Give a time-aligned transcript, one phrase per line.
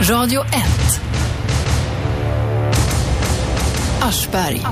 [0.00, 1.00] Radio 1.
[4.00, 4.66] Aschberg.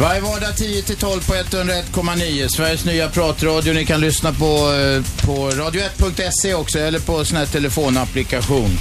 [0.00, 2.48] Varje vardag 10-12 på 101,9.
[2.48, 3.74] Sveriges nya pratradio.
[3.74, 8.78] Ni kan lyssna på, eh, på radio1.se också eller på sån här telefonapplikation.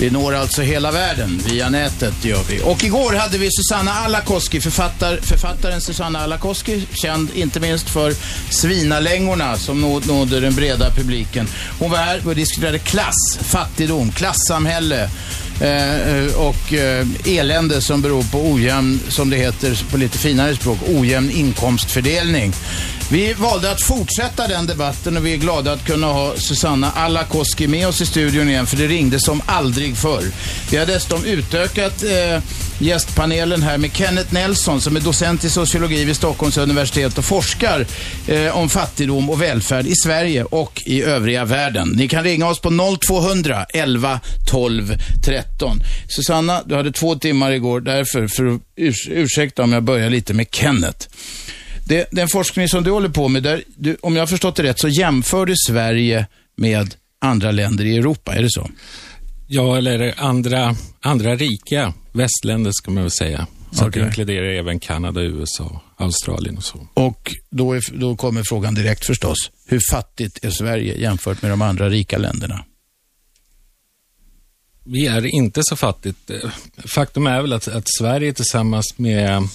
[0.00, 2.60] Vi når alltså hela världen via nätet gör vi.
[2.64, 8.14] Och igår hade vi Susanna Alakoski, författar, författaren Susanna Alakoski, känd inte minst för
[8.50, 11.46] Svinalängorna som nådde den breda publiken.
[11.78, 15.10] Hon var här och diskuterade klass, fattigdom, klassamhälle
[15.60, 20.78] eh, och eh, elände som beror på ojämn, som det heter på lite finare språk,
[20.86, 22.52] ojämn inkomstfördelning.
[23.12, 27.66] Vi valde att fortsätta den debatten och vi är glada att kunna ha Susanna Alakoski
[27.68, 30.24] med oss i studion igen för det ringde som aldrig förr.
[30.70, 32.42] Vi har dessutom utökat eh,
[32.78, 37.86] gästpanelen här med Kenneth Nelson som är docent i sociologi vid Stockholms universitet och forskar
[38.28, 41.88] eh, om fattigdom och välfärd i Sverige och i övriga världen.
[41.88, 45.82] Ni kan ringa oss på 0200 11 12 13.
[46.08, 50.34] Susanna, du hade två timmar igår därför, för att urs ursäkta om jag börjar lite
[50.34, 51.08] med Kenneth.
[51.90, 54.62] Det, den forskning som du håller på med, där du, om jag har förstått det
[54.62, 58.70] rätt, så jämför du Sverige med andra länder i Europa, är det så?
[59.46, 63.46] Ja, eller andra, andra rika västländer ska man väl säga.
[63.72, 64.02] Så okay.
[64.02, 66.88] det inkluderar även Kanada, USA, Australien och så.
[66.94, 69.50] Och då, är, då kommer frågan direkt förstås.
[69.66, 72.64] Hur fattigt är Sverige jämfört med de andra rika länderna?
[74.84, 76.30] Vi är inte så fattigt.
[76.84, 79.48] Faktum är väl att, att Sverige tillsammans med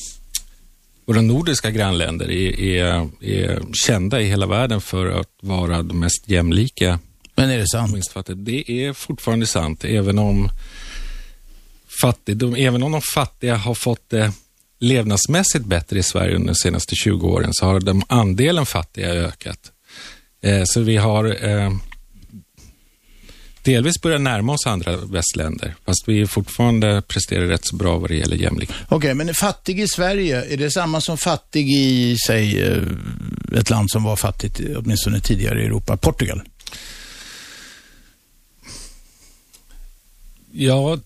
[1.05, 6.23] våra nordiska grannländer är, är, är, kända i hela världen för att vara de mest
[6.29, 6.99] jämlika.
[7.35, 8.29] Men är det sant?
[8.35, 10.49] Det är fortfarande sant, även om,
[12.01, 14.31] fattigdom, även om de fattiga har fått det
[14.79, 19.71] levnadsmässigt bättre i Sverige under de senaste 20 åren så har de andelen fattiga ökat.
[20.41, 21.71] Eh, så vi har eh,
[23.65, 28.15] delvis börjar närma oss andra västländer, fast vi fortfarande presterar rätt så bra vad det
[28.15, 28.75] gäller jämlikhet.
[28.85, 32.83] Okej, okay, men fattig i Sverige, är det samma som fattig i, säg, eh,
[33.57, 36.41] ett land som var fattigt, åtminstone tidigare i Europa, Portugal?
[40.51, 40.97] Ja,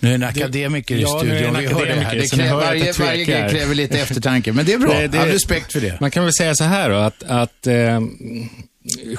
[0.00, 2.16] nu är en akademiker i studion, vi hör det här.
[2.16, 4.94] Det kräver, varje, varje grej kräver lite eftertanke, men det är bra.
[5.00, 6.00] Det, det, All respekt för det.
[6.00, 8.00] Man kan väl säga så här då, att, att eh,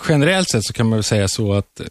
[0.10, 1.82] generellt sett så kan man väl säga så att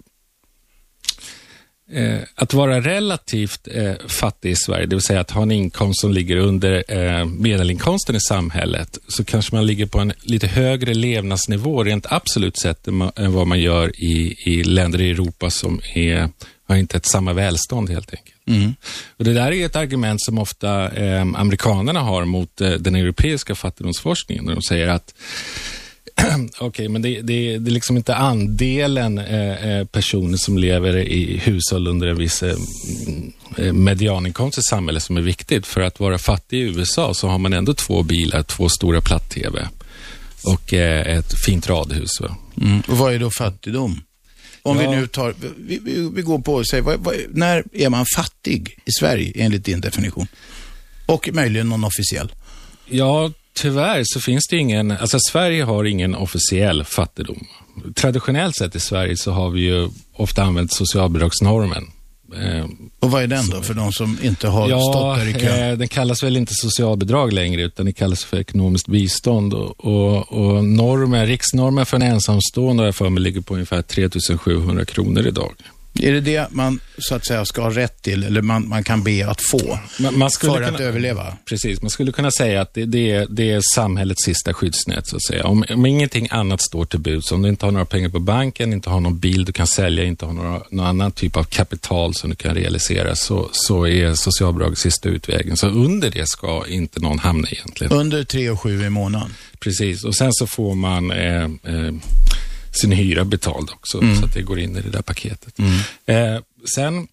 [1.92, 6.00] Eh, att vara relativt eh, fattig i Sverige, det vill säga att ha en inkomst
[6.00, 10.94] som ligger under eh, medelinkomsten i samhället, så kanske man ligger på en lite högre
[10.94, 15.80] levnadsnivå rent absolut sett än, än vad man gör i, i länder i Europa som
[15.94, 16.28] är,
[16.68, 18.36] har inte ett samma välstånd helt enkelt.
[18.46, 18.74] Mm.
[19.16, 23.54] Och Det där är ett argument som ofta eh, amerikanerna har mot eh, den europeiska
[23.54, 25.14] fattigdomsforskningen, när de säger att
[26.58, 30.96] Okej, okay, men det, det, det är liksom inte andelen eh, eh, personer som lever
[30.96, 32.56] i hushåll under en viss eh,
[33.56, 35.66] eh, medianinkomst i samhället som är viktigt.
[35.66, 39.68] För att vara fattig i USA så har man ändå två bilar, två stora platt-tv
[40.44, 42.20] och eh, ett fint radhus.
[42.60, 42.80] Mm.
[42.80, 44.02] Och vad är då fattigdom?
[44.62, 44.90] Om ja.
[44.90, 48.04] vi nu tar, vi, vi, vi går på och säger, vad, vad, när är man
[48.16, 50.26] fattig i Sverige enligt din definition?
[51.06, 52.32] Och möjligen någon officiell.
[52.86, 57.46] Ja, tyvärr så finns det ingen, alltså Sverige har ingen officiell fattigdom.
[57.94, 61.84] Traditionellt sett i Sverige så har vi ju ofta använt socialbidragsnormen.
[62.36, 62.64] Eh,
[63.00, 65.70] och vad är den då för de som inte har ja, stått där i kö?
[65.70, 69.54] Eh, den kallas väl inte socialbidrag längre utan det kallas för ekonomiskt bistånd.
[69.54, 74.84] Och, och, och normen, riksnormen för en ensamstående har för mig ligger på ungefär 3700
[74.84, 75.54] kronor idag.
[75.94, 79.02] Är det det man så att säga ska ha rätt till eller man, man kan
[79.02, 81.36] be att få man, man för kunna, att överleva?
[81.48, 85.16] Precis, man skulle kunna säga att det, det, är, det är samhällets sista skyddsnät så
[85.16, 85.46] att säga.
[85.46, 88.72] Om, om ingenting annat står till buds, om du inte har några pengar på banken,
[88.72, 92.14] inte har någon bil du kan sälja, inte har några, någon annan typ av kapital
[92.14, 95.56] som du kan realisera, så, så är socialbidrag sista utvägen.
[95.56, 97.92] Så under det ska inte någon hamna egentligen.
[97.92, 99.34] Under 3 och 7 i månaden?
[99.60, 101.92] Precis, och sen så får man eh, eh,
[102.72, 104.16] sin hyra betald också, mm.
[104.16, 105.58] så att det går in i det där paketet.
[105.58, 105.72] Mm.
[106.06, 106.42] Eh,
[106.74, 107.08] sen,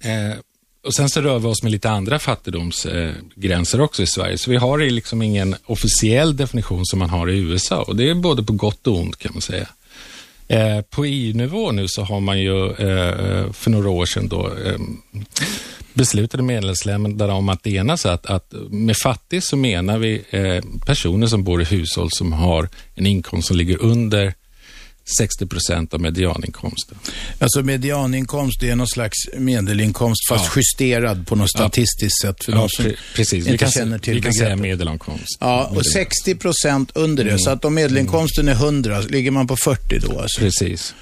[0.00, 0.38] eh,
[0.86, 4.56] och sen så rör vi oss med lite andra fattigdomsgränser också i Sverige, så vi
[4.56, 8.52] har liksom ingen officiell definition som man har i USA och det är både på
[8.52, 9.68] gott och ont kan man säga.
[10.48, 14.78] Eh, på EU-nivå nu så har man ju eh, för några år sedan då eh,
[15.98, 21.44] beslutade medlemsländerna om att enas att, att med fattig så menar vi eh, personer som
[21.44, 24.34] bor i hushåll som har en inkomst som ligger under
[25.18, 26.98] 60 procent av medianinkomsten.
[27.38, 30.52] Alltså medianinkomst är någon slags medelinkomst fast ja.
[30.56, 32.28] justerad på något statistiskt ja.
[32.28, 33.46] sätt för ja, de som pre precis.
[33.46, 35.38] inte kan, känner till Vi kan säga medelinkomst.
[35.40, 37.30] Ja, och 60 procent under det.
[37.30, 37.38] Mm.
[37.38, 40.20] Så att om medelinkomsten är 100, ligger man på 40 då?
[40.20, 40.40] Alltså.
[40.40, 40.94] Precis.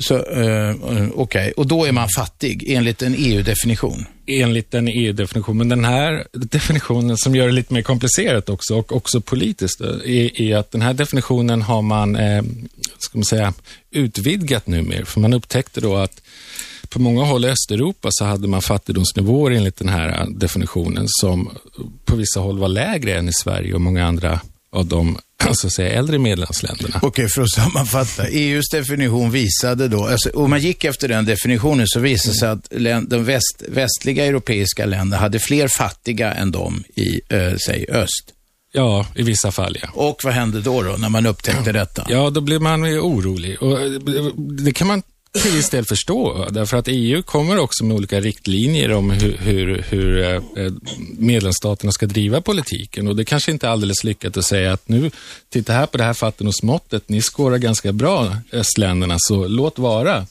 [0.00, 1.52] Så, eh, Okej, okay.
[1.52, 4.04] och då är man fattig enligt en EU-definition?
[4.26, 8.96] Enligt en EU-definition, men den här definitionen som gör det lite mer komplicerat också och
[8.96, 12.42] också politiskt eh, är, är att den här definitionen har man, eh,
[12.98, 13.54] ska man säga,
[13.90, 15.04] utvidgat numera.
[15.04, 16.22] För man upptäckte då att
[16.88, 21.50] på många håll i Östeuropa så hade man fattigdomsnivåer enligt den här eh, definitionen som
[22.04, 24.40] på vissa håll var lägre än i Sverige och många andra
[24.72, 25.18] av de
[25.52, 26.96] så att säga, äldre medlemsländerna.
[26.96, 28.26] Okej, okay, för att sammanfatta.
[28.26, 32.48] EUs definition visade då, alltså, om man gick efter den definitionen så visade det sig
[32.48, 38.24] att de väst, västliga europeiska länderna hade fler fattiga än de i, äh, säg, öst.
[38.72, 39.88] Ja, i vissa fall ja.
[39.94, 42.06] Och vad hände då, då när man upptäckte detta?
[42.08, 43.62] Ja, då blev man orolig.
[43.62, 43.78] Och
[44.36, 48.92] det kan man till viss del förstå, därför att EU kommer också med olika riktlinjer
[48.92, 50.42] om hur, hur, hur
[51.18, 53.08] medlemsstaterna ska driva politiken.
[53.08, 55.10] Och det kanske inte är alldeles lyckat att säga att nu,
[55.48, 60.26] titta här på det här fattigdomsmåttet, ni skårar ganska bra, östländerna, så låt vara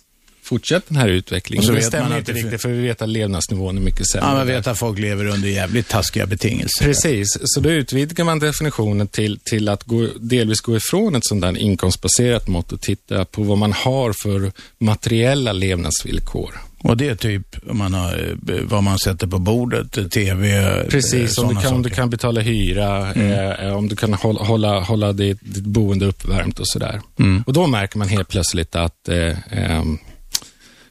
[0.50, 1.62] fortsätt den här utvecklingen.
[1.62, 4.30] Och så det stämmer inte riktigt, för vi vet att levnadsnivån är mycket sämre.
[4.30, 6.86] Ja, man vet att folk lever under jävligt taskiga betingelser.
[6.86, 11.56] Precis, så då utvidgar man definitionen till, till att gå, delvis gå ifrån ett sådant
[11.56, 16.60] där inkomstbaserat mått och titta på vad man har för materiella levnadsvillkor.
[16.84, 21.62] Och det är typ man har, vad man sätter på bordet, tv, Precis, om du,
[21.62, 23.52] kan, om du kan betala hyra, mm.
[23.68, 27.02] eh, om du kan hålla, hålla, hålla ditt, ditt boende uppvärmt och sådär.
[27.20, 27.44] Mm.
[27.48, 29.84] Och då märker man helt plötsligt att eh, eh,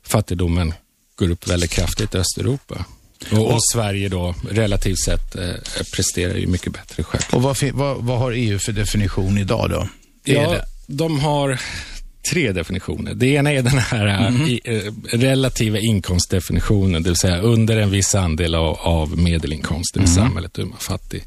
[0.09, 0.75] fattigdomen
[1.17, 2.85] går upp väldigt kraftigt i Östeuropa.
[3.33, 5.55] Och, och, Sverige då relativt sett eh,
[5.95, 7.23] presterar ju mycket bättre själv.
[7.33, 9.89] Och vad, vad, vad, har EU för definition idag då?
[10.25, 10.65] Ja, det?
[10.87, 11.61] de har
[12.31, 13.15] tre definitioner.
[13.15, 14.49] Det ena är den här mm -hmm.
[14.49, 20.13] i, eh, relativa inkomstdefinitionen, det vill säga under en viss andel av, av medelinkomsten mm
[20.13, 20.17] -hmm.
[20.17, 20.29] i mhm.
[20.29, 21.25] samhället är man fattig.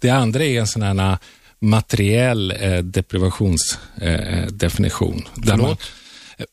[0.00, 1.18] Det andra är en sån här
[1.58, 5.16] materiell eh, deprivationsdefinition.
[5.16, 5.82] Eh, Förlåt?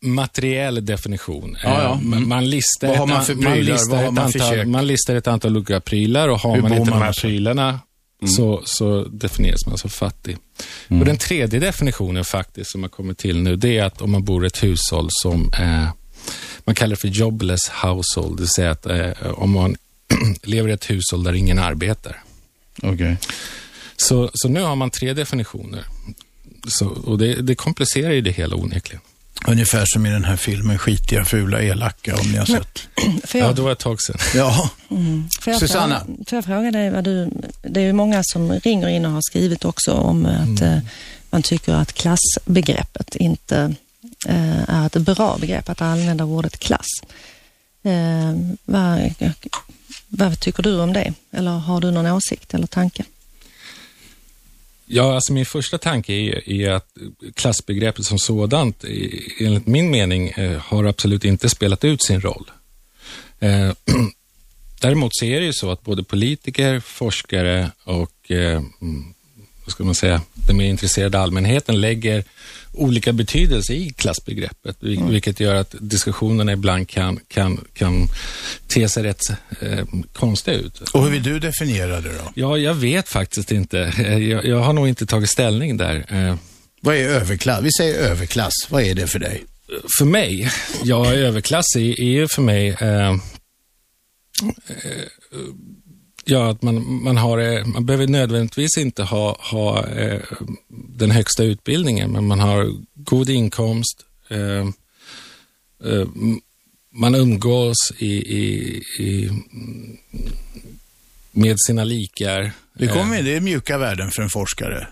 [0.01, 1.57] Materiell definition.
[1.63, 1.93] Ja, ja.
[1.93, 2.29] Mm.
[2.29, 3.49] Man, listar Vad har man för prylar?
[3.49, 6.91] Man listar, man, antal, man listar ett antal olika prylar och har Hur man inte
[6.91, 7.79] de här prylarna
[8.21, 8.31] mm.
[8.31, 10.37] så, så definieras man som fattig.
[10.87, 11.01] Mm.
[11.01, 14.23] Och Den tredje definitionen faktiskt som har kommit till nu, det är att om man
[14.23, 15.89] bor i ett hushåll som eh,
[16.63, 19.75] man kallar för jobless household, det vill säga att eh, om man
[20.43, 22.23] lever i ett hushåll där ingen arbetar.
[22.81, 23.15] Okay.
[23.97, 25.85] Så, så nu har man tre definitioner.
[26.67, 29.01] Så, och det, det komplicerar ju det hela onekligen.
[29.47, 32.79] Ungefär som i den här filmen Skitiga, fula, elaka, om ni har sett.
[33.33, 34.17] Jag, ja, det var ett tag sedan.
[34.35, 34.69] Ja.
[34.91, 35.29] Mm.
[35.41, 35.99] Får jag Susanna?
[35.99, 37.29] Fråga, får jag fråga dig vad du...
[37.61, 40.73] Det är ju många som ringer in och har skrivit också om att mm.
[40.73, 40.79] eh,
[41.29, 43.75] man tycker att klassbegreppet inte
[44.27, 46.87] eh, är ett bra begrepp, att använda ordet klass.
[47.83, 48.35] Eh,
[48.65, 49.13] vad,
[50.07, 51.13] vad tycker du om det?
[51.31, 53.03] Eller har du någon åsikt eller tanke?
[54.91, 56.87] Ja, alltså min första tanke är, är att
[57.33, 58.83] klassbegreppet som sådant,
[59.39, 62.51] enligt min mening, eh, har absolut inte spelat ut sin roll.
[63.39, 63.71] Eh,
[64.81, 69.13] däremot så är det ju så att både politiker, forskare och eh, mm,
[69.69, 72.23] vad ska man säga, den mer intresserade allmänheten lägger
[72.73, 75.09] olika betydelse i klassbegreppet, mm.
[75.09, 78.07] vilket gör att diskussionerna ibland kan, kan, kan
[78.67, 79.21] te sig rätt
[79.61, 80.81] eh, konstiga ut.
[80.81, 82.31] Och hur vill du definiera det då?
[82.33, 83.77] Ja, jag vet faktiskt inte.
[84.29, 86.05] Jag, jag har nog inte tagit ställning där.
[86.09, 86.35] Eh,
[86.81, 87.63] vad är överklass?
[87.63, 88.53] Vi säger överklass.
[88.69, 89.43] Vad är det för dig?
[89.99, 90.51] För mig?
[90.83, 93.17] Ja, överklass är, är ju för mig eh, eh
[96.31, 100.21] Ja, att man, man, har, eh, man behöver nödvändigtvis inte ha, ha eh,
[100.69, 104.67] den högsta utbildningen, men man har god inkomst, eh,
[105.89, 106.07] eh,
[106.93, 109.29] man umgås i, i, i,
[111.31, 112.51] med sina likar.
[112.73, 113.23] Det, kommer, eh.
[113.23, 114.87] det är mjuka värden för en forskare.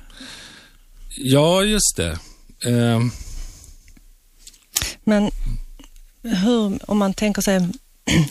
[1.18, 2.20] Ja, just det.
[2.66, 3.00] Eh.
[5.04, 5.32] Men
[6.24, 7.68] hur, om man tänker sig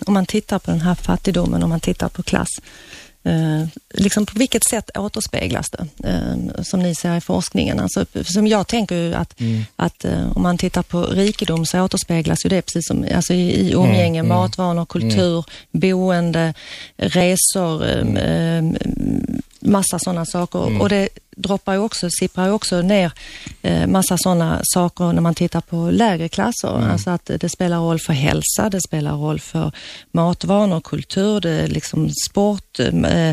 [0.06, 2.49] om man tittar på den här fattigdomen, om man tittar på klass,
[3.25, 7.80] eh, liksom på vilket sätt återspeglas det, eh, som ni ser i forskningen?
[7.80, 9.64] Alltså, som jag tänker att, mm.
[9.76, 13.50] att eh, om man tittar på rikedom så återspeglas ju det precis som alltså i,
[13.50, 14.28] i umgänge, mm.
[14.28, 14.87] matvanor, mm.
[14.87, 16.54] kultur, boende,
[16.97, 18.16] resor, mm.
[18.16, 18.80] eh,
[19.66, 20.66] massa sådana saker.
[20.66, 20.80] Mm.
[20.80, 23.12] Och det droppar ju också, sipprar ju också ner
[23.62, 26.76] eh, massa sådana saker när man tittar på lägre klasser.
[26.76, 26.90] Mm.
[26.90, 29.73] Alltså att det spelar roll för hälsa, det spelar roll för
[30.11, 33.28] matvanor, kultur, det liksom sport, eh,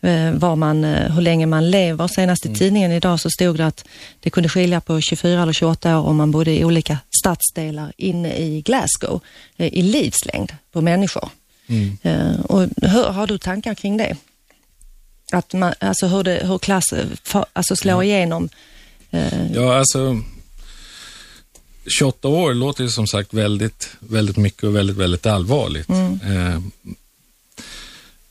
[0.00, 2.08] eh, var man, hur länge man lever.
[2.08, 2.58] Senast i mm.
[2.58, 3.84] tidningen idag så stod det att
[4.20, 8.36] det kunde skilja på 24 eller 28 år om man bodde i olika stadsdelar inne
[8.36, 9.20] i Glasgow
[9.56, 11.28] eh, i livslängd på människor.
[11.66, 11.96] Mm.
[12.40, 14.16] Och hur, har du tankar kring det?
[15.34, 16.84] Att man, alltså hur, det, hur klass
[17.52, 18.48] alltså slår igenom.
[19.10, 19.52] Eh.
[19.52, 20.20] Ja, alltså
[21.98, 25.88] 28 år låter ju som sagt väldigt, väldigt mycket och väldigt, väldigt allvarligt.
[25.88, 26.60] Eh,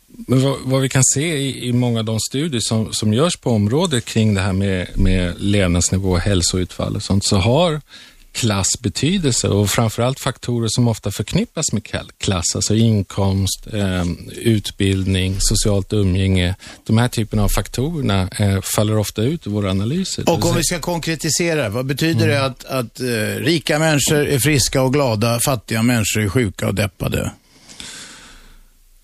[0.07, 3.38] men vad, vad vi kan se i, i många av de studier som, som görs
[3.38, 7.81] på området kring det här med, med levnadsnivå och hälsoutfall och sånt, så har
[8.34, 11.84] klass betydelse och framförallt faktorer som ofta förknippas med
[12.18, 14.04] klass, alltså inkomst, eh,
[14.36, 16.56] utbildning, socialt umgänge.
[16.84, 20.30] De här typerna av faktorerna eh, faller ofta ut i våra analyser.
[20.30, 23.06] Och om vi ska konkretisera, vad betyder det att, att eh,
[23.40, 27.32] rika människor är friska och glada, fattiga människor är sjuka och deppade?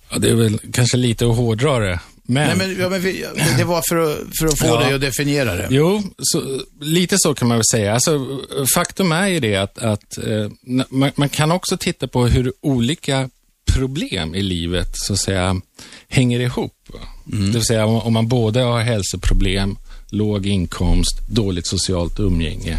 [0.10, 2.00] Ja, det är väl kanske lite att hårdra det.
[2.32, 3.26] Men, Nej, men, ja, men vi,
[3.58, 4.80] det var för att, för att få Ja.
[4.80, 5.68] dig att definiera det.
[5.70, 7.94] Jo, så, lite så kan man väl säga.
[7.94, 8.40] Alltså,
[8.76, 10.50] faktum är ju det att, att eh,
[10.90, 13.30] man, man kan också titta på hur olika
[13.74, 15.62] problem i livet så att säga
[16.08, 16.74] hänger ihop.
[16.94, 17.00] va?
[17.26, 19.78] Det vill säga om, om man både har hälsoproblem,
[20.10, 22.78] låg inkomst, dåligt socialt umgänge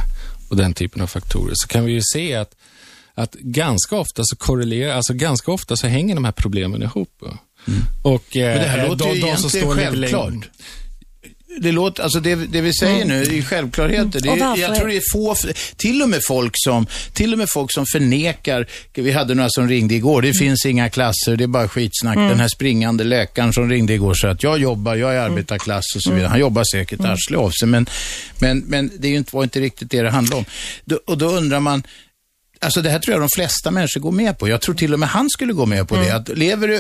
[0.51, 2.55] och den typen av faktorer så kan vi ju se att,
[3.15, 7.23] att ganska ofta så korrelerar, alltså ganska ofta så hänger de här problemen ihop.
[7.65, 7.75] Va?
[8.03, 10.49] Och, eh, Men det här låter ju egentligen självklart.
[11.61, 14.21] Det, låter, alltså det, det vi säger nu är självklarheter.
[14.21, 15.37] Det är, jag tror det är få,
[15.77, 19.69] till och med folk som, till och med folk som förnekar, vi hade några som
[19.69, 22.17] ringde igår, det finns inga klasser, det är bara skitsnack.
[22.17, 26.03] Den här springande läkaren som ringde igår sa att jag jobbar, jag är arbetarklass och
[26.03, 26.29] så vidare.
[26.29, 27.87] Han jobbar säkert arsle av sig, men,
[28.39, 30.45] men, men det är ju inte, var inte riktigt det det handlade om.
[30.85, 31.83] Då, och då undrar man,
[32.63, 34.49] Alltså det här tror jag de flesta människor går med på.
[34.49, 36.11] Jag tror till och med han skulle gå med på det.
[36.11, 36.75] Att lever du,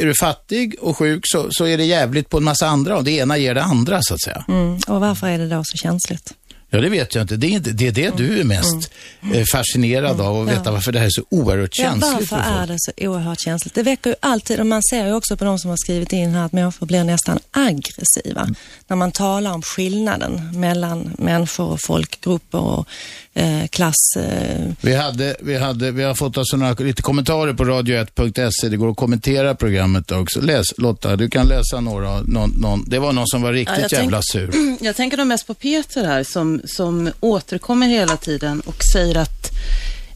[0.00, 3.04] är du fattig och sjuk så, så är det jävligt på en massa andra och
[3.04, 4.44] det ena ger det andra så att säga.
[4.48, 4.78] Mm.
[4.86, 6.32] Och varför är det då så känsligt?
[6.70, 7.36] Ja, det vet jag inte.
[7.36, 8.90] Det är, inte, det, är det du är mest
[9.34, 10.70] eh, fascinerad av och veta Ja.
[10.72, 12.46] varför det här är så oerhört Ja, känsligt varför för folk.
[12.62, 13.74] är det så oerhört känsligt?
[13.74, 16.30] Det väcker ju alltid, och man ser ju också på de som har skrivit in
[16.34, 18.48] här att människor blir nästan aggressiva
[18.86, 22.88] när man talar om skillnaden mellan människor och folkgrupper och
[23.36, 24.16] eh, klass.
[24.16, 28.68] Eh, Vi, hade, vi, hade, vi har fått alltså några, lite kommentarer på radio1.se.
[28.68, 30.40] Det går att kommentera programmet också.
[30.40, 32.20] Läs, Lotta, du kan läsa några.
[32.20, 34.50] Någon, någon, det var någon som var riktigt tänk- jävla sur.
[34.84, 39.50] Jag tänker nog mest på Peter här som, som återkommer hela tiden och säger att,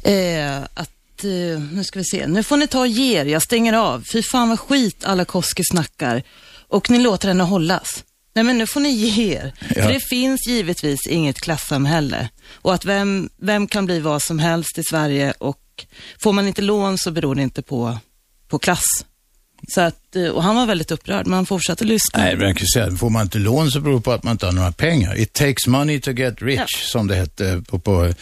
[0.02, 3.42] eh, att eh, nu ska vi se, nu får ni ta och ge er, jag
[3.42, 4.04] stänger av.
[4.12, 6.22] Fy fan vad skit alla Koski snackar.
[6.68, 8.04] Och ni låter henne hållas.
[8.34, 9.52] Nej men nu får ni ge er.
[9.76, 9.82] Ja.
[9.82, 12.28] För det finns givetvis inget klassamhälle.
[12.54, 15.60] Och att vem, vem kan bli vad som helst i Sverige och
[16.22, 17.98] får man inte lån så beror det inte på,
[18.48, 18.84] på klass.
[19.68, 22.22] Så att, eh, och han var väldigt upprörd, men han fortsatte lyssna.
[22.24, 24.46] Nej, kan ju säga, får man inte lån så beror det på att man inte
[24.46, 25.18] har några pengar.
[25.18, 26.66] It takes money to get rich, Ja.
[26.92, 28.14] som, det hette på, på,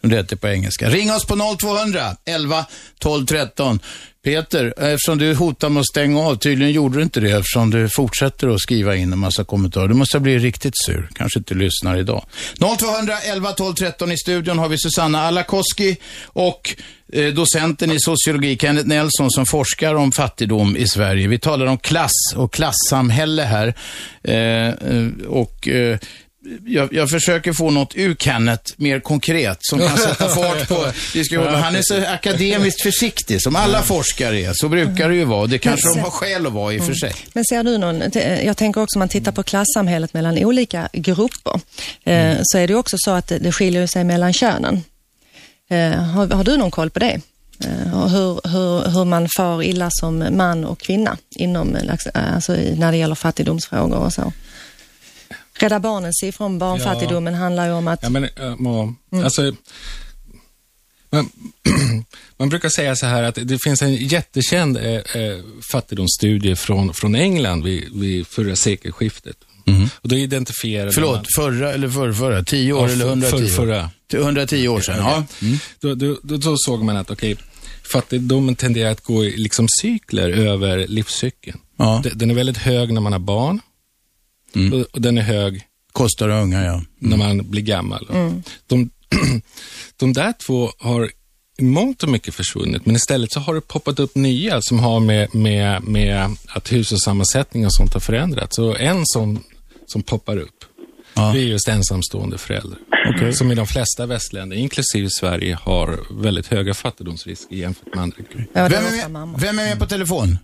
[0.00, 0.90] som det heter på engelska.
[0.90, 2.66] Ring oss på 0200 11
[2.98, 3.80] 12 13.
[4.24, 7.88] Peter, eftersom du hotar med att stänga av, tydligen gjorde du inte det eftersom du
[7.88, 9.88] fortsätter att skriva in en massa kommentarer.
[9.88, 12.24] Du måste ha blivit riktigt sur, kanske inte lyssnar idag.
[12.78, 16.76] 0200 11 12 13 i studion har vi Susanna Alakoski och
[17.12, 21.28] eh, docenten i sociologi Kenneth Nelson som forskar om fattigdom i Sverige.
[21.28, 23.74] Vi talar om klass och klassamhälle här.
[24.24, 25.98] Eh, eh och eh,
[26.66, 31.54] jag, jag försöker få något ur Kenneth mer konkret som kan sätta fart på diskussionen.
[31.54, 34.52] Han är så akademiskt försiktig som alla forskare är.
[34.54, 35.46] Så brukar det ju vara.
[35.46, 37.12] Det kanske de har skäl att vara i och för sig.
[37.32, 38.02] Men ser du någon,
[38.46, 41.60] jag tänker också om man tittar på klassamhället mellan olika grupper,
[42.04, 44.82] eh, så är det också så att det, skiljer sig mellan könen.
[45.70, 47.20] Eh, har, har du någon koll på det?
[47.64, 51.76] Eh, och hur, hur, hur man far illa som man och kvinna inom,
[52.14, 54.32] alltså i- när det gäller fattigdomsfrågor och så?
[55.62, 59.52] Rädda Barnens siffror om barnfattigdomen handlar ju om att Ja, men, äh, må, alltså,
[61.10, 61.28] man,
[62.36, 65.38] man brukar säga så här att det finns en jättekänd eh, eh,
[65.72, 69.36] fattigdomsstudie från, från England vid, vid förra sekelskiftet.
[70.00, 71.24] Och då identifierade Förlåt, man...
[71.36, 72.44] förra eller förrförra?
[72.44, 73.38] Tio år Ja, eller för- 110 år?
[73.40, 73.90] förrförra.
[74.10, 75.24] Till 110 år sedan, ja.
[75.42, 75.58] Mm.
[75.80, 77.36] Då, då, då, då såg man att okej,
[77.92, 81.58] fattigdomen tenderar att gå i liksom cykler över livscykeln.
[81.78, 82.00] Ja.
[82.04, 83.60] De- Den är väldigt hög när man har barn
[84.54, 84.72] Mm.
[84.80, 86.82] och, och den är hög Kostar unga, ja.
[86.98, 88.06] när man blir gammal.
[88.66, 88.90] De,
[89.96, 91.10] de där två har
[91.58, 95.00] i mångt och mycket försvunnit, men istället så har det poppat upp nya som har
[95.00, 98.58] med, med, med att hushållssammansättning och sånt har förändrats.
[98.58, 99.44] Och en som,
[99.86, 100.64] som poppar upp,
[101.14, 101.32] Ja.
[101.34, 102.78] det är just ensamstående föräldrar.
[103.32, 108.46] Som i de flesta västländer, inklusive Sverige, har väldigt höga fattigdomsrisker jämfört med andra grupper.
[108.52, 110.38] ja, Vem är med, vem är med på telefon?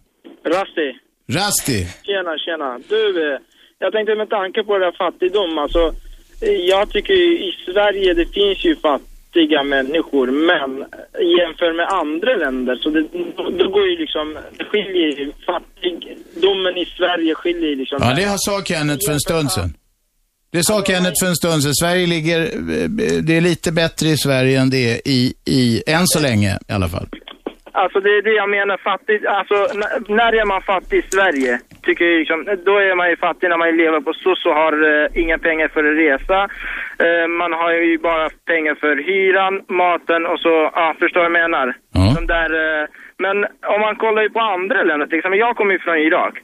[0.46, 0.88] Rasti,
[1.28, 1.86] Rasti.
[2.02, 2.80] tjena, tjena.
[2.88, 3.40] Du, eh,
[3.78, 5.92] jag tänkte med tanke på det där fattigdom, alltså,
[6.40, 10.84] jag tycker i Sverige det finns ju fattiga människor, men
[11.38, 13.02] jämför med andra länder så det,
[13.58, 17.98] då går ju liksom, det skiljer ju, fattigdomen i Sverige skiljer ju liksom.
[18.02, 19.74] Ja, det sa Kenneth för en stund sedan.
[20.50, 21.74] Det sa Kenneth för en stund sedan.
[21.74, 26.06] Sverige ligger, eh, det är lite bättre i Sverige än det är i, i än
[26.06, 27.06] så länge i alla fall.
[27.72, 29.54] Alltså det är det jag menar, fattig, alltså
[30.12, 31.60] när är man fattig i Sverige?
[31.82, 34.74] Tycker jag liksom, då är man ju fattig när man lever på SOS och har
[34.90, 36.38] eh, inga pengar för att resa.
[37.04, 41.40] Eh, man har ju bara pengar för hyran, maten och så, ja, förstår vad jag
[41.42, 41.76] menar?
[41.94, 42.14] Ja.
[42.18, 42.86] De där, eh,
[43.18, 43.36] men
[43.74, 46.34] om man kollar ju på andra länder, till exempel jag kommer ju från Irak.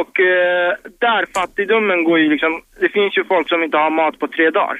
[0.00, 4.18] Och eh, där fattigdomen går ju liksom, det finns ju folk som inte har mat
[4.18, 4.76] på tre dagar.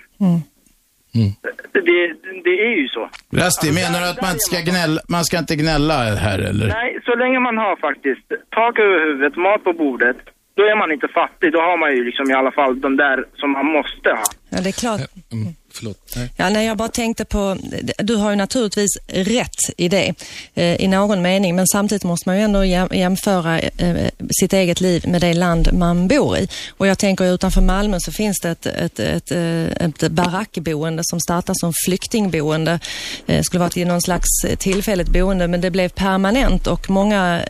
[1.73, 3.04] Det, det är ju så.
[3.42, 5.94] Rasti, menar du att man inte ska gnälla, man ska inte gnälla
[6.26, 6.66] här eller?
[6.68, 8.26] Nej, så länge man har faktiskt
[8.59, 10.16] tak över huvudet, mat på bordet,
[10.56, 11.52] då är man inte fattig.
[11.52, 14.26] Då har man ju liksom i alla fall de där som man måste ha.
[14.52, 15.00] Ja, det är klart.
[15.33, 16.12] Mm, förlåt.
[16.16, 16.31] Nej.
[16.37, 17.57] Ja, nej, jag bara tänkte på,
[17.99, 20.14] du har ju naturligtvis rätt i det
[20.54, 25.09] eh, i någon mening, men samtidigt måste man ju ändå jämföra eh, sitt eget liv
[25.09, 26.49] med det land man bor i.
[26.71, 31.21] Och jag tänker utanför Malmö så finns det ett, ett, ett, ett, ett barackboende som
[31.21, 32.81] startar som flyktingboende.
[33.26, 34.28] Eh, skulle varit till någon slags
[34.59, 37.43] tillfälligt boende, men det blev permanent och många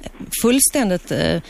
[0.42, 1.40] fullständigt eh,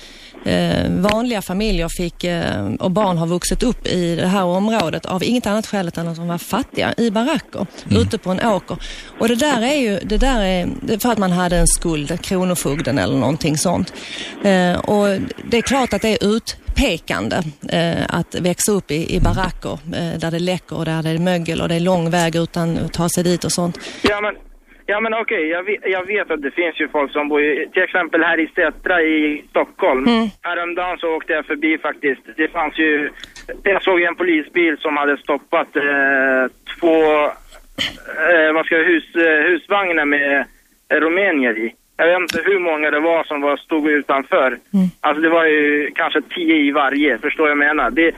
[0.45, 5.23] eh, vanliga familjer fick, eh, och barn har vuxit upp i det här området av
[5.23, 8.77] inget annat skäl än att de var fattiga i baracker ute på en åker.
[9.19, 12.99] Och det där är ju det där är för att man hade en skuld, kronofogden
[12.99, 13.93] eller någonting sånt.
[14.45, 15.21] Eh, och
[15.51, 20.19] det är klart att det är utpekande eh, att växa upp i, i baracker eh,
[20.19, 22.93] där det läcker och där det är mögel och det är lång väg utan att
[22.93, 23.79] ta sig dit och sånt.
[24.03, 24.35] Ja men,
[24.87, 27.69] ja, men okej, jag, vet, jag vet att det finns ju folk som bor i,
[27.73, 30.07] till exempel här i Sätra i Stockholm.
[30.07, 30.29] Mm.
[30.43, 32.21] Häromdagen så åkte jag förbi faktiskt.
[32.37, 33.11] Det fanns ju,
[33.63, 37.25] jag såg en polisbil som hade stoppat eh, två,
[38.31, 40.47] eh, vad ska jag, hus, eh, husvagnar med
[40.89, 41.75] eh, rumänier i.
[41.97, 44.59] Jag vet inte hur många det var som var, stod utanför.
[45.01, 47.91] Alltså det var ju kanske tio i varje, förstår jag menar.
[47.91, 48.15] Det,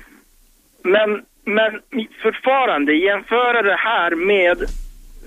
[0.83, 1.81] men, men
[2.23, 4.59] fortfarande, jämföra det här med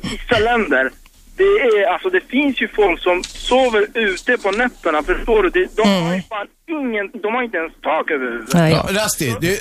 [0.02, 0.90] vissa länder.
[1.40, 5.50] Det, är, alltså, det finns ju folk som sover ute på nätterna, förstår du?
[5.50, 8.54] Det, de, har ju fan ingen, de har inte ens tak över huvudet.
[8.54, 8.72] Nej.
[8.72, 9.60] Ja, Rasti, du,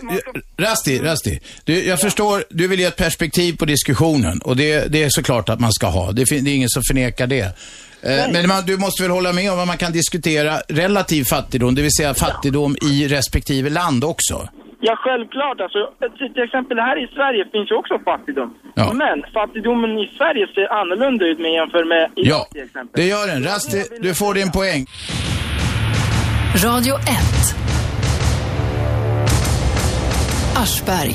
[0.64, 1.40] Rasti, Rasti.
[1.64, 5.48] Du, jag förstår, du vill ge ett perspektiv på diskussionen och det, det är såklart
[5.48, 6.12] att man ska ha.
[6.12, 7.40] Det, det är ingen som förnekar det.
[8.02, 11.74] Eh, Men man, du måste väl hålla med om att man kan diskutera relativ fattigdom,
[11.74, 14.48] det vill säga fattigdom i respektive land också?
[14.80, 15.60] Ja, självklart.
[15.60, 15.78] Alltså,
[16.18, 18.54] till, till exempel här i Sverige finns ju också fattigdom.
[18.74, 18.92] Ja.
[18.92, 22.92] Men fattigdomen i Sverige ser annorlunda ut med jämför med Irak Ja, till exempel.
[23.00, 23.44] det gör den.
[23.44, 24.86] Rasti, du får din poäng.
[26.64, 27.04] Radio 1.
[30.56, 31.14] Aschberg.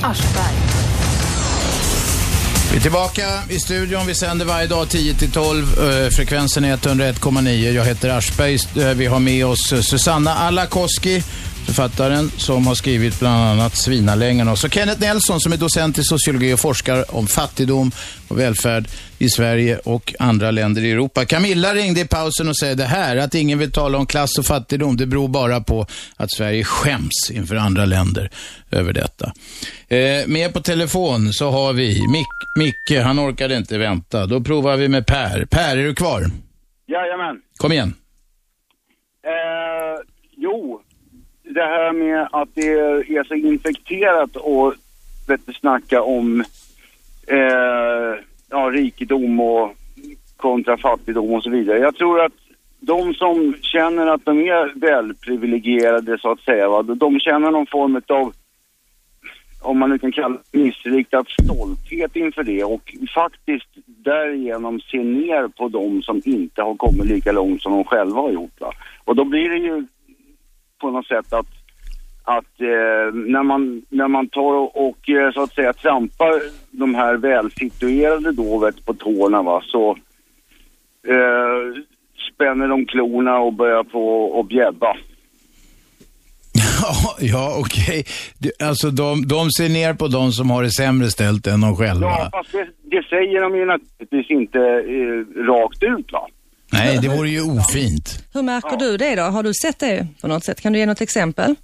[2.72, 4.02] Vi är tillbaka i studion.
[4.08, 5.64] Vi sänder varje dag 10 till 12.
[5.64, 7.72] Eh, Frekvensen är 101,9.
[7.72, 8.54] Jag heter Aschberg.
[8.56, 11.24] Eh, Vi har med oss eh, Susanna Alakoski,
[11.66, 14.48] författaren som har skrivit bland annat Svinalängan.
[14.48, 17.92] Och så Kenneth Nelson som är docent i sociologi och forskar om fattigdom
[18.28, 21.26] och välfärd i Sverige och andra länder i Europa.
[21.26, 24.46] Camilla ringde i pausen och säger det här, att ingen vill tala om klass och
[24.46, 25.86] fattigdom, det beror bara på
[26.18, 28.30] att Sverige skäms inför andra länder
[28.72, 29.34] över detta.
[29.88, 34.26] Eh, med på telefon så har vi Mick, Micke, han orkade inte vänta.
[34.26, 35.46] Då provar vi med Per.
[35.46, 36.26] Per, är du kvar?
[36.88, 37.42] Jajamän.
[37.58, 37.94] Kom igen.
[39.26, 40.04] Eh,
[40.38, 40.82] jo,
[41.54, 44.74] det här med att det är så infekterat och
[45.28, 46.44] vet du, snacka om
[47.28, 49.76] eh, ja, rikedom och
[50.38, 51.80] kontra fattigdom och så vidare.
[51.80, 52.34] Jag tror att
[52.80, 58.02] de som känner att de är välprivilegierade så att säga, va, de känner någon form
[58.08, 58.34] av
[59.62, 65.48] om man nu kan kalla det missriktad stolthet inför det och faktiskt därigenom se ner
[65.48, 68.62] på de som inte har kommit lika långt som de själva har gjort.
[68.62, 68.72] Va?
[69.04, 69.86] Och då blir det ju
[70.84, 71.52] på något sätt att,
[72.24, 76.42] att eh, när, man, när man tar och, och eh, så att säga trampar
[76.72, 79.92] de här välsituerade då vet, på tårna va, så
[81.08, 81.84] eh,
[82.34, 84.98] spänner de klorna och börjar på och bjäbba.
[86.54, 88.06] Ja, ja okej.
[88.40, 91.76] Du, Alltså de, de ser ner på de som har det sämre ställt än de
[91.76, 92.08] själva.
[92.08, 96.28] Ja, fast det, det säger de ju naturligtvis inte eh, rakt ut va.
[96.74, 98.26] Nej, det vore ju ofint.
[98.34, 99.22] Hur märker du det då?
[99.22, 100.62] Har du sett det på något sätt?
[100.62, 101.56] Kan du ge något exempel?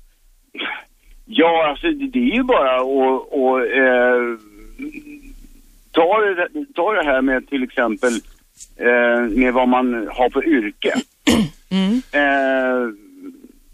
[1.25, 2.83] Ja, alltså det, är ju bara att
[3.31, 4.37] och, eh,
[5.91, 8.13] ta, det, ta det här med till exempel
[8.77, 10.93] eh, med vad man har för yrke.
[12.11, 12.93] Eh,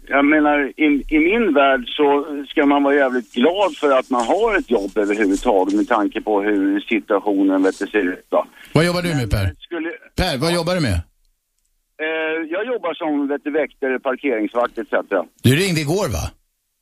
[0.08, 4.26] jag menar, i, i min värld så ska man vara jävligt glad för att man
[4.26, 8.26] har ett jobb överhuvudtaget med tanke på hur situationen vet du, ser ut.
[8.30, 8.46] Va?
[8.72, 9.54] Vad jobbar du med Per?
[9.58, 11.00] Skulle, Per, vad jobbar du med?
[12.04, 14.92] Eh, jag jobbar som vet du, väktare, parkeringsvakt etc.
[15.42, 16.24] Du ringde igår va?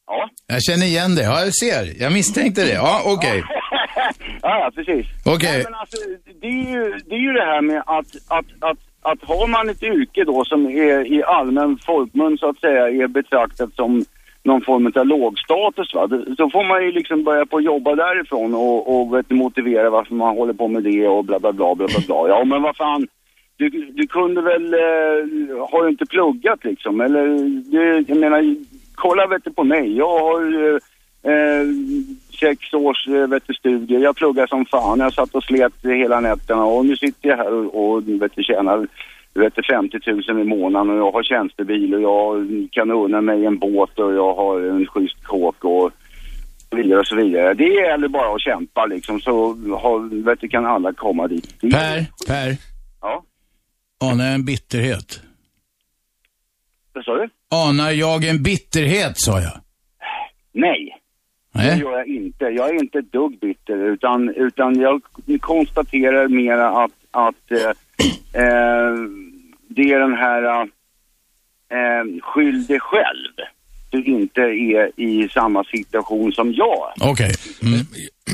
[0.06, 0.28] Ja.
[0.46, 1.22] Jag känner igen det.
[1.22, 2.02] Ja, jag ser.
[2.02, 2.72] Jag misstänkte det.
[2.72, 3.44] Ja, okej.
[4.42, 5.06] ja, ja, precis.
[5.24, 5.62] Okej.
[5.64, 5.96] Men alltså,
[6.40, 9.68] det, är ju, det är ju det här med att, att, att, att har man
[9.68, 14.04] ett yrke då som är i allmän folkmun så att säga är betraktat som
[14.44, 16.08] någon form av lågstatus va.
[16.36, 20.14] Så får man ju liksom börja på att jobba därifrån och, och vet, motivera varför
[20.14, 22.00] man håller på med det och bla bla bla bla bla.
[22.06, 22.28] bla.
[22.28, 23.06] Ja men vad fan.
[23.56, 27.00] Du, du kunde väl, eh, har du inte pluggat liksom?
[27.00, 27.26] Eller,
[27.70, 28.56] du, jag menar,
[28.94, 29.96] kolla vet du på mig.
[29.96, 30.72] Jag har
[31.22, 31.66] eh,
[32.40, 34.00] sex års eh, vet du, studier.
[34.00, 35.00] Jag pluggar som fan.
[35.00, 38.42] Jag satt och slet hela nätterna och nu sitter jag här och, och vet du,
[38.42, 38.86] tjänar
[39.34, 43.46] vet du, 50 000 i månaden och jag har tjänstebil och jag kan unna mig
[43.46, 45.90] en båt och jag har en schysst kåk och
[46.70, 47.54] vidare och så vidare.
[47.54, 49.46] Det gäller bara att kämpa liksom så
[49.82, 51.60] har, vet du, kan alla komma dit.
[51.60, 52.56] Per, Per.
[53.00, 53.22] Ja,
[54.10, 55.20] Anar jag en bitterhet?
[56.94, 57.28] vad sa du?
[57.50, 59.60] Anar jag en bitterhet, sa jag.
[60.52, 61.00] Nej.
[61.52, 61.80] Det Nej.
[61.80, 62.44] gör jag inte.
[62.44, 65.02] Jag är inte ett dugg bitter utan, utan jag
[65.40, 67.58] konstaterar mera att, att eh,
[68.42, 68.94] eh,
[69.68, 73.32] det är den här eh, skyll dig själv.
[73.90, 76.92] Du inte är i samma situation som jag.
[77.00, 77.34] Okej.
[77.62, 77.86] Mm.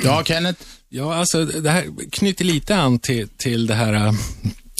[0.04, 0.62] Ja, Kenneth?
[0.88, 4.12] Ja, alltså det här knyter lite an till, till det här äh,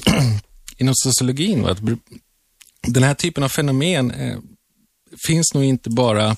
[0.80, 1.62] inom sociologin.
[1.62, 1.70] Va?
[1.70, 1.80] Att
[2.86, 4.38] den här typen av fenomen eh,
[5.26, 6.36] finns nog inte bara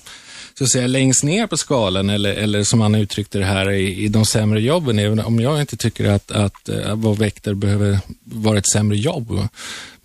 [0.57, 4.03] så att säga, längst ner på skalan eller, eller som han uttryckte det här i,
[4.03, 7.55] i de sämre jobben, även om jag inte tycker att, att, eh, att vara väktare
[7.55, 9.47] behöver vara ett sämre jobb.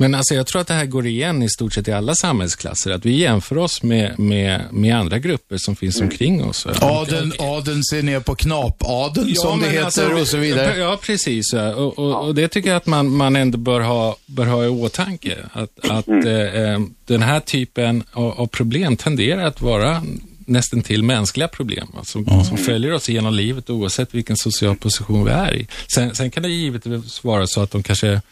[0.00, 2.90] Men alltså, jag tror att det här går igen i stort sett i alla samhällsklasser,
[2.90, 6.66] att vi jämför oss med, med, med andra grupper som finns omkring oss.
[6.66, 6.72] va.
[6.80, 10.76] Adeln, adeln ser ner på knapadeln, som det heter, alltså, och så vidare.
[10.78, 11.52] Ja, precis.
[11.52, 11.74] Ja.
[11.74, 14.68] Och, och, och det tycker jag att man, man ändå bör ha, bör ha i
[14.68, 15.37] åtanke.
[15.52, 16.26] Att, att Mm.
[16.26, 20.02] eh, eh, den här typen av, av problem tenderar att vara
[20.46, 25.30] nästan till mänskliga problem alltså, som följer oss genom livet oavsett vilken social position vi
[25.30, 25.66] är i.
[25.94, 28.22] Sen, sen kan det givetvis vara så att de kanske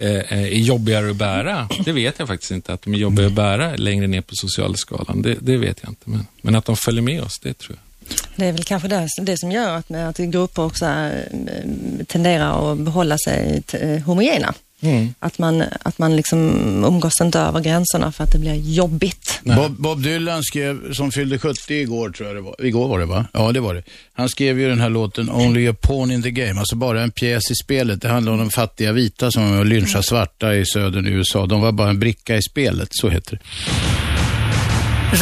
[0.00, 1.68] Eh, eh, är jobbigare att bära.
[1.84, 4.74] Det vet jag faktiskt inte, att de är jobbigare att bära längre ner på sociala
[4.74, 5.22] skalan.
[5.22, 8.16] Det, det vet jag inte, men, men att de följer med oss, det tror jag.
[8.36, 12.78] Det är väl kanske det, det som gör att, att grupper också eh, tenderar att
[12.78, 13.62] behålla sig
[14.06, 15.14] homogena homogena.
[15.18, 16.38] Att man, att man liksom
[16.84, 19.40] umgås inte över gränserna för att det blir jobbigt.
[19.44, 22.54] Bob, Bob Dylan skrev, som fyllde 70 igår tror jag det var.
[22.58, 23.26] Igår var det va?
[23.32, 23.82] Ja, det var det.
[24.12, 27.10] Han skrev ju den här låten Only a pawn in the game, alltså bara en
[27.10, 28.02] pjäs i spelet.
[28.02, 31.46] Det handlar om de fattiga vita som var lynchade svarta i södern i USA.
[31.46, 33.40] De var bara en bricka i spelet, så heter det.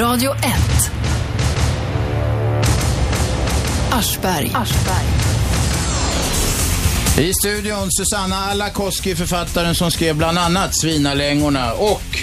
[0.03, 0.43] Radio 1.
[3.91, 4.51] Aschberg.
[7.19, 12.19] I studion Susanna Alakoski, författaren som skrev bland annat Svinalängorna och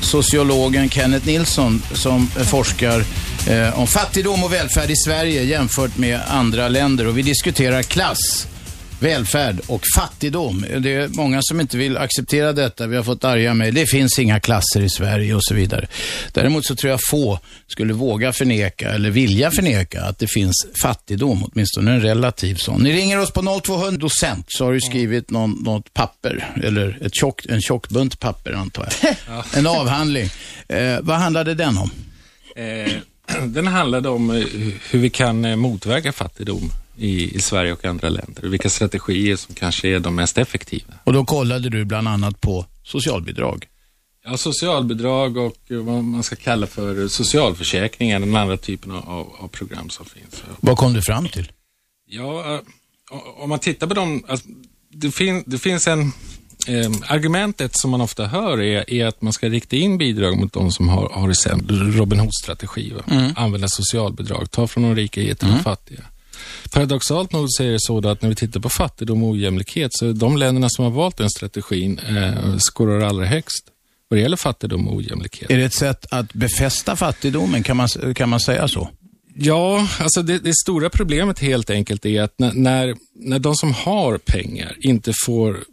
[0.00, 3.04] sociologen Kenneth Nilsson som forskar
[3.48, 7.06] eh, om fattigdom och välfärd i Sverige jämfört med andra länder.
[7.06, 8.46] Och vi diskuterar klass,
[8.98, 10.64] välfärd och fattigdom.
[10.78, 12.86] Det är många som inte vill acceptera detta.
[12.86, 13.74] Vi har fått arga mejl.
[13.74, 15.86] Det finns inga klasser i Sverige och så vidare.
[16.32, 21.44] Däremot så tror jag få skulle våga förneka eller vilja förneka att det finns fattigdom,
[21.44, 22.82] åtminstone en relativ sån.
[22.82, 27.14] Ni ringer oss på 0200 docent så har du skrivit någon, något papper, eller ett
[27.14, 29.44] tjock, en tjock bunt papper antar jag.
[29.54, 30.28] En avhandling.
[30.68, 31.90] Eh, vad handlade den om?
[32.56, 32.92] Eh,
[33.46, 34.44] den handlade om eh,
[34.90, 38.42] hur vi kan eh, motverka fattigdom i, i Sverige och andra länder.
[38.42, 40.94] Vilka strategier som kanske är de mest effektiva.
[41.04, 43.66] Och då kollade du bland annat på socialbidrag.
[44.24, 49.48] Ja, socialbidrag och eh, vad man ska kalla för socialförsäkringar, den andra typen av, av,
[49.48, 50.42] program som finns.
[50.60, 51.52] Vad kom du fram till?
[52.06, 52.60] Ja, eh,
[53.42, 54.48] om man tittar på dem, alltså,
[54.90, 56.00] det, fin, det finns en,
[56.66, 60.52] eh, argumentet som man ofta hör är, är att man ska rikta in bidrag mot
[60.52, 63.32] de som har, har Robin Hood-strategi, va?
[63.36, 66.04] använda socialbidrag, ta från de rika, ge till de fattiga.
[66.72, 70.12] Paradoxalt nog så är det så att när vi tittar på fattigdom och ojämlikhet så
[70.12, 73.64] de länderna som har valt den strategin eh, skårar allra högst
[74.08, 75.50] vad det gäller fattigdom och ojämlikhet.
[75.50, 77.62] Är det ett sätt att befästa fattigdomen?
[77.62, 78.90] Kan man, kan man säga så?
[79.34, 83.72] Ja, alltså det, det stora problemet helt enkelt är att när, när, när de som
[83.72, 85.64] har pengar inte får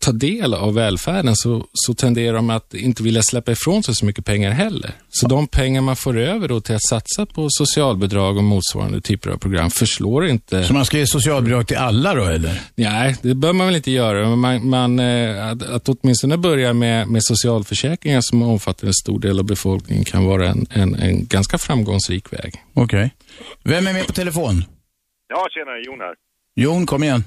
[0.00, 4.06] ta del av välfärden så, så tenderar de att inte vilja släppa ifrån sig så
[4.06, 4.90] mycket pengar heller.
[5.08, 9.30] Så de pengar man får över då till att satsa på socialbidrag och motsvarande typer
[9.30, 10.64] av program förslår inte.
[10.64, 12.60] Så man ska ge socialbidrag till alla då eller?
[12.74, 14.28] Nej, det bör man väl inte göra.
[14.28, 19.20] Men man, man, eh, att, att åtminstone börja med, med socialförsäkringar som omfattar en stor
[19.20, 22.54] del av befolkningen kan vara en, en, en ganska framgångsrik väg.
[22.74, 23.14] Okej.
[23.64, 24.64] Vem är med på telefon?
[25.28, 26.14] Ja, tjena, Jon här.
[26.56, 27.24] Jon, kom igen.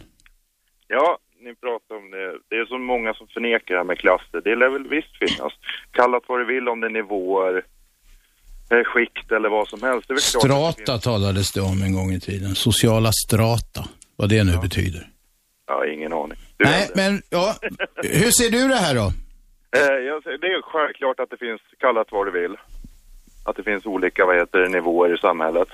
[0.88, 2.38] Ja, ni pratar om det.
[2.50, 4.42] Det är så många som förnekar det här med klasser.
[4.44, 5.54] Det lär väl visst finnas.
[5.92, 7.64] Kallat vad du vill om det är nivåer.
[8.72, 10.08] eh, skikt eller vad som helst.
[10.08, 12.56] Det det Strata finns- talades det om en gång i tiden.
[12.56, 13.82] Sociala strata,
[14.16, 15.08] vad det nu betyder.
[15.68, 16.38] Ja, ingen aning.
[16.58, 17.56] Du, Nej, men ja,
[17.96, 19.08] hur ser du det här då?
[19.80, 22.56] Eh, det är självklart att det finns, kallat vad du vill,
[23.46, 25.68] att det finns olika vad heter, det, nivåer i samhället.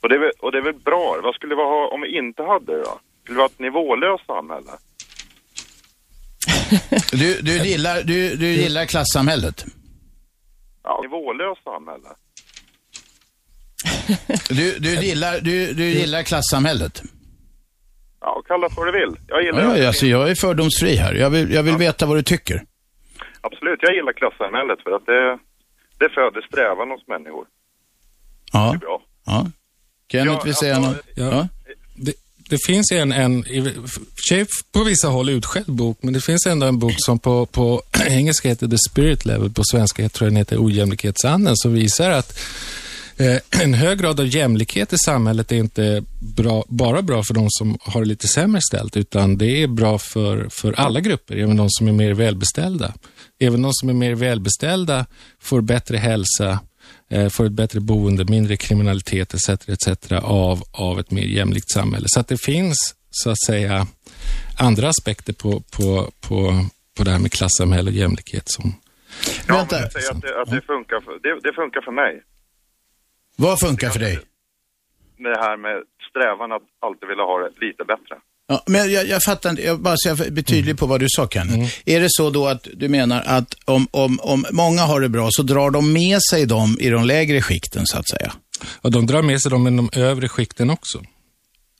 [0.00, 1.20] Och det, är väl, och det är väl bra.
[1.22, 2.98] Vad skulle vi ha om vi inte hade det då?
[3.22, 4.70] Skulle vi ha ett nivålöst samhälle?
[7.12, 9.64] Du, du, gillar, du, du gillar klassamhället?
[10.82, 11.00] Ja.
[11.02, 12.08] Nivålöst samhälle?
[14.48, 17.02] Du, du, gillar, du, du gillar klassamhället?
[18.20, 19.16] Ja, kalla det vad du vill.
[19.28, 21.14] Jag gillar Ja, ja, alltså, jag är fördomsfri här.
[21.14, 22.62] Jag vill, jag vill veta vad du tycker.
[23.40, 25.38] Absolut, jag gillar klassamhället för att det,
[25.98, 27.46] det föder strävan hos människor.
[28.52, 28.70] Ja.
[28.70, 29.02] Det är bra.
[29.26, 29.46] ja.
[30.12, 30.96] Kenneth Ja, vill säga något?
[31.14, 31.48] ja.
[32.48, 36.20] Det, finns en, en i och för sig på vissa håll utskälld bok, men det
[36.20, 40.26] finns ändå en bok som på, på engelska heter The Spirit Level, på svenska tror
[40.26, 42.38] jag den heter Ojämlikhetsanden, som visar att
[43.16, 47.46] eh, en hög grad av jämlikhet i samhället är inte bra, bara bra för de
[47.50, 51.56] som har det lite sämre ställt, utan det är bra för, för alla grupper, även
[51.56, 52.94] de som är mer välbeställda.
[53.40, 55.06] Även de som är mer välbeställda
[55.40, 56.58] får bättre hälsa,
[57.30, 59.48] får ett bättre boende, mindre kriminalitet etc.
[59.48, 60.12] etc.
[60.22, 62.04] av, av ett mer jämlikt samhälle.
[62.08, 63.86] Så att det finns, så att säga,
[64.58, 66.64] andra aspekter på, på, på,
[66.96, 68.74] på det här med klassamhälle och jämlikhet som
[69.48, 69.76] Ja, Vänta.
[69.76, 72.22] men jag säger att, det, att det, funkar för, det, det funkar för mig.
[73.36, 74.18] Vad funkar för dig?
[75.16, 78.14] Med det här med strävan att alltid vilja ha det lite bättre.
[78.48, 81.06] Ja, men jag, jag fattar inte, jag bara så jag blir tydlig på vad du
[81.08, 81.58] sa Kenneth.
[81.58, 81.68] Mm.
[81.84, 85.28] Är det så då att du menar att om, om, om många har det bra
[85.30, 88.32] så drar de med sig dem i de lägre skikten så att säga?
[88.80, 91.02] och de drar med sig dem i de övre skikten också.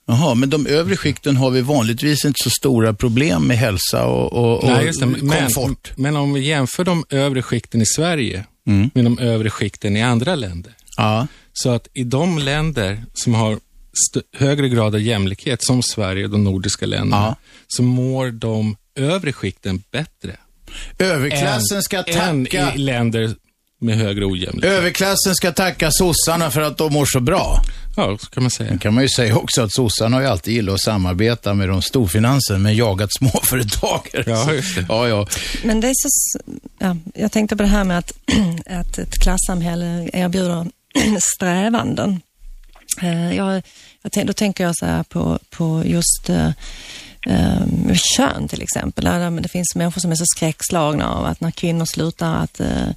[0.07, 4.33] Jaha, men de övre skikten har vi vanligtvis inte så stora problem med hälsa och,
[4.33, 4.91] och, och Nej.
[4.99, 5.91] Men, komfort.
[5.97, 8.89] men om vi jämför de övre skikten i Sverige Mm.
[8.93, 10.73] med de övre skikten i andra länder.
[10.97, 11.27] Ja.
[11.53, 13.59] Så att i de länder som har
[14.37, 17.35] högre grad av jämlikhet, som Sverige och de nordiska länderna, Ja.
[17.67, 20.35] så mår de övre skikten bättre.
[20.99, 23.35] Överklassen än, ska än tacka, i länder
[23.81, 24.71] med högre ojämlikhet.
[24.71, 27.61] överklassen ska tacka sossarna för att de mår så bra.
[27.97, 28.69] ja, så kan man säga.
[28.69, 31.69] Sen kan man ju säga också att sossarna har ju alltid gillat att samarbeta med
[31.69, 34.23] de storfinansen, men jagat småföretagare.
[34.27, 34.85] Ja, just det.
[34.89, 35.27] Ja, ja.
[35.63, 36.39] Men det är så,
[36.79, 38.11] ja, jag tänkte på det här med att,
[38.69, 40.67] att ett klassamhälle erbjuder
[41.35, 42.21] strävanden.
[43.01, 43.61] Eh, jag,
[44.01, 46.51] jag, då tänker jag så här på, på just eh,
[47.27, 49.05] eh, kön till exempel.
[49.41, 52.89] Det finns människor som är så skräckslagna av att när kvinnor slutar att eh,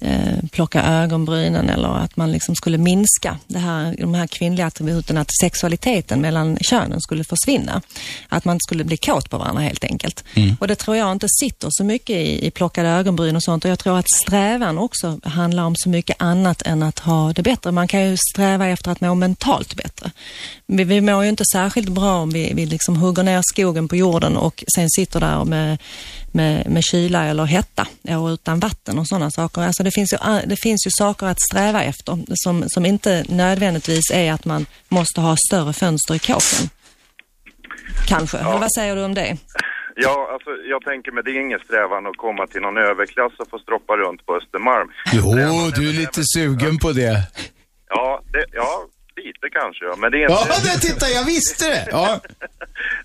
[0.00, 5.18] eh, plocka ögonbrynen eller att man liksom skulle minska det här, de här kvinnliga attributen,
[5.18, 7.82] att sexualiteten mellan könen skulle försvinna.
[8.28, 10.24] Att man skulle bli kåt på varandra helt enkelt.
[10.60, 13.70] Och det tror jag inte sitter så mycket i, i plockade ögonbryn och sånt och
[13.70, 17.72] jag tror att strävan också handlar om så mycket annat än att ha det bättre.
[17.72, 20.10] Man kan ju sträva efter att må mentalt bättre.
[20.66, 23.96] Vi, vi mår ju inte särskilt bra om vi, vi liksom hugger ner skogen på
[23.96, 25.78] jorden och sen sitter där med,
[26.34, 27.86] med, med kyla eller hetta
[28.20, 29.62] och utan vatten och sådana saker.
[29.62, 34.10] Alltså det, finns ju, det finns ju saker att sträva efter som, som inte nödvändigtvis
[34.10, 36.68] är att man måste ha större fönster i kåken.
[38.06, 38.38] Kanske.
[38.38, 39.36] Eller vad säger du om det?
[39.94, 43.50] Ja, alltså jag tänker mig det är ingen strävan att komma till någon överklass och
[43.50, 44.88] få stroppa runt på Östermalm.
[45.12, 47.16] Jo, du är lite sugen på det.
[47.88, 48.86] Ja, det, ja,
[49.22, 49.94] lite kanske ja.
[50.02, 50.60] Men det är Ja, inte...
[50.68, 51.84] det, titta, jag visste det!
[51.90, 52.20] Ja.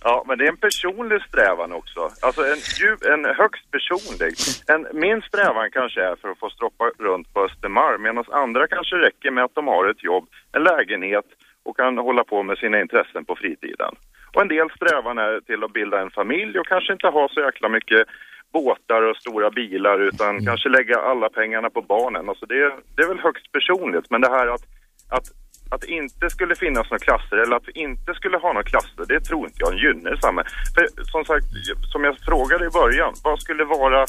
[0.05, 1.99] Ja, men det är en personlig strävan också.
[2.21, 4.33] Alltså en, djup, en högst personlig.
[4.73, 8.95] En, min strävan kanske är för att få stroppa runt på Östermalm, medan andra kanske
[8.95, 11.25] räcker med att de har ett jobb, en lägenhet
[11.65, 13.93] och kan hålla på med sina intressen på fritiden.
[14.33, 17.39] Och en del strävan är till att bilda en familj och kanske inte ha så
[17.41, 18.07] jäkla mycket
[18.53, 22.29] båtar och stora bilar utan kanske lägga alla pengarna på barnen.
[22.29, 24.63] Alltså det, är- det är väl högst personligt, men det här att,
[25.09, 25.25] att
[25.69, 29.05] att det inte skulle finnas några klasser eller att vi inte skulle ha några klasser,
[29.07, 30.51] det tror inte jag gynnar samhället.
[30.75, 31.45] För som sagt,
[31.91, 34.05] som jag frågade i början, vad skulle vara,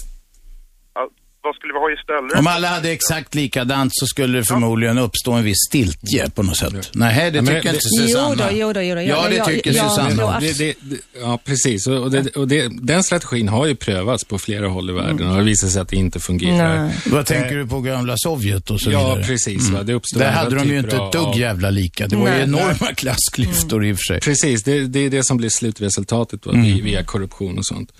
[1.44, 2.38] vad skulle vi ha istället?
[2.40, 6.56] Om alla hade exakt likadant så skulle det förmodligen uppstå en viss stiltje på något
[6.56, 6.90] sätt.
[6.94, 8.34] Nej, det Ja, men tycker det- inte Jo Susanna.
[8.34, 9.00] då, jo då, jo då.
[9.02, 10.22] Ja, det jag- tycker jag- Susanna.
[10.22, 11.86] jag- Det, det, ja, precis.
[11.86, 15.30] Och, och, det, och det, den strategin har ju prövats på flera håll i världen
[15.30, 16.82] och det visar sig att det inte fungerar.
[16.84, 16.94] Nej.
[17.06, 19.24] Vad tänker du på gamla Sovjet och så Ja, vidare?
[19.26, 19.68] precis.
[19.68, 19.82] Va?
[19.82, 22.06] Det uppstår Där hade de ju inte ett dugg av- jävla lika.
[22.08, 22.42] Det var ju Nej.
[22.42, 24.20] enorma klassklyftor i och för sig.
[24.20, 26.84] Precis, det, det är det som blir slutresultatet va, Mm.
[26.84, 27.92] via korruption och sånt.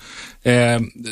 [0.42, 0.52] Eh,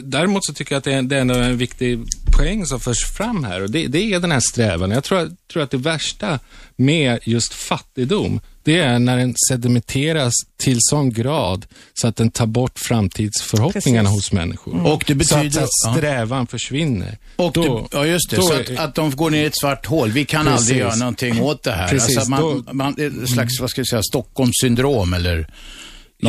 [0.03, 1.99] däremot så tycker jag att det är, det är en viktig
[2.33, 4.91] poäng som förs fram här och det, det är den här strävan.
[4.91, 6.39] Jag tror, tror att det värsta
[6.77, 12.47] med just fattigdom Det är när den sedimenteras till sån grad så att den tar
[12.47, 14.25] bort framtidsförhoppningarna Precis.
[14.25, 14.73] hos människor.
[14.75, 14.87] Mm.
[14.87, 15.91] Och det betyder- så att, ja.
[15.91, 17.19] att strävan försvinner.
[17.37, 18.37] Och Då- det, ja, just det.
[18.37, 20.11] då Så att, att de går ner i ett svart hål.
[20.11, 20.61] Vi kan Precis.
[20.61, 21.89] aldrig göra någonting åt det här.
[21.89, 25.47] Precis, Alltså man, då- man, ett slags, vad ska jag säga, Stockholmssyndrom eller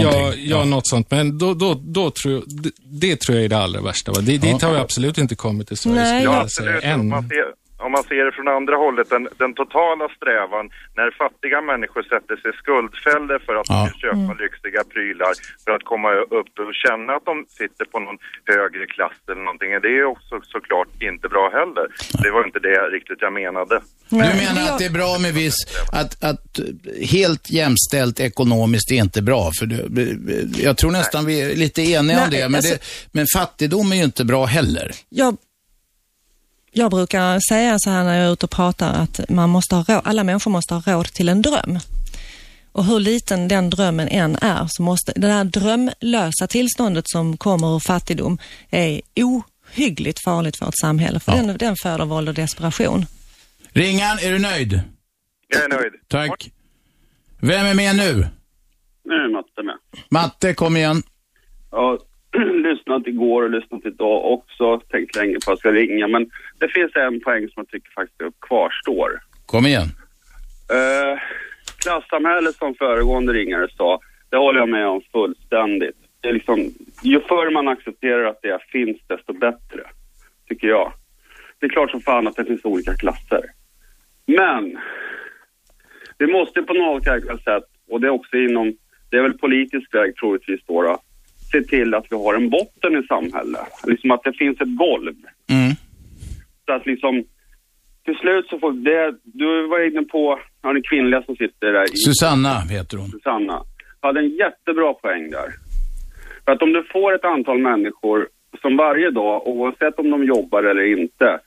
[0.01, 0.47] Ja, någonting.
[0.47, 1.11] ja, något sånt.
[1.11, 4.11] Men då, då, då tror jag, det, det tror jag är det allra värsta.
[4.11, 4.21] Va?
[4.21, 6.83] Det, Dit har vi absolut inte kommit i Sverige, Nej, Ja, absolut.
[6.83, 7.07] Än.
[7.07, 7.35] man, ser,
[7.85, 10.65] om man ser det från andra hållet, den, den totala strävan
[10.97, 13.75] när fattiga människor sätter sig i skuldfällor för att Ja.
[13.79, 17.97] de ska köpa lyxiga prylar för att komma upp och känna att de sitter på
[18.05, 18.17] någon
[18.53, 19.69] högre klass eller någonting.
[19.85, 21.85] Det är också såklart inte bra heller.
[22.23, 23.75] Det var inte det riktigt jag menade.
[24.09, 25.59] Du menar att det är bra med viss,
[26.01, 26.45] att, att
[27.15, 29.51] helt jämställt ekonomiskt är inte bra?
[29.59, 33.09] För det, jag tror nästan vi är lite eniga om Nej, det men, alltså- det.
[33.11, 34.91] men fattigdom är ju inte bra heller.
[35.09, 35.37] Jag,
[36.73, 39.83] jag brukar säga så här när jag är ute och pratar att man måste ha
[39.83, 41.79] råd, alla människor måste ha råd till en dröm.
[42.71, 47.75] Och hur liten den drömmen än är så måste det där drömlösa tillståndet som kommer
[47.75, 48.37] ur fattigdom
[48.69, 51.19] är ohyggligt farligt för ett samhälle.
[51.19, 51.41] För Ja.
[51.43, 53.05] den, den föder våld och desperation.
[53.71, 54.81] Ringan, är du nöjd?
[55.47, 55.91] Jag är nöjd.
[56.07, 56.51] Tack.
[57.41, 58.27] Vem är med nu?
[59.05, 59.75] Nu är Matte med.
[60.09, 61.03] Matte, kom igen.
[61.71, 61.99] Har
[62.63, 64.79] lyssnat igår och lyssnat idag också.
[64.79, 66.07] Tänkt länge på att jag ska ringa.
[66.07, 69.21] Men det finns en poäng som jag tycker faktiskt kvarstår.
[69.45, 69.87] Kom igen.
[70.73, 71.19] Uh,
[71.83, 75.95] klassamhället som föregående ringare sa, det håller jag med om fullständigt.
[76.21, 76.71] Det är liksom,
[77.03, 79.83] ju förr man accepterar att det finns, desto bättre.
[80.47, 80.93] Tycker jag.
[81.59, 83.41] Det är klart som fan att det finns olika klasser.
[84.25, 84.79] Men
[86.17, 87.03] vi måste på något
[87.43, 88.77] sätt, och det är också inom,
[89.09, 90.99] det är väl politisk väg troligtvis då, då
[91.53, 93.69] se till att vi har en botten i samhället.
[93.87, 95.15] Liksom att det finns ett golv.
[95.49, 95.71] Mm.
[96.65, 97.13] Så att liksom,
[98.05, 101.83] till slut så får det, du var inne på, ja, den kvinnliga som sitter där
[101.83, 103.09] i Susanna heter hon.
[103.09, 103.57] Susanna,
[104.01, 105.49] hade en jättebra poäng där.
[106.45, 108.27] För att om du får ett antal människor
[108.61, 111.39] som varje dag, oavsett om de jobbar eller inte,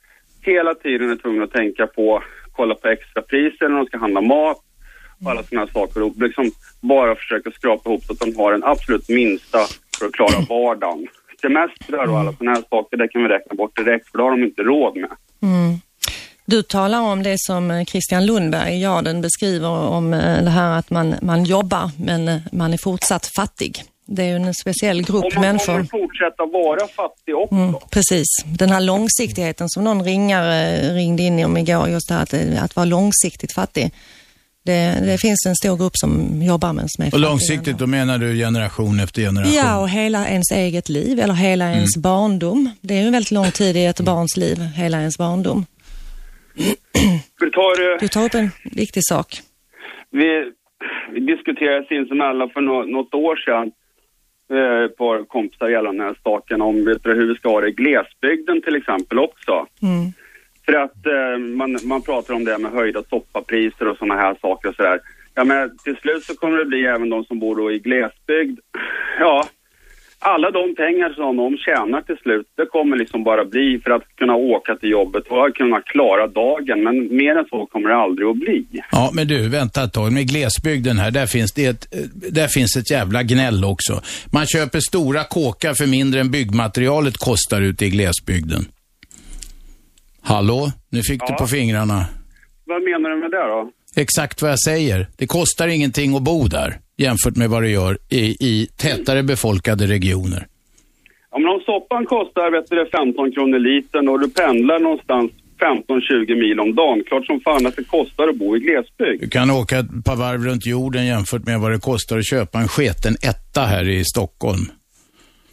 [0.42, 4.56] hela tiden är tvungna att tänka på, kolla på extrapriser när de ska handla mat
[5.24, 8.64] och alla sådana saker och liksom bara försöka skrapa ihop så att de har den
[8.64, 9.58] absolut minsta
[9.98, 11.06] för att klara vardagen.
[11.40, 14.30] Semestrar och alla sådana här saker, det kan vi räkna bort direkt för det har
[14.30, 15.10] de inte råd med.
[15.42, 15.80] Mm.
[16.48, 20.78] Du talar om det som eh, Christian Lundberg i Jarden beskriver om eh, det här
[20.78, 23.82] att man, man jobbar men eh, man är fortsatt fattig.
[24.08, 25.84] Det är ju en speciell grupp man kommer människor.
[25.84, 27.54] fortsätta vara fattig också.
[27.54, 28.26] Mm, precis.
[28.44, 32.76] Den här långsiktigheten som någon ringare ringde in om igår, just det här att, att
[32.76, 33.90] vara långsiktigt fattig.
[34.66, 38.34] Det, det finns en stor grupp som jobbar som är Och långsiktigt, då menar du
[38.36, 39.54] generation efter generation?
[39.54, 41.76] Ja, och hela ens eget liv eller hela Mm.
[41.76, 42.70] ens barndom.
[42.80, 45.66] Det är ju en väldigt lång tid i ett barns liv, hela ens barndom.
[47.40, 49.28] Vi tar, eh, Du tar upp en viktig sak.
[50.10, 50.28] vi,
[51.12, 53.66] vi diskuterade sinsemellan för nå- något år sedan,
[54.56, 57.60] eh, ett par kompisar gällande den här saken, om vet du, hur vi ska ha
[57.60, 59.54] det i glesbygden till exempel också.
[59.82, 60.12] Mm.
[60.66, 64.68] För att eh, man, man pratar om det med höjda soppapriser och sådana här saker
[64.68, 65.00] och sådär.
[65.34, 68.60] Ja men till slut så kommer det bli även de som bor då i glesbygd.
[69.18, 69.48] Ja,
[70.18, 74.02] alla de pengar som de tjänar till slut, det kommer liksom bara bli för att
[74.18, 76.82] kunna åka till jobbet och kunna klara dagen.
[76.84, 78.66] Men mer än så kommer det aldrig att bli.
[78.90, 80.12] Ja, men du, vänta ett tag.
[80.12, 82.00] Med glesbygden här, där finns det ett, eh,
[82.30, 84.00] där finns ett jävla gnäll också.
[84.32, 88.62] Man köper stora kåkar för mindre än byggmaterialet kostar ute i glesbygden.
[90.28, 90.72] Hallå?
[90.90, 91.36] Nu fick du Ja.
[91.38, 92.04] på fingrarna.
[92.64, 93.70] Vad menar du med det då?
[93.96, 95.06] Exakt vad jag säger.
[95.18, 99.86] Det kostar ingenting att bo där jämfört med vad det gör i, i tätare befolkade
[99.86, 100.46] regioner.
[101.30, 105.30] Ja, men om soppan kostar vet du, det, 15 kronor litern och du pendlar någonstans
[105.60, 109.20] 15-20 mil om dagen, klart som fan att det kostar att bo i glesbygd.
[109.22, 112.58] Du kan åka ett par varv runt jorden jämfört med vad det kostar att köpa
[112.58, 114.64] en sketen etta här i Stockholm.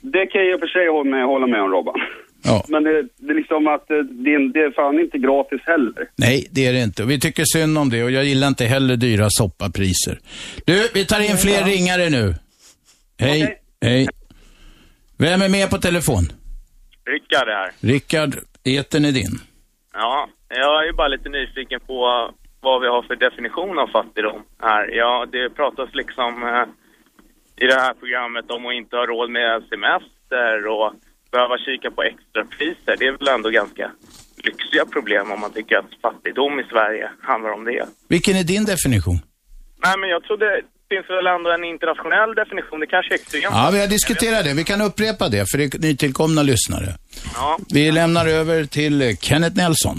[0.01, 1.99] Det kan jag i och för sig hålla med, hålla med om Robban.
[2.43, 2.65] Ja.
[2.67, 6.07] Men det, det är liksom att eh, det, det är fan inte gratis heller.
[6.15, 7.03] Nej, det är det inte.
[7.03, 10.19] Och Vi tycker synd om det och jag gillar inte heller dyra soppapriser.
[10.65, 12.35] Du, vi tar in fler ringare nu.
[13.19, 13.59] Hej, Okej.
[13.81, 14.07] hej.
[15.17, 16.23] Vem är med på telefon?
[17.05, 17.71] Rickard här.
[17.81, 19.39] Rickard, etern är din.
[19.93, 22.29] Ja, jag är bara lite nyfiken på
[22.61, 24.89] vad vi har för definition av fattigdom här.
[24.91, 26.65] Ja, det pratas liksom eh,
[27.63, 30.93] i det här programmet om att inte ha råd med semester och
[31.35, 32.93] behöva kika på extrapriser.
[32.99, 33.85] Det är väl ändå ganska
[34.47, 37.85] lyxiga problem om man tycker att fattigdom i Sverige handlar om det.
[38.13, 39.17] Vilken är din definition?
[39.85, 42.79] Nej, men jag trodde det finns väl ändå en internationell definition.
[42.79, 43.55] Det kanske är extremt.
[43.59, 44.53] Ja, vi har diskuterat det.
[44.53, 46.89] Vi kan upprepa det för det är nytillkomna lyssnare.
[47.35, 47.59] Ja.
[47.73, 49.97] Vi lämnar över till Kenneth Nelson.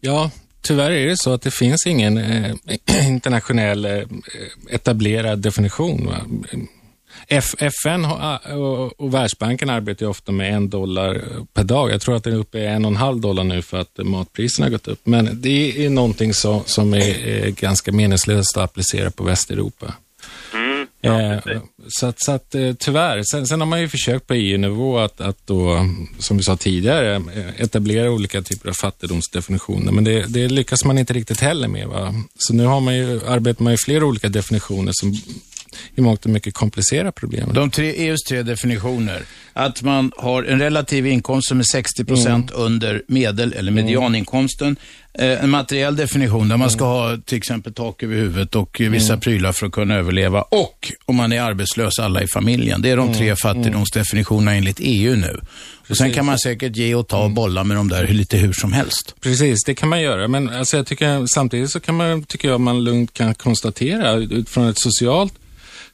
[0.00, 0.30] Ja,
[0.62, 2.54] tyvärr är det så att det finns ingen eh,
[3.08, 4.02] internationell eh,
[4.70, 6.06] etablerad definition.
[6.06, 6.16] Va?
[7.28, 11.90] FN och, Världsbanken arbetar ju ofta med en dollar per dag.
[11.90, 13.98] Jag tror att den är uppe i en och en halv dollar nu för att
[13.98, 15.00] matpriserna har gått upp.
[15.04, 19.94] Men det är någonting som, som är, ganska meningslöst att applicera på Västeuropa.
[20.52, 20.86] Mm.
[21.04, 21.38] Eh,
[21.88, 25.20] så att, så att eh, tyvärr, sen, sen har man ju försökt på EU-nivå att,
[25.20, 25.88] att då,
[26.18, 30.98] som vi sa tidigare, eh, etablera olika typer av fattigdomsdefinitioner, men det, det lyckas man
[30.98, 31.88] inte riktigt heller med.
[31.88, 32.14] Va?
[32.38, 35.14] Så nu har man ju, arbetar man ju flera olika definitioner som
[35.94, 37.54] i mångt och mycket komplicerar problemet.
[37.54, 39.22] De tre, EUs tre definitioner.
[39.52, 42.62] Att man har en relativ inkomst som är 60 procent Mm.
[42.62, 44.76] under medel eller medianinkomsten.
[45.18, 48.90] Eh, en materiell definition där man ska ha till exempel tak över huvudet och eh,
[48.90, 49.20] vissa Mm.
[49.20, 50.42] prylar för att kunna överleva.
[50.42, 52.82] Och om man är arbetslös, alla i familjen.
[52.82, 55.40] Det är de tre fattigdomsdefinitionerna enligt EU nu.
[55.88, 56.14] Och sen Mm.
[56.16, 59.14] Kan man säkert ge och ta och bolla med de där lite hur som helst.
[59.20, 60.28] Precis, det kan man göra.
[60.28, 64.68] Men alltså, jag tycker, samtidigt så kan man, tycker jag man lugnt kan konstatera utifrån
[64.68, 65.32] ett socialt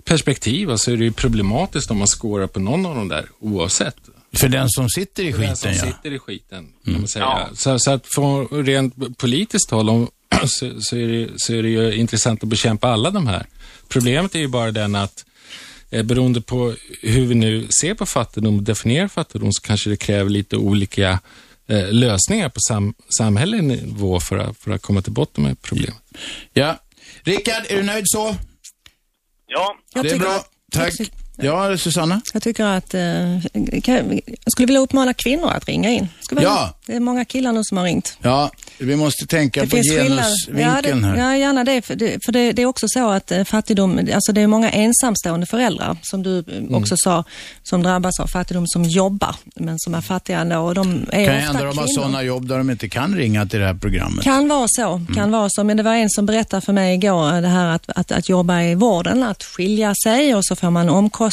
[0.04, 3.96] perspektiv så är det ju problematiskt om man skårar på någon av de där oavsett.
[4.32, 5.94] För den som sitter i För den som skiten, ja.
[5.94, 7.48] sitter i skiten, kan man säga.
[7.54, 10.10] Så, så att från rent politiskt håll om,
[10.46, 13.46] så, så, är det, så är det ju intressant att bekämpa alla de här.
[13.88, 15.24] Problemet är ju bara den att
[15.90, 19.96] eh, beroende på hur vi nu ser på fattigdom och definierar fattigdom så kanske det
[19.96, 21.18] kräver lite olika
[21.66, 26.02] eh, lösningar på sam, samhällelig nivå för att, för att komma till botten med problemet.
[26.52, 26.80] Ja.
[27.22, 28.36] Rickard, är du nöjd så?
[29.52, 30.44] Ja, det är bra.
[30.72, 30.94] Tack.
[31.42, 32.20] Ja, Susanna?
[32.32, 36.08] Jag tycker att, eh, jag skulle vilja uppmana kvinnor att ringa in.
[36.20, 36.74] Skulle Ja.
[36.86, 38.16] Det är många killar nu som har ringt.
[38.22, 39.76] Ja, vi måste tänka Det på.
[39.76, 41.16] Ja, genusvinkeln det, här.
[41.16, 41.82] ja, gärna det.
[41.82, 42.24] För, det.
[42.24, 45.96] för det, det är också så att eh, fattigdom, alltså det är många ensamstående föräldrar,
[46.02, 46.74] som du eh, Mm.
[46.74, 47.24] också sa,
[47.62, 50.58] som drabbas av fattigdom, som jobbar, men som är fattiga ändå.
[50.58, 53.46] Och de är kan ofta hända de har sådana jobb där de inte kan ringa
[53.46, 54.24] till det här programmet.
[54.24, 55.64] Kan vara så, kan vara så.
[55.64, 58.28] Men det var en som berättade för mig igår eh, det här att, att, att
[58.28, 61.29] jobba i vården, att skilja sig och så får man omkostnader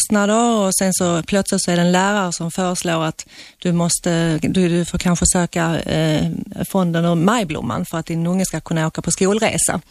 [0.66, 3.26] och sen så plötsligt så är det en lärare som föreslår att
[3.60, 6.32] du måste, du, du får kanske söka eh,
[6.70, 9.82] fonden ur Majblomman för att din unge ska kunna åka på skolresa.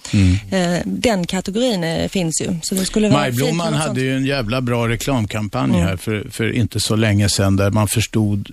[0.50, 2.56] Eh, den kategorin eh, finns ju.
[2.62, 5.86] Så det skulle vara Majblomman hade ju en jävla bra reklamkampanj Mm.
[5.86, 8.50] här för, för inte så länge sedan där man förstod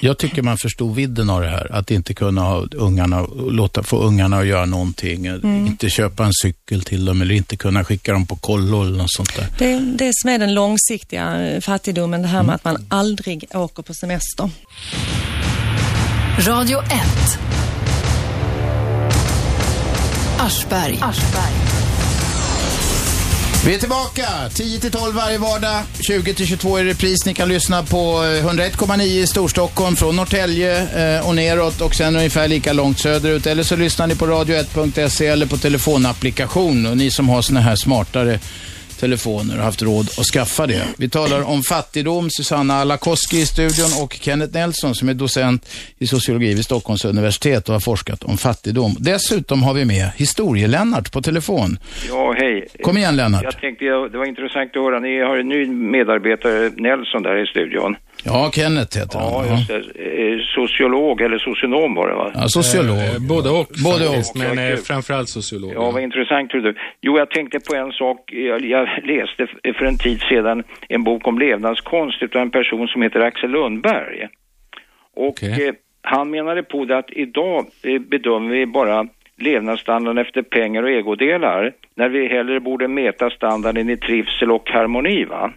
[0.00, 1.72] jag tycker man förstod vidden av det här.
[1.72, 5.26] Att inte kunna ha ungarna, låta få ungarna att göra någonting.
[5.26, 5.66] Mm.
[5.66, 9.12] Inte köpa en cykel till dem eller inte kunna skicka dem på kollo eller något
[9.12, 9.46] sånt där.
[9.58, 12.46] Det är det som är den långsiktiga fattigdomen, det här Mm.
[12.46, 14.50] med att man aldrig åker på semester.
[16.38, 17.38] Radio 1.
[20.40, 20.98] Aschberg.
[23.66, 27.26] Vi är tillbaka 10-12 varje vardag, 20-22 i repris.
[27.26, 32.16] Ni kan lyssna på eh, 101,9 i Storstockholm från Norrtälje eh, och neråt och sen
[32.16, 33.46] ungefär lika långt söderut.
[33.46, 36.86] Eller så lyssnar ni på radio1.se eller på telefonapplikation.
[36.86, 38.40] Och ni som har såna här smartare
[38.98, 40.84] telefoner och haft råd att skaffa det.
[40.98, 46.06] Vi talar om fattigdom, Susanna Alakoski i studion och Kenneth Nelson som är docent i
[46.06, 48.96] sociologi vid Stockholms universitet och har forskat om fattigdom.
[48.98, 51.78] Dessutom har vi med historie-Lennart på telefon.
[52.08, 52.66] Ja, hej.
[52.82, 53.44] Kom igen Lennart.
[53.44, 54.98] Jag tänkte, det var intressant att höra.
[55.00, 57.96] Ni har en ny medarbetare, Nelson, där i studion.
[58.24, 59.32] Ja, Kenneth heter han.
[59.32, 59.52] Ja, Ja.
[59.56, 59.76] just det.
[59.76, 62.30] Eh, Sociolog, eller socionom var det va?
[62.34, 62.96] Ja, sociolog.
[62.96, 63.66] Eh, både och.
[63.84, 64.40] Både faktiskt, och.
[64.40, 65.72] Men Ja, eh, framförallt sociolog.
[65.74, 66.74] Ja, vad intressant tror du.
[67.00, 68.32] Jo, jag tänkte på en sak.
[68.32, 69.46] Jag, jag läste
[69.78, 74.28] för en tid sedan en bok om levnadskonst utav en person som heter Axel Lundberg.
[75.16, 75.68] Och Okej.
[75.68, 79.06] eh, han menade på det att idag eh, bedömer vi bara
[79.40, 85.24] levnadsstandarden efter pengar och egodelar när vi hellre borde mäta standarden i trivsel och harmoni
[85.24, 85.50] va?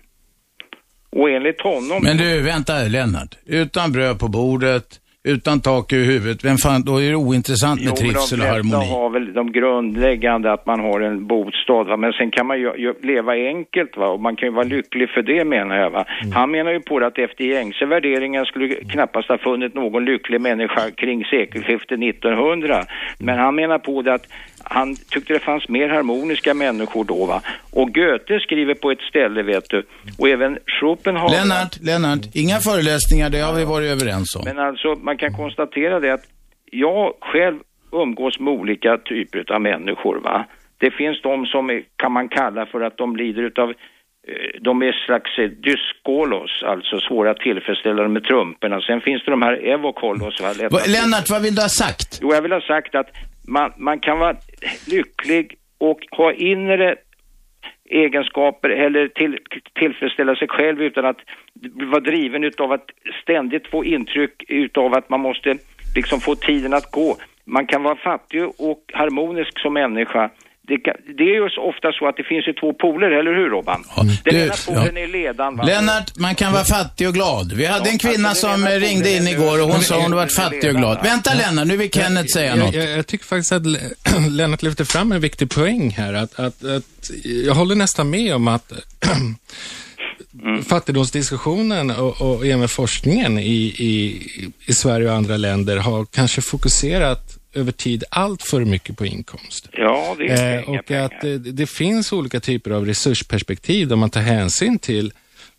[1.16, 2.00] Och enligt honom...
[2.04, 3.36] Men du, vänta Lennart.
[3.46, 7.90] Utan bröd på bordet, utan tak över huvudet, vem fan, då är det ointressant med
[7.90, 8.90] Jo, trivsel och harmoni.
[8.90, 11.98] har väl de grundläggande att man har en bostad, va?
[11.98, 14.08] men sen kan man ju, ju leva enkelt va?
[14.08, 15.90] och man kan ju vara lycklig för det menar jag.
[15.90, 16.06] Va?
[16.24, 16.34] Mm.
[16.34, 20.42] Han menar ju på det att efter gängse värderingar skulle knappast ha funnit någon lycklig
[20.42, 22.84] människa kring sekelskiftet 1900.
[23.20, 24.28] Men han menar på det att
[24.64, 27.42] han tyckte det fanns mer harmoniska människor då va.
[27.72, 29.86] Och Goethe skriver på ett ställe vet du,
[30.18, 31.32] och även Schopenhauer.
[31.32, 34.42] Lennart, Lennart, inga föreläsningar, det har vi varit överens om.
[34.46, 36.26] Men alltså, man kan konstatera det att
[36.72, 37.60] jag själv
[37.92, 40.46] umgås med olika typer av människor, va.
[40.78, 43.76] Det finns de som kan man kalla för att de lider utav eh,
[44.62, 48.82] de är slags eh, dyskolos, alltså svåra tillfredsställare med trumporna.
[48.82, 50.42] Sen finns det de här evokolos.
[50.42, 50.54] Va,
[50.88, 52.20] Lennart, vad vill du ha sagt?
[52.22, 53.10] Jo, jag vill ha sagt att
[53.48, 54.36] man, man kan vara
[54.88, 56.96] lycklig och ha inre
[57.90, 59.40] egenskaper eller till,
[59.74, 61.18] tillfredsställa sig själv utan att
[61.74, 62.86] vara driven utav att
[63.24, 65.58] ständigt få intryck utav att man måste
[65.96, 67.18] liksom få tiden att gå.
[67.46, 70.30] man kan vara fattig och harmonisk som människa.
[70.68, 73.50] Det, kan, det är ju ofta så att det finns ju två poler, eller hur
[73.50, 73.84] Robban?
[73.96, 75.02] Den du, ena polen ja.
[75.02, 75.56] är ledan.
[75.56, 75.64] Va?
[75.64, 77.54] Lennart, man kan vara fattig och glad.
[77.54, 80.70] Vi hade en kvinna alltså, som ringde in igår och hon sa hon varit fattig
[80.70, 81.00] och glad.
[81.04, 82.76] Vänta Lennart, nu vill Kenneth säga något.
[82.76, 83.80] Jag, jag, jag tycker faktiskt att Le-
[84.30, 86.14] Lennart lyfter fram en viktig poäng här.
[86.14, 87.12] Att, att, att,
[87.46, 88.74] jag håller nästan med om att
[90.68, 94.28] fattigdomsdiskussionen och, och även forskningen i, i,
[94.66, 99.68] i Sverige och andra länder har kanske fokuserat över tid allt för mycket på inkomst.
[99.72, 104.10] Ja, det är Eh, och att eh, det finns olika typer av resursperspektiv där man
[104.10, 105.14] tar hänsyn till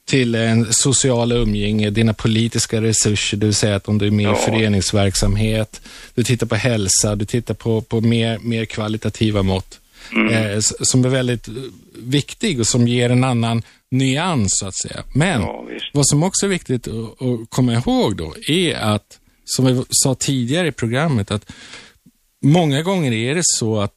[0.05, 4.25] till en social umgänge, dina politiska resurser, det vill säga att om du är med
[4.27, 4.33] Ja.
[4.33, 5.81] i föreningsverksamhet,
[6.15, 9.81] du tittar på hälsa, du tittar på, på mer, mer kvalitativa mått,
[10.31, 11.55] eh, s- som är väldigt eh,
[11.99, 15.03] viktig och som ger en annan nyans, så att säga.
[15.15, 15.43] Men
[15.93, 20.15] vad som också är viktigt att, att komma ihåg då, är att, som vi sa
[20.15, 21.53] tidigare i programmet, att
[22.45, 23.95] många gånger är det så att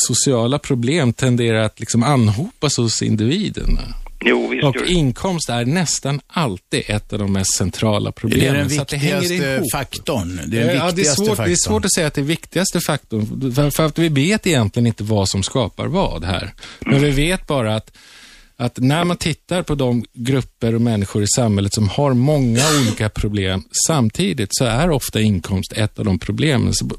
[0.00, 3.94] sociala problem tenderar att liksom anhopas hos individerna.
[4.20, 8.44] Jo, visst Och inkomst är nästan alltid ett av de mest centrala problemen.
[8.54, 9.72] Det är den så att det hänger viktigaste ihop.
[9.72, 10.40] faktorn.
[10.46, 11.56] Det är den Ja, det, är viktigaste svårt, det är faktorn.
[11.56, 15.04] svårt att säga att det är viktigaste faktorn, för, för att vi vet egentligen inte
[15.04, 16.54] vad som skapar vad här.
[16.80, 17.96] Men vi vet bara att,
[18.58, 23.08] att när man tittar på de grupper och människor i samhället som har många olika
[23.08, 26.74] problem samtidigt så är ofta inkomst ett av de problemen.
[26.74, 26.90] Så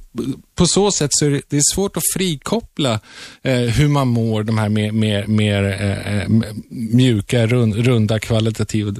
[0.57, 2.93] på- så sätt så är det, det är svårt att frikoppla
[3.43, 6.27] eh, hur man mår, de här mer, mer, mer eh, eh
[6.93, 8.91] mjuka, rund, runda, kvalitativa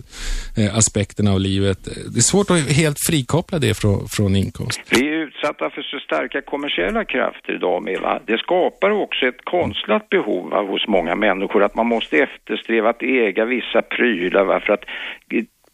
[0.57, 1.79] eh, aspekterna av livet.
[2.13, 4.81] Det är svårt att helt frikoppla det från, från inkomst.
[4.89, 8.19] Vi är utsatta för så starka kommersiella krafter idag med, va?
[8.25, 13.03] Det skapar också ett konstlat behov va, hos många människor att man måste eftersträva att
[13.03, 14.85] äga vissa prylar va, för att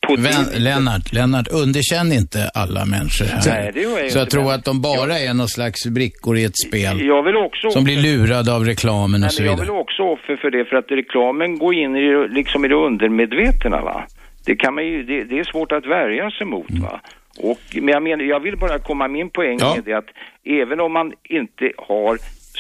[0.09, 3.41] Vän, det- Lennart, Lennart, underkänn inte alla människor här.
[3.47, 6.37] Nej, det gör jag Så jag tror men- att de bara är någon slags brickor
[6.37, 7.05] i ett spel.
[7.05, 9.71] Jag vill också Som blir lurade av reklamen Nej, och så men jag vidare.
[9.73, 13.81] vill också offer för det för att reklamen går in i, liksom i det undermedvetna
[13.81, 14.05] va.
[14.45, 17.01] Det kan man ju, det, det är svårt att värja sig mot va.
[17.39, 19.73] Och, men jag menar, jag vill bara komma min poäng Ja.
[19.75, 20.09] med det att
[20.45, 22.17] även om man inte har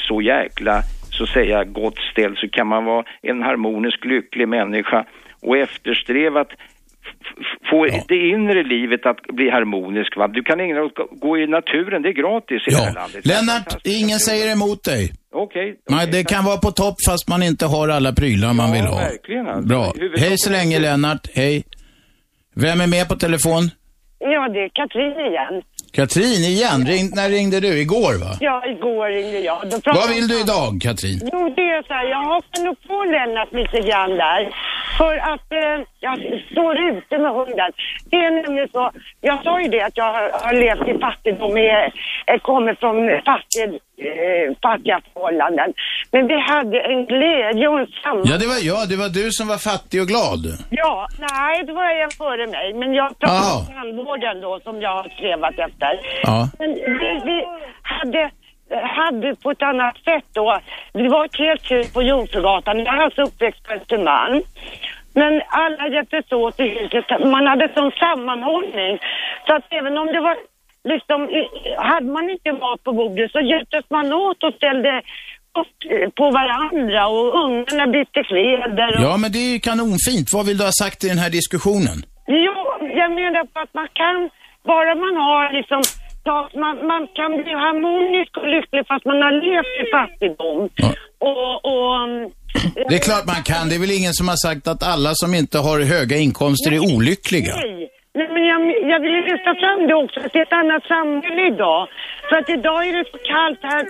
[0.07, 5.05] så jäkla, så att säga, gott ställt så kan man vara en harmonisk, lycklig människa
[5.41, 6.51] och eftersträva att
[7.69, 10.17] få det inre livet att bli harmoniskt.
[10.17, 10.27] Va?
[10.27, 13.25] Du kan ägna dig åt gå i naturen, det är gratis i det här landet.
[13.25, 15.13] Lennart, ingen säger emot dig.
[15.31, 15.75] Okej.
[15.89, 18.97] Man, det kan vara på topp fast man inte har alla prylar man vill ha.
[18.97, 19.67] verkligen, alltså.
[19.67, 19.93] Bra.
[20.17, 21.63] Hej så länge Lennart, hej.
[22.55, 23.63] Vem är med på telefon?
[24.25, 25.61] Ja, det är Katrin igen.
[25.93, 26.85] Katrin igen.
[26.85, 27.81] Ring, när ringde du?
[27.81, 28.31] Igår va?
[28.39, 29.69] Ja, igår ringde jag.
[29.71, 31.19] Då Vad vill du idag Katrin?
[31.33, 34.41] Jo, det är så här, jag hakar nog på Lennart lite grann där.
[34.97, 36.15] För att eh, jag
[36.51, 37.71] står ute med hunden.
[38.11, 41.57] Det är nämligen så, jag sa ju det att jag har, har levt i fattigdom,
[41.57, 41.83] jag
[42.27, 45.73] eh, kommer från fattig, eh, fattiga förhållanden.
[46.11, 48.23] Men vi hade en glädje och en samman...
[48.25, 50.41] Ja det var jag, det var du som var fattig och glad.
[50.69, 52.73] Ja, nej, det var en före mig.
[52.73, 53.65] Men jag pratar Ah.
[53.73, 55.99] tandvården då som jag har strävat efter.
[56.23, 56.49] Ja.
[56.59, 57.37] Men vi, vi
[57.81, 58.31] hade,
[58.99, 60.59] hade på ett annat sätt då.
[60.93, 62.79] Det var ett helt hus på Jungfrugatan.
[62.79, 64.41] Jag är alltså uppväxt på Östermalm.
[65.15, 67.05] Men alla hjälptes åt i huset.
[67.35, 68.99] Man hade sån sammanhållning.
[69.47, 70.37] Så att även om det var
[70.91, 71.19] liksom,
[71.77, 75.01] hade man inte mat på bordet så hjälptes man åt och ställde
[75.61, 78.91] upp eh, på varandra och ungarna bytte kläder.
[78.97, 79.03] Och...
[79.09, 80.27] Ja men det är ju kanonfint.
[80.33, 81.97] Vad vill du ha sagt i den här diskussionen?
[82.27, 82.55] Jo,
[83.01, 84.15] jag menar på att man kan,
[84.71, 85.81] bara man har liksom,
[86.23, 90.61] ja, man, man kan bli harmonisk och lycklig fast man har levt i fattigdom.
[91.29, 92.31] Och, och, um,
[92.89, 93.69] Det är klart man kan.
[93.69, 96.79] Det är väl ingen som har sagt att alla som inte har höga inkomster är
[96.95, 97.55] olyckliga.
[97.55, 97.89] nej.
[98.17, 98.59] Nej, men jag,
[98.91, 101.87] jag vill lyfta fram det också, att det är ett annat samhälle idag.
[102.29, 103.83] För att idag är det så kallt här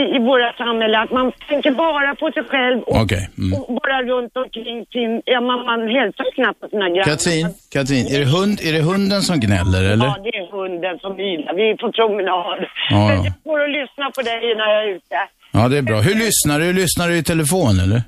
[0.00, 3.28] i, i våra samhälle att man tänker bara på sig själv och, Okej.
[3.38, 3.52] Mm.
[3.62, 7.04] och bara runt omkring sin, ja man, man hälsar knappt på sina grannar.
[7.04, 7.46] Katrin,
[7.76, 10.06] Katrin, är det, hund, är det hunden som gnäller eller?
[10.06, 11.54] Ja, det är hunden som ylar.
[11.54, 12.58] Vi är på promenad.
[12.90, 13.24] Ja, Men ja.
[13.24, 15.16] jag går och lyssnar på dig när jag är ute.
[15.56, 15.98] Ja, det är bra.
[16.08, 16.72] Hur lyssnar du?
[16.82, 18.00] Lyssnar du i telefon eller?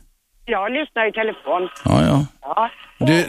[0.47, 1.63] Jag lyssnar i telefon.
[1.85, 2.27] Ja, ja.
[2.43, 2.71] Ja.
[2.99, 3.25] Du,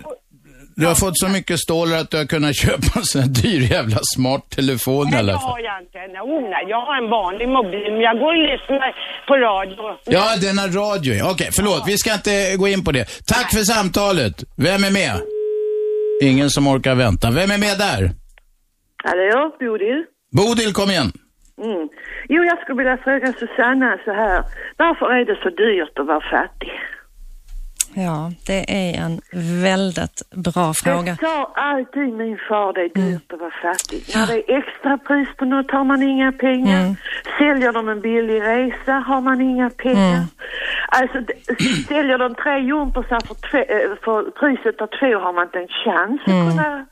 [0.80, 3.61] du har fått så mycket stålar att du har kunnat köpa en sån här dyr
[3.71, 5.49] jävla smart telefon i Nej, alla det fall.
[5.51, 5.97] har jag inte.
[6.34, 8.89] Oh, nej, jag har en vanlig mobil, men jag går och lyssnar
[9.28, 9.78] på radio.
[10.05, 11.32] Ja, denna radio ja.
[11.32, 11.84] Okej, förlåt.
[11.88, 13.05] Vi ska inte gå in på det.
[13.34, 14.36] Tack för samtalet.
[14.57, 15.15] Vem är med?
[16.30, 17.32] Ingen som orkar vänta.
[17.32, 18.01] Vem är med där?
[19.03, 19.99] Hallå, Bodil?
[20.38, 21.11] Bodil, kom igen.
[21.63, 21.89] Mm.
[22.30, 24.43] Jo, jag skulle vilja fråga Susanna så här.
[24.78, 26.71] Varför är det så dyrt att vara fattig?
[27.99, 29.21] Ja, det är en
[29.63, 31.11] väldigt bra fråga.
[31.11, 34.03] Det sa alltid min far, det är dyrt att vara fattig.
[34.15, 36.81] När det är extrapris på något har man inga pengar.
[36.81, 36.95] Mm.
[37.39, 40.13] Säljer de en billig resa har man inga pengar.
[40.13, 40.27] Mm.
[40.87, 41.17] Alltså,
[41.87, 43.19] säljer de tre jumpersar
[43.51, 46.49] för, eh, för priset av två har man inte en chans att Mm.
[46.49, 46.85] kunna...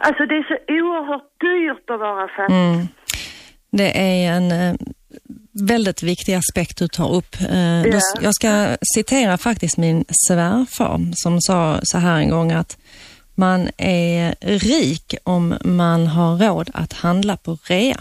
[0.00, 2.54] Alltså det är så oerhört dyrt att vara fattig.
[2.54, 2.86] Mm.
[3.72, 4.74] Det är en eh,
[5.52, 7.36] väldigt viktig aspekt du tar upp.
[7.40, 12.76] Eh, då- Jag ska citera faktiskt min svärfar som sa så här en gång att
[13.34, 18.00] man är rik om man har råd att handla på rea.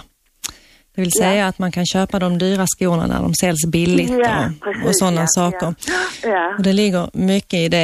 [0.96, 4.46] Det vill säga att man kan köpa de dyra skorna när de säljs billigt Ja,
[4.46, 5.68] och, precis, och sådana saker.
[6.58, 7.78] Och det ligger mycket i det.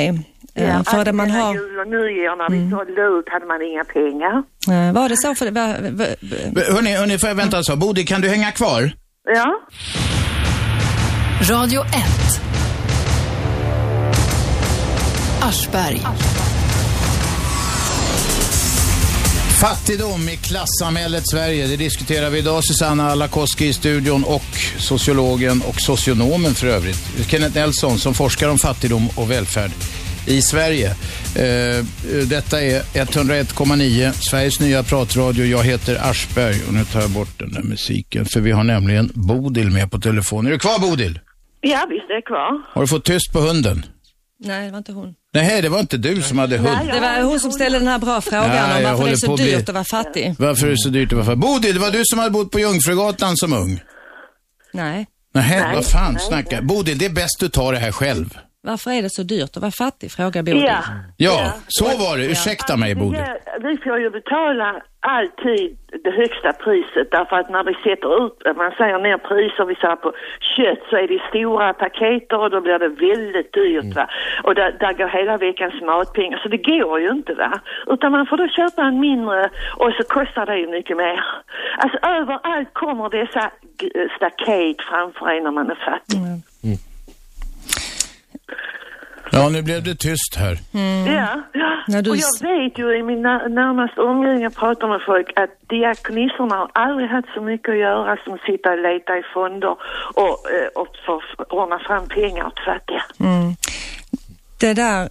[0.57, 3.45] Eh, Ja, för det alltså man har, jul och nyår när vi sålde ut hade
[3.45, 4.43] man inga pengar.
[4.87, 5.45] eh, var det så för
[6.73, 7.75] Hörni, hörni, får jag vänta alltså.
[7.75, 8.91] Bodil, kan du hänga kvar?
[9.27, 9.59] Ja.
[11.41, 11.91] Radio 1.
[15.41, 16.01] Aschberg.
[19.61, 22.63] Fattigdom i klassamhället Sverige, det diskuterar vi idag.
[22.63, 27.27] Susanna Alakoski i studion och sociologen och socionomen för övrigt.
[27.27, 29.71] Kenneth Nelson som forskar om fattigdom och välfärd
[30.25, 30.87] i Sverige.
[31.35, 31.85] Eh,
[32.27, 35.45] detta är 101,9, Sveriges nya pratradio.
[35.45, 39.11] Jag heter Aschberg och nu tar jag bort den där musiken för vi har nämligen
[39.13, 40.47] Bodil med på telefon.
[40.47, 41.19] Är du kvar Bodil?
[41.61, 42.73] Ja, visst är jag kvar.
[42.73, 43.85] Har du fått tyst på hunden?
[44.39, 45.13] nej, det var inte hon.
[45.33, 46.79] Nej, det var inte du som hade hund.
[46.93, 49.11] Det var hon som ställde den här bra frågan Ja, om jag varför det håller
[49.11, 50.35] är så på att bli- dyrt att vara fattig.
[50.39, 51.39] Varför är det så dyrt att vara fattig?
[51.39, 53.81] Bodil, det var du som hade bott på Jungfrugatan som ung.
[54.73, 55.07] Nej.
[55.33, 58.37] Nej, vad fan snackar Bodil, det är bäst du tar det här själv.
[58.65, 60.11] Varför är det så dyrt att vara fattig?
[60.11, 60.63] Frågar Bodil.
[60.63, 60.81] Ja.
[61.17, 62.25] Ja, så var det.
[62.25, 63.19] Ursäkta mig Bodil.
[63.27, 63.35] Ja,
[63.67, 68.71] vi får ju betala alltid det högsta priset därför att när vi sätter ut, man
[68.79, 70.09] säger ner priser, vi säger på
[70.55, 74.05] kött så är det stora paketer och då blir det väldigt dyrt va.
[74.43, 77.51] Och där, där går hela veckans matpengar så det går ju inte va.
[77.87, 79.49] Utan man får då köpa en mindre
[79.81, 81.19] och så kostar det ju mycket mer.
[81.77, 83.43] Alltså överallt kommer dessa
[84.17, 86.19] staket framför en när man är fattig.
[89.35, 90.57] Ja, nu blev det tyst här.
[91.17, 91.41] Ja,
[91.87, 92.01] ja.
[92.01, 95.49] Du och jag vet ju i min när- närmaste omgivning, jag pratar med folk, att
[95.69, 99.75] diakonissorna har aldrig haft så mycket att göra som sitta och leta i fonder
[100.13, 103.03] och, eh, och få ordna fram pengar åt fattiga.
[103.19, 103.55] Mm.
[104.59, 105.09] Det där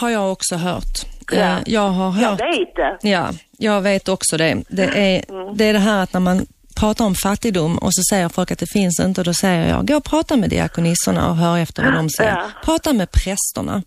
[0.00, 0.96] har jag också hört.
[1.32, 2.40] Eh, Jag har hört.
[2.40, 2.98] Jag vet det.
[3.08, 4.62] Ja, jag vet också det.
[4.68, 6.46] Det är, det är det här att när man
[6.80, 9.88] pratar om fattigdom och så säger folk att det finns inte och då säger jag,
[9.88, 12.30] gå och prata med diakonissorna och hör efter vad de säger.
[12.36, 12.44] Ja.
[12.64, 13.82] Prata med prästerna.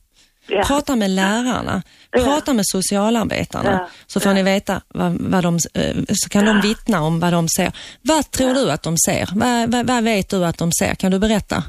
[0.49, 0.63] Ja.
[0.67, 1.81] Prata med lärarna,
[2.11, 3.87] prata med socialarbetarna, Ja.
[4.07, 7.47] så får ni veta vad, vad de, eh, så kan de vittna om vad de
[7.49, 7.71] ser.
[8.01, 9.29] Vad tror du att de ser?
[9.35, 10.95] Vad, vad, vad vet du att de ser?
[10.95, 11.63] Kan du berätta?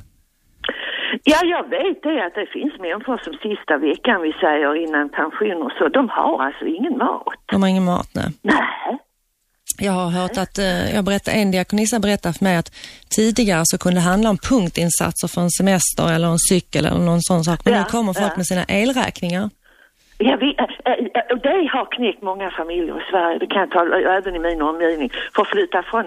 [1.24, 5.62] Ja, jag vet det att det finns människor som sista veckan, vi säger innan pension
[5.62, 7.34] och så, de har alltså ingen mat.
[7.52, 8.28] De har ingen mat, nej.
[8.42, 8.98] Nej.
[9.80, 12.72] Jag har hört att, eh, jag berättar, en diakonissa berättade för mig att
[13.16, 17.22] tidigare så kunde det handla om punktinsatser för en semester eller en cykel eller någon
[17.22, 17.60] sån sak.
[17.64, 18.36] Men Ja, nu kommer folk ja.
[18.36, 19.50] med sina elräkningar.
[20.20, 23.96] Ja, vi, äh, äh, det har knäckt många familjer i Sverige, det kan jag tala,
[24.18, 26.04] även i min omgivning, för att flytta från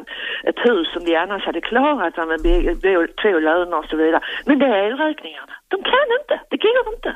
[0.49, 4.21] ett hus som de annars hade klarat med be- bo- två löner och så vidare.
[4.47, 5.53] Men det är elräkningarna.
[5.73, 7.11] De kan inte, det går inte.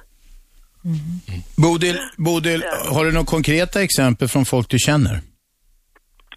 [1.57, 5.15] Bodil, Bodil har du några konkreta exempel från folk du känner?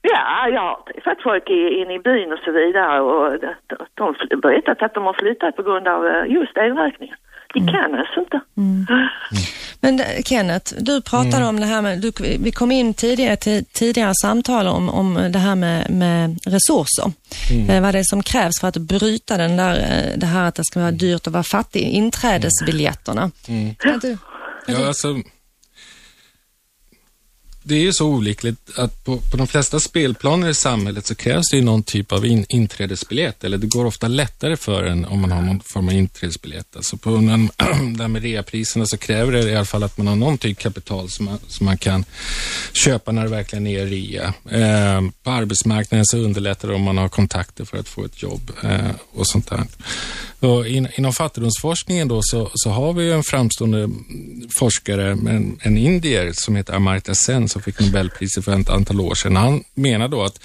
[0.02, 3.40] Ja, jag har träffat folk i- inne i byn och så vidare och
[3.94, 7.16] de, har berättat att de har flyttat på grund av eh, just elräkningen.
[7.54, 8.40] De kan alltså inte.
[9.80, 13.64] Men eh, Kenneth, du pratade om det här med, du, vi kom in tidigare till
[13.64, 17.12] tidigare samtal om, om det här med, med resurser.
[17.70, 20.54] Eh, vad det är som krävs för att bryta den där, eh, det här att
[20.54, 23.30] det ska vara dyrt att vara fattig, inträdesbiljetterna.
[23.48, 23.74] Mm.
[23.74, 24.18] Kan inte-
[24.66, 25.08] Ja, alltså,
[27.68, 31.50] det är ju så olyckligt att på, på de flesta spelplaner i samhället så krävs
[31.50, 35.20] det ju någon typ av in, inträdesbiljett, eller det går ofta lättare för en om
[35.20, 36.76] man har någon form av inträdesbiljett.
[36.76, 37.50] Alltså på den,
[37.96, 40.62] där med reapriserna så kräver det i alla fall att man har någon typ av
[40.62, 42.04] kapital som man, som man kan
[42.72, 44.34] köpa när det verkligen är rea.
[44.50, 48.52] Eh, på arbetsmarknaden så underlättar det om man har kontakter för att få ett jobb
[48.62, 49.66] eh, och sånt där.
[50.40, 53.90] Och in, inom fattigdomsforskningen då så, så har vi ju en framstående
[54.58, 59.14] forskare, en, en indier som heter Amartya Sen som fick Nobelpriset för ett antal år
[59.14, 59.36] sedan.
[59.36, 60.40] Han menar då att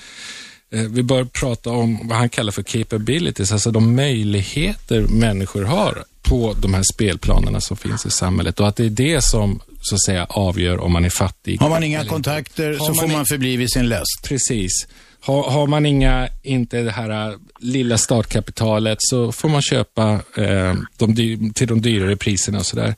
[0.72, 6.04] eh, vi bör prata om vad han kallar för capabilities, alltså de möjligheter människor har
[6.22, 9.96] på de här spelplanerna som finns i samhället och att det är det som, så
[9.96, 11.60] att säga avgör om man är fattig.
[11.60, 14.24] Har man inga kontakter så Har får man man förbli vid sin läst.
[14.24, 14.88] Precis.
[15.26, 20.74] Har, har man inga, inte det här äh, lilla startkapitalet så får man köpa eh,
[20.97, 22.95] de dy- till de dyrare priserna och sådär.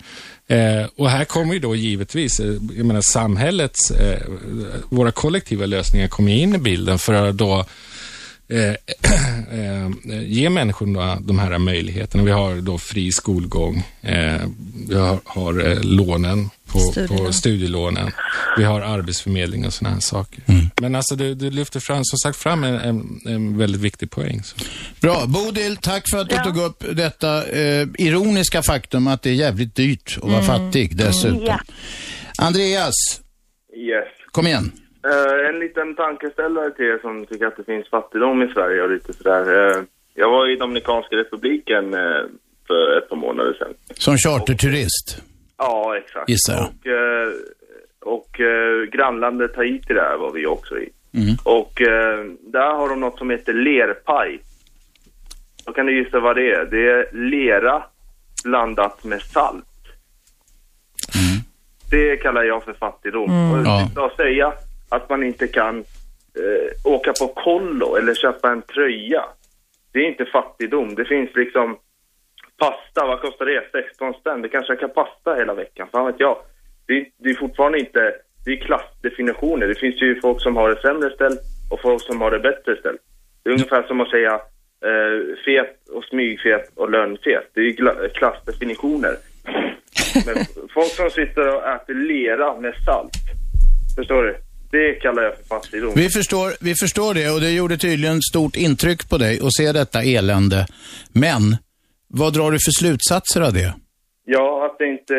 [0.47, 4.21] Eh, och här kommer ju då givetvis, eh, jag menar samhällets, eh,
[4.89, 7.65] våra kollektiva lösningar kommer in i bilden för att då
[10.25, 12.23] ge människorna de här möjligheterna.
[12.23, 14.41] Vi har då fri skolgång, eh,
[14.89, 17.25] vi har, har eh, lånen på, Studielån.
[17.25, 18.11] på studielånen,
[18.57, 20.43] vi har arbetsförmedling och sådana här saker.
[20.81, 24.43] Men alltså du, du lyfter fram, som sagt fram en, en, en väldigt viktig poäng.
[24.43, 24.55] Så.
[25.01, 25.25] Bra.
[25.25, 29.75] Bodil, tack för att du tog upp detta eh, ironiska faktum att det är jävligt
[29.75, 31.45] dyrt att vara fattig dessutom.
[31.45, 31.59] Ja.
[32.37, 32.93] Andreas,
[33.77, 34.07] Yes.
[34.31, 34.71] kom igen.
[35.05, 38.89] Eh, en liten tankeställare till er som tycker att det finns fattigdom i Sverige och
[38.89, 39.69] lite sådär.
[39.77, 39.83] Eh,
[40.13, 42.21] jag var i Dominikanska republiken eh,
[42.67, 43.73] för ett par månader sedan.
[43.93, 45.21] Som charterturist,
[45.57, 46.29] Ja, exakt.
[46.29, 46.67] gissar jag.
[48.01, 48.31] Och, och
[48.91, 50.89] grannlandet Haiti där var vi också i.
[51.13, 51.35] Mm.
[51.43, 51.71] Och
[52.41, 54.39] där har de något som heter lerpaj.
[55.65, 56.65] Då kan du gissa vad det är.
[56.65, 57.83] Det är lera
[58.43, 59.65] blandat med salt.
[61.91, 63.29] Det kallar jag för fattigdom.
[63.29, 63.51] Mm.
[63.59, 63.89] Och Ja.
[63.95, 64.11] ja.
[64.17, 64.53] säga
[64.89, 65.77] att man inte kan
[66.39, 69.25] eh, åka på kollo eller köpa en tröja.
[69.93, 70.95] Det är inte fattigdom.
[70.95, 71.77] Det finns liksom
[72.59, 73.63] pasta, vad kostar det?
[73.71, 74.41] 16 spänn.
[74.41, 76.37] Det kanske jag kan pasta hela veckan, fan vet jag.
[76.87, 78.15] Det, är- det är fortfarande inte,
[78.45, 79.67] det är klassdefinitioner.
[79.67, 81.39] Det finns ju folk som har det sämre ställt
[81.71, 83.01] och folk som har det bättre ställt.
[83.43, 84.33] Det är ungefär som att säga
[84.85, 87.49] eh, fet och smygfet och lönnfet.
[87.53, 89.15] Det är ju klassdefinitioner.
[90.25, 90.35] Men
[90.73, 93.11] folk som sitter och äter lera med salt,
[93.97, 94.35] förstår du?
[94.77, 95.93] Det kallar jag för fattigdom.
[95.95, 99.71] Vi förstår, vi förstår det och det gjorde tydligen stort intryck på dig att se
[99.71, 100.65] detta elände.
[101.13, 101.41] Men,
[102.07, 103.73] vad drar du för slutsatser av det?
[104.25, 105.13] Ja, att det inte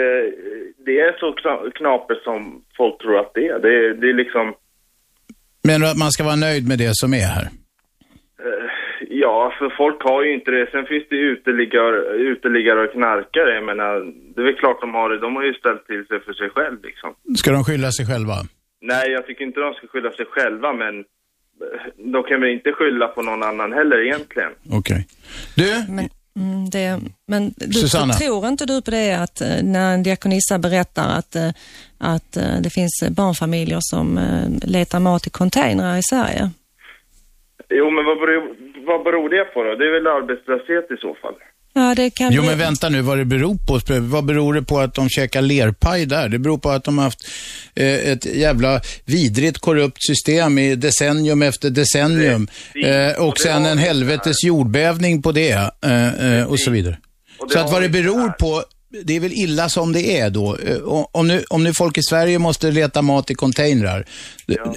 [0.86, 3.58] det är så kna- knapert som folk tror att det är.
[3.58, 4.54] Det, är- det är liksom,
[5.64, 7.46] Menar du att man ska vara nöjd med det som är här?
[8.46, 8.66] eh,
[9.24, 10.68] ja, för folk har ju inte det.
[10.70, 11.98] Sen finns det uteliggare,
[12.32, 13.54] uteliggare och knarkare.
[13.54, 13.92] Jag menar,
[14.34, 15.18] det är väl klart de har det.
[15.20, 17.10] De har ju ställt till sig för sig själv liksom.
[17.38, 18.34] Ska de skylla sig själva?
[18.80, 21.04] Nej, jag tycker inte de ska skylla sig själva, men eh,
[22.12, 24.52] de kan väl inte skylla på någon annan heller egentligen.
[24.70, 25.06] Okej.
[25.56, 28.12] Du, Men, mm, det, men du, Susanna.
[28.12, 31.50] tror inte du på det att eh, när en diakonissa berättar att, eh,
[31.98, 34.20] att det finns barnfamiljer som
[34.62, 36.50] letar mat i containrar i Sverige?
[37.68, 38.56] Jo, men vad beror,
[38.86, 39.74] vad beror det på då?
[39.74, 41.34] Det är väl arbetslöshet i så fall.
[41.78, 43.80] Ja, det kan Jo bli- men vänta nu, vad det beror på?
[44.00, 46.28] Vad beror det på att de käkar lerpaj där?
[46.28, 47.26] Det beror på att de har haft
[47.74, 52.48] eh, ett jävla vidrigt korrupt system i decennium efter decennium.
[52.84, 56.98] Eh, och sen en helvetes jordbävning på det eh, eh, och så vidare.
[57.52, 58.64] Så att vad det beror på,
[59.04, 60.56] det är väl illa som det är då.
[60.56, 60.76] Eh,
[61.12, 64.06] Om nu, om nu folk i Sverige måste leta mat i containrar,
[64.46, 64.70] det- eh,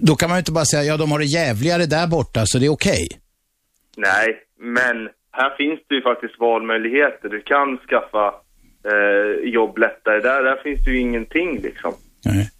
[0.00, 2.58] då kan man ju inte bara säga, ja de har det jävligare där borta så
[2.58, 3.08] det är okej.
[3.96, 4.26] Nej,
[4.74, 4.96] men
[5.32, 7.28] här finns det ju faktiskt valmöjligheter.
[7.28, 8.34] Du kan skaffa
[8.90, 10.20] eh, jobb lättare.
[10.20, 11.94] Där, där finns det ju ingenting liksom.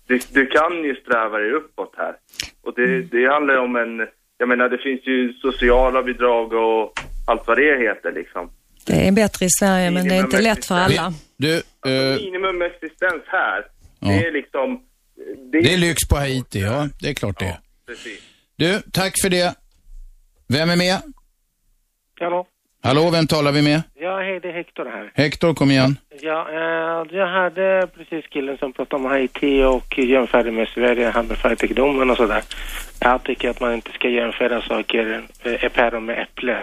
[0.07, 2.15] Du, du kan ju sträva dig uppåt här.
[2.63, 4.09] Och det, det handlar om en,
[4.39, 6.93] jag menar det finns ju sociala bidrag och
[7.27, 8.51] allt vad det heter liksom.
[8.87, 11.13] Det är bättre i Sverige, men det är inte lätt för alla.
[11.37, 13.67] Du, eh, Minimum existens här,
[14.01, 14.09] Ja.
[14.09, 14.81] det är liksom...
[15.53, 17.59] det är lyx på Haiti, ja det är klart det är.
[17.87, 18.21] Precis.
[18.57, 19.55] Du, tack för det.
[20.49, 21.03] Vem är med?
[22.21, 22.47] Hallå?
[22.85, 23.83] Hallå, vem talar vi med?
[23.95, 25.11] Ja, hej, det är Hector här.
[25.15, 25.97] Hector, kom igen.
[26.21, 31.27] Ja, eh, jag hörde precis killen som pratade om Haiti och jämförde med Sverige, han
[31.27, 32.43] med fattigdomen och sådär.
[33.01, 36.57] Jag tycker att man inte ska jämföra saker, eh, päron med äpple.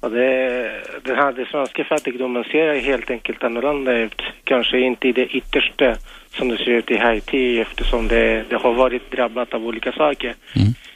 [0.00, 0.70] Och det,
[1.02, 4.22] den här den svenska fattigdomen ser helt enkelt annorlunda ut.
[4.44, 5.96] Kanske inte i det yttersta
[6.30, 10.34] som det ser ut i Haiti eftersom det, det har varit drabbat av olika saker.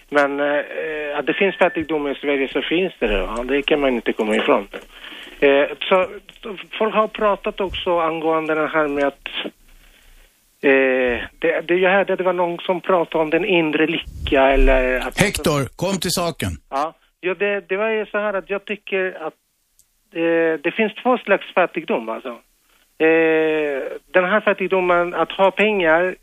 [0.09, 3.44] Men eh, att det finns fattigdom i Sverige så finns det det.
[3.44, 4.68] Det kan man inte komma ifrån.
[5.40, 6.07] Eh, så
[6.78, 9.28] folk har pratat också angående det här med att
[10.62, 14.98] eh, det, det, jag hörde det var någon som pratade om den inre lycka eller
[14.98, 15.20] att...
[15.20, 16.50] Hector, kom till saken.
[16.70, 19.34] Ja, ja det, det var ju så här att jag tycker att
[20.14, 22.38] eh, det finns två slags fattigdom alltså.
[22.98, 23.82] Eh,
[24.12, 26.16] den här fattigdomen, att ha pengar,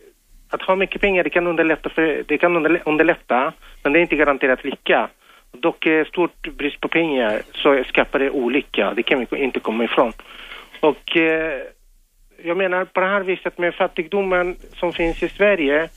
[0.54, 4.16] att ha mycket pengar, det kan underlätta, för, det kan underlätta men det är inte
[4.16, 5.10] garanterat lycka.
[5.52, 9.84] Dock är stort brist på pengar så skapar det olycka, det kan vi inte komma
[9.84, 10.14] ifrån.
[10.80, 11.62] Och eh,
[12.44, 15.90] jag menar på det här viset med fattigdomen som finns i Sverige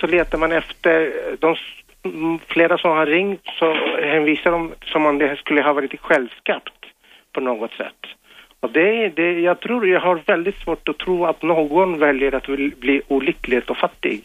[0.00, 1.56] så letar man efter eh, de
[2.04, 6.84] mm, flera som har ringt så hänvisar de som om det skulle ha varit självskapt
[7.32, 8.17] på något sätt.
[8.60, 12.46] Och det, det, jag tror jag har väldigt svårt att tro att någon väljer att
[12.80, 14.22] bli olycklig och fattig.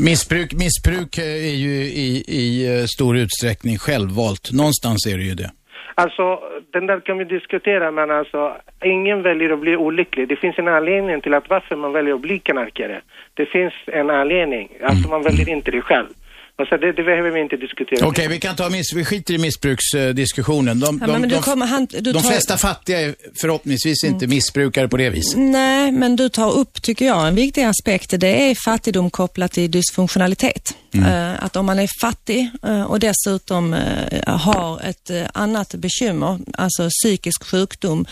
[0.00, 1.74] Missbruk, missbruk eh, är ju
[2.06, 4.52] i, i eh, stor utsträckning självvalt.
[4.52, 5.50] Någonstans är det ju det.
[5.94, 6.40] Alltså,
[6.72, 10.28] den där kan vi diskutera, men alltså, ingen väljer att bli olycklig.
[10.28, 13.00] Det finns en anledning till att varför man väljer att bli knarkare.
[13.34, 14.68] Det finns en anledning.
[14.82, 16.06] Alltså, man väljer inte det själv.
[16.58, 18.06] Alltså, det, det behöver vi inte diskutera.
[18.08, 20.80] Okej, vi kan ta miss, vi skiter i missbruksdiskussionen.
[20.80, 22.32] De, Ja, de, men du de, kommer- han- du de tar- Mm.
[22.32, 25.38] flesta fattiga är förhoppningsvis inte missbrukare på det viset.
[25.38, 28.20] Nej, men du tar upp, tycker jag, en viktig aspekt.
[28.20, 30.74] Det är fattigdom kopplat till dysfunktionalitet.
[30.94, 36.88] Eh, att om man är fattig eh, och dessutom eh, har ett annat bekymmer, alltså
[37.02, 38.06] psykisk sjukdom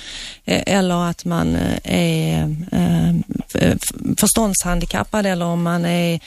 [0.45, 2.55] eller att man är
[4.21, 6.21] förståndshandikappad eller om man är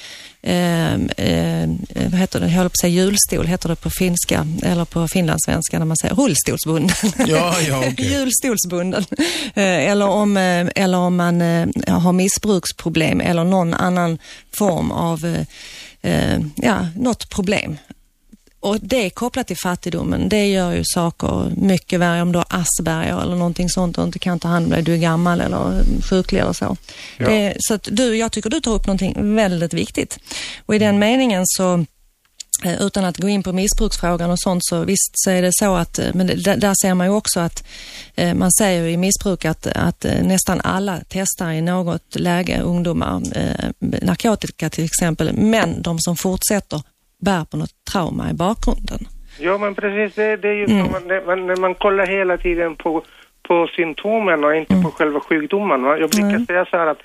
[2.09, 5.07] vad heter det, jag håller på att säga hjulstol, heter det på finska eller på
[5.07, 6.95] finlandssvenska när man säger rullstolsbunden.
[7.17, 7.95] Ja, ja, okej.
[8.11, 9.05] Hjulstolsbunden.
[9.53, 14.17] Eh, eller, om, eh, eller om man eh, har missbruksproblem eller någon annan
[14.57, 15.41] form av, eh,
[16.11, 17.77] eh, ja, något problem.
[18.59, 20.29] Och det är kopplat till fattigdomen.
[20.29, 24.19] Det gör ju saker mycket värre om du har Asperger eller någonting sånt och inte
[24.19, 24.83] kan ta hand om dig.
[24.83, 26.77] Du är gammal eller sjuklig eller så.
[27.17, 27.29] Ja.
[27.29, 30.19] Det, så att du, jag tycker du tar upp någonting väldigt viktigt.
[30.65, 31.96] Och i den meningen så Eh,
[32.79, 35.99] Utan att gå in på missbruksfrågan och sånt så visst så är det så att,
[35.99, 37.67] eh, men där- ser man ju också att
[38.15, 43.21] eh, man säger i missbruk att, att eh, nästan alla testar i något läge ungdomar
[43.35, 43.69] eh,
[44.01, 46.81] narkotika till exempel, men de som fortsätter
[47.21, 49.07] bär på något trauma i bakgrunden.
[49.39, 50.15] Ja, men precis.
[50.15, 50.91] Det, det är ju Mm.
[50.91, 53.03] Man, man, när man kollar hela tiden på,
[53.47, 55.83] på symptomen och inte på själva sjukdomen.
[55.83, 55.97] va?
[55.97, 56.45] Jag brukar Mm.
[56.45, 56.99] säga så här att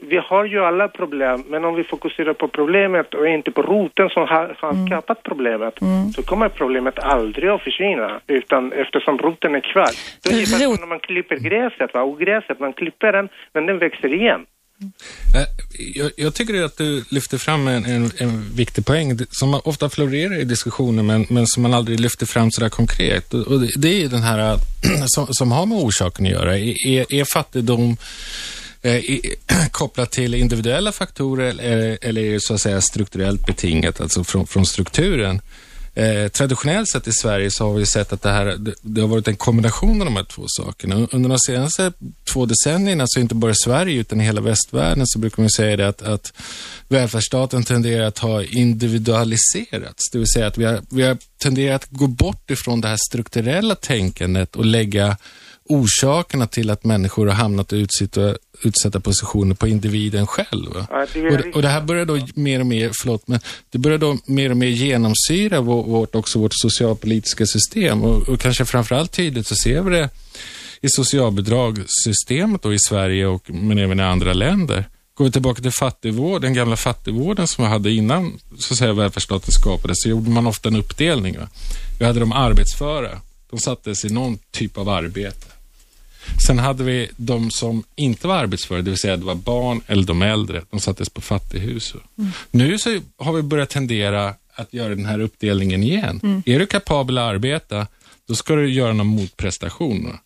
[0.00, 4.08] vi har ju alla problem, men om vi fokuserar på problemet och inte på roten
[4.08, 5.74] som har, har skapat problemet,
[6.14, 9.90] så kommer problemet aldrig att försvinna, utan eftersom roten är kvar.
[10.22, 12.02] Det är ungefär som när man klipper gräset, va?
[12.02, 14.46] och gräset, man klipper den, men den växer igen.
[15.34, 15.46] Eh,
[15.94, 20.40] Jag, jag tycker att du lyfter fram en, en, en viktig poäng som ofta florerar
[20.40, 23.34] i diskussioner men, men som man aldrig lyfter fram sådär konkret.
[23.34, 24.58] Och, det, det är ju den här
[25.06, 26.58] som, som har med orsaken att göra.
[26.58, 27.96] Är, är fattigdom
[28.82, 29.34] Eh, i-
[29.70, 34.46] kopplat till individuella faktorer eller, eller är det så att säga strukturellt betingat, alltså från,
[34.46, 35.40] från strukturen?
[35.94, 39.08] Eh, traditionellt sett i Sverige så har vi sett att det, här, det, det har
[39.08, 41.08] varit en kombination av de här två sakerna.
[41.10, 41.92] Under de senaste
[42.32, 45.76] två decennierna, så inte bara i Sverige utan i hela västvärlden, så brukar man säga
[45.76, 46.32] det att, att
[46.88, 50.10] välfärdsstaten tenderar att ha individualiserats.
[50.12, 52.98] Det vill säga att vi har, vi har tenderat att gå bort ifrån det här
[53.08, 55.16] strukturella tänkandet och lägga
[55.72, 60.70] orsakerna till att människor har hamnat i utsatta, utsatta positioner på individen själv.
[60.90, 63.98] Ja, det Och, och det här börjar då mer och mer, förlåt, men det börjar
[63.98, 69.12] då mer och mer genomsyra vår, vårt, också vårt socialpolitiska system och, och kanske framförallt
[69.12, 70.08] tydligt så ser vi det
[70.80, 74.88] i socialbidragssystemet då i Sverige och men även i andra länder.
[75.14, 78.92] Går vi tillbaka till fattigvård, den gamla fattigvården som vi hade innan så att säga,
[78.92, 81.38] välfärdsstaten skapades, så gjorde man ofta en uppdelning.
[81.38, 81.48] Va?
[81.98, 83.20] Vi hade de arbetsföra,
[83.50, 85.46] de sattes i någon typ av arbete.
[86.46, 90.04] Sen hade vi de som inte var arbetsföra, det vill säga det var barn eller
[90.04, 91.94] de äldre, de sattes på fattighus.
[92.50, 96.20] Nu så har vi börjat tendera att göra den här uppdelningen igen.
[96.22, 96.42] Mm.
[96.46, 97.86] Är du kapabel att arbeta,
[98.28, 100.18] då ska du göra någon motprestation.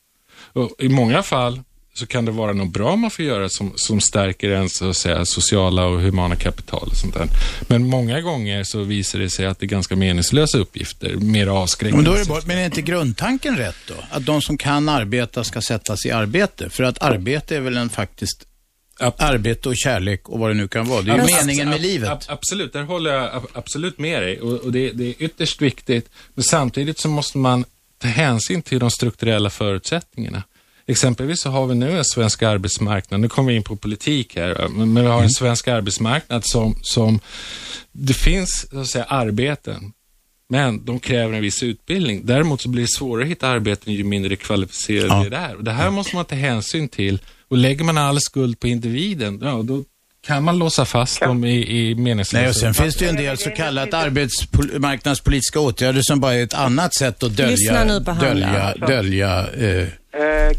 [0.53, 1.61] Och I många fall
[1.99, 4.97] så kan det vara något bra man får göra som, som stärker ens så att
[4.97, 6.89] säga, sociala och humana kapital.
[6.91, 7.27] Och sånt där.
[7.69, 12.03] Men många gånger så visar det sig att det är ganska meningslösa uppgifter, mer avskräckande.
[12.03, 13.95] Men, då är det bara, men är inte grundtanken rätt då?
[14.11, 16.71] Att de som kan arbeta ska sättas i arbete?
[16.71, 18.47] För att arbete är väl en faktiskt
[19.01, 21.03] arbete och kärlek och vad det nu kan vara.
[21.03, 22.11] Det är ju meningen med ab- livet.
[22.11, 25.63] ab- absolut, där håller jag ab- absolut med dig och, och det, det är ytterst
[25.63, 26.11] viktigt.
[26.35, 27.65] Men samtidigt så måste man
[27.99, 30.43] ta hänsyn till de strukturella förutsättningarna.
[30.89, 34.69] Exempelvis så har vi nu en svensk arbetsmarknad, nu kommer vi in på politik här,
[34.69, 37.21] men vi har en svensk arbetsmarknad som, som
[37.93, 39.93] det finns så att säga arbeten,
[40.49, 42.27] men de kräver en viss utbildning.
[42.27, 45.57] Däremot så blir det svårare att hitta arbeten ju mindre kvalificerade det är.
[45.57, 47.19] Och det här måste man ta hänsyn till.
[47.49, 49.85] Och lägger man all skuld på individen, ja, då
[50.27, 52.41] kan man låsa fast dem i, i meningslösa...
[52.41, 56.43] Nej, och sen finns det ju en del så kallat arbetsmarknadspolitiska åtgärder som bara är
[56.43, 59.89] ett annat sätt att dölja, Lyssna nu på han dölja, dölja eh,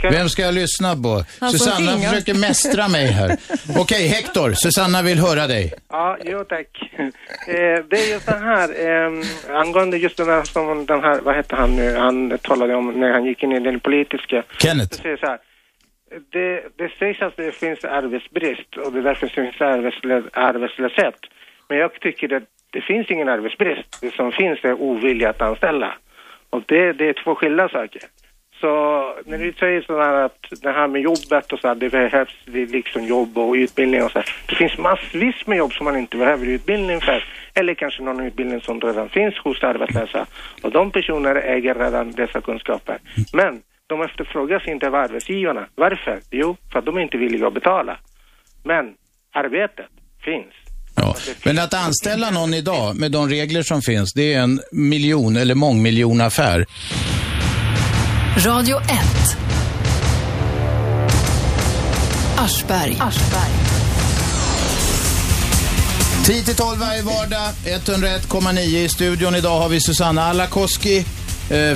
[0.01, 1.23] kan- Vem ska jag lyssna på?
[1.39, 3.37] Som Susanna försöker mästra mig här.
[3.81, 5.73] Okej, Hector, Susanna vill höra dig.
[5.89, 6.67] Ja, jo tack.
[7.47, 11.35] Eh, det är ju så här, eh, angående just den här, som den här, vad
[11.35, 14.43] hette han nu, han talade om när han gick in i den politiska.
[14.59, 15.01] Kenneth.
[15.03, 15.39] Det här,
[16.31, 21.15] det, det sägs att det finns arbetsbrist och det därför finns arbetslö- arbetslöshet.
[21.69, 22.43] Men jag tycker att
[22.73, 24.01] det finns ingen arbetsbrist.
[24.01, 25.93] Det som finns är ovilja att anställa.
[26.49, 28.01] Och det, det är två skilda saker.
[28.59, 28.67] Så
[29.25, 32.61] när du säger sådär att det här med jobbet och så här, det behövs det
[32.61, 34.35] är liksom jobb och utbildning och så här.
[34.49, 37.23] Det finns massvis med jobb som man inte behöver utbildning för.
[37.53, 40.25] Eller kanske någon utbildning som redan finns hos arbetslösa.
[40.61, 42.97] Och de personerna äger redan dessa kunskaper.
[43.33, 45.67] Men de efterfrågas inte av arbetsgivarna.
[45.75, 46.19] Varför?
[46.31, 47.97] Jo, för att de är inte villiga att betala.
[48.63, 48.93] Men
[49.33, 49.85] arbetet
[50.25, 50.53] finns.
[50.95, 51.15] Ja.
[51.45, 55.55] Men att anställa någon idag med de regler som finns, det är en miljon eller
[55.55, 56.65] mångmiljonaffär.
[58.45, 58.87] Radio 1.
[62.37, 62.97] Aschberg.
[66.25, 69.35] 10 till 12 varje vardag, 101,9 i studion.
[69.35, 71.05] Idag har vi Susanna Alakoski,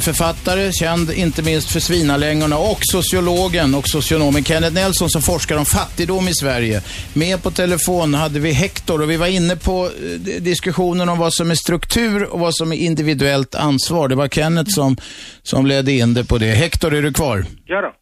[0.01, 5.65] författare, känd inte minst för Svinalängorna och sociologen och socionomen Kenneth Nelson som forskar om
[5.65, 6.81] fattigdom i Sverige.
[7.13, 11.33] Med på telefon hade vi Hector och vi var inne på eh, diskussionen om vad
[11.33, 14.07] som är struktur och vad som är individuellt ansvar.
[14.07, 14.97] Det var Kenneth som,
[15.41, 16.45] som ledde in det på det.
[16.45, 17.45] Hector, är du kvar?
[17.65, 17.93] Ja då.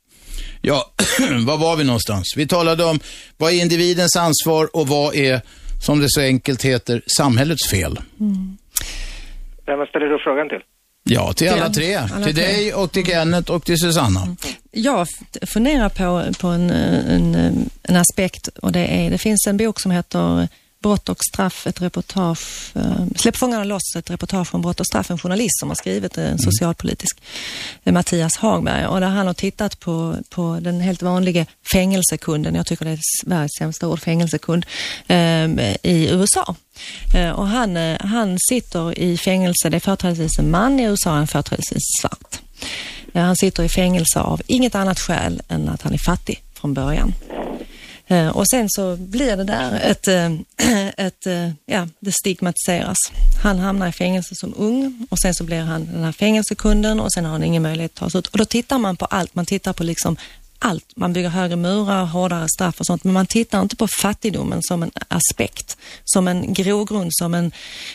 [0.62, 0.92] Ja,
[1.46, 2.34] var var vi någonstans?
[2.38, 3.00] Vi talade om
[3.38, 5.42] vad är individens ansvar och vad är,
[5.82, 8.00] som det så enkelt heter, samhällets fel.
[9.66, 10.62] Vem ställer du frågan till?
[11.04, 11.96] Ja, till alla tre.
[11.96, 12.44] alla till tre.
[12.46, 14.36] dig och till Kenneth och till Susanna.
[14.72, 19.58] Jag f- funderar på, på en, en, en aspekt och det är, det finns en
[19.58, 20.48] bok som heter
[20.82, 25.12] Brott och straff, ett reportage, eh, Släpp fångarna loss, ett reportage om brott och straff,
[25.12, 27.22] en journalist som har skrivit det, en socialpolitisk,
[27.84, 28.86] eh, Mattias Hagberg.
[28.86, 33.00] Och där han har tittat på, på den helt vanliga fängelsekunden, jag tycker det är
[33.26, 34.66] Sveriges sämsta ord, fängelsekund,
[35.08, 35.46] eh,
[35.84, 36.56] i USA.
[37.16, 41.18] Eh, och han, eh, han sitter i fängelse, det är företrädesvis en man i USA,
[41.18, 42.40] en företrädesvis svart.
[43.14, 46.74] Eh, Han sitter i fängelse av inget annat skäl än att han är fattig från
[46.74, 47.14] början.
[48.12, 50.32] Eh, och sen så blir det där ett, eh,
[51.06, 52.98] ett eh, ja, det stigmatiseras.
[53.44, 57.14] Han hamnar i fängelse som ung och sen så blir han den här fängelsekunden och
[57.14, 58.28] sen har han ingen möjlighet att ta sig ut.
[58.28, 60.18] Och då tittar man på allt, man tittar på liksom
[60.60, 60.86] allt.
[60.96, 64.84] Man bygger högre murar, hårdare straff och sånt, men man tittar inte på fattigdomen som
[64.84, 67.52] en aspekt, som en grogrund, som en,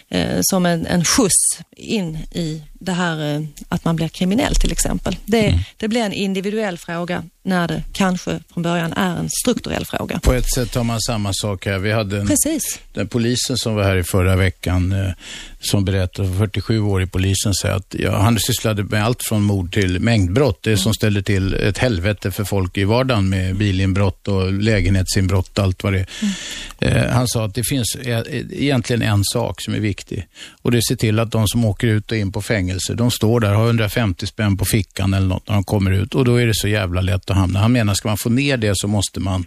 [0.09, 4.73] eh, som en, en skjuts in i det här eh, att man blir kriminell till
[4.73, 5.17] exempel.
[5.25, 10.21] Det, det blir en individuell fråga när det kanske från början är en strukturell fråga.
[10.21, 11.79] På ett sätt har man samma sak här.
[11.79, 12.81] Vi hade en, Precis.
[12.93, 15.11] den polisen som var här i förra veckan eh,
[15.61, 19.73] som berättade, 47 år i polisen, säger att ja, han sysslade med allt från mord
[19.73, 20.63] till mängdbrott.
[20.63, 25.65] Det som ställer till ett helvete för folk i vardagen med bilinbrott och lägenhetsinbrott och
[25.65, 26.07] allt vad det
[26.81, 27.07] är.
[27.07, 30.27] Eh, han sa att det finns e- e- egentligen en sak som är viktig
[30.63, 32.74] och det är att se till att de som åker ut och in på fängelse,
[32.95, 36.25] de står där, har 150 spänn på fickan eller något när de kommer ut och
[36.25, 37.59] då är det så jävla lätt att hamna.
[37.59, 39.45] Han menar, ska man få ner det så måste man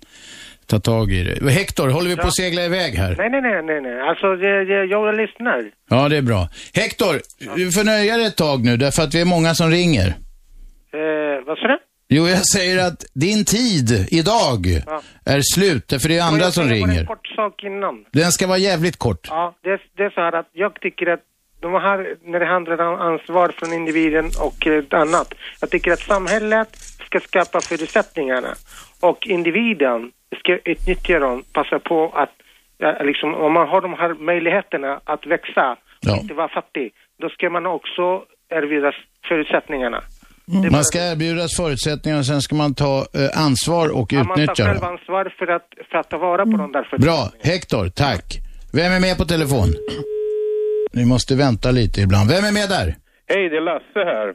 [0.65, 1.51] ta tag i det.
[1.51, 3.15] Hector, håller vi på att segla iväg här?
[3.17, 4.01] Nej, nej, nej, nej, nej.
[4.09, 5.71] Alltså, jag, jag, jag lyssnar.
[5.89, 6.49] Ja, det är bra.
[6.73, 7.21] Hector,
[7.55, 10.07] du får nöja dig ett tag nu därför att vi är många som ringer.
[10.07, 11.78] Eh, vad sa du?
[12.09, 15.01] Jo, jag säger att din tid idag Ja.
[15.25, 16.99] är slut, för det är andra jag som ringer.
[16.99, 17.95] en kort sak innan.
[18.13, 19.28] Den ska vara jävligt kort.
[19.30, 21.19] Ja, det, det är så här att jag tycker att
[21.59, 25.99] de här, när det handlar om ansvar från individen och eh, annat, jag tycker att
[25.99, 26.69] samhället
[27.05, 28.55] ska skapa förutsättningarna
[29.01, 32.29] och individen ska utnyttja dem, passa på att,
[32.77, 36.17] ja, liksom, om man har de här möjligheterna att växa och Ja.
[36.21, 36.91] inte vara fattig,
[37.21, 38.95] då ska man också erbjudas
[39.27, 40.03] förutsättningarna.
[40.71, 44.43] Man ska erbjudas förutsättningar och sen ska man ta eh, ansvar och Ja, man tar
[44.43, 44.89] utnyttja själv dem.
[44.89, 47.29] ansvar för att, för att ta vara på de där förutsättningarna.
[47.41, 48.25] Bra, Hector, tack.
[48.73, 49.67] Vem är med på telefon?
[50.97, 52.29] Ni måste vänta lite ibland.
[52.29, 52.87] Vem är med där?
[53.31, 54.33] Hej, det är Lasse här.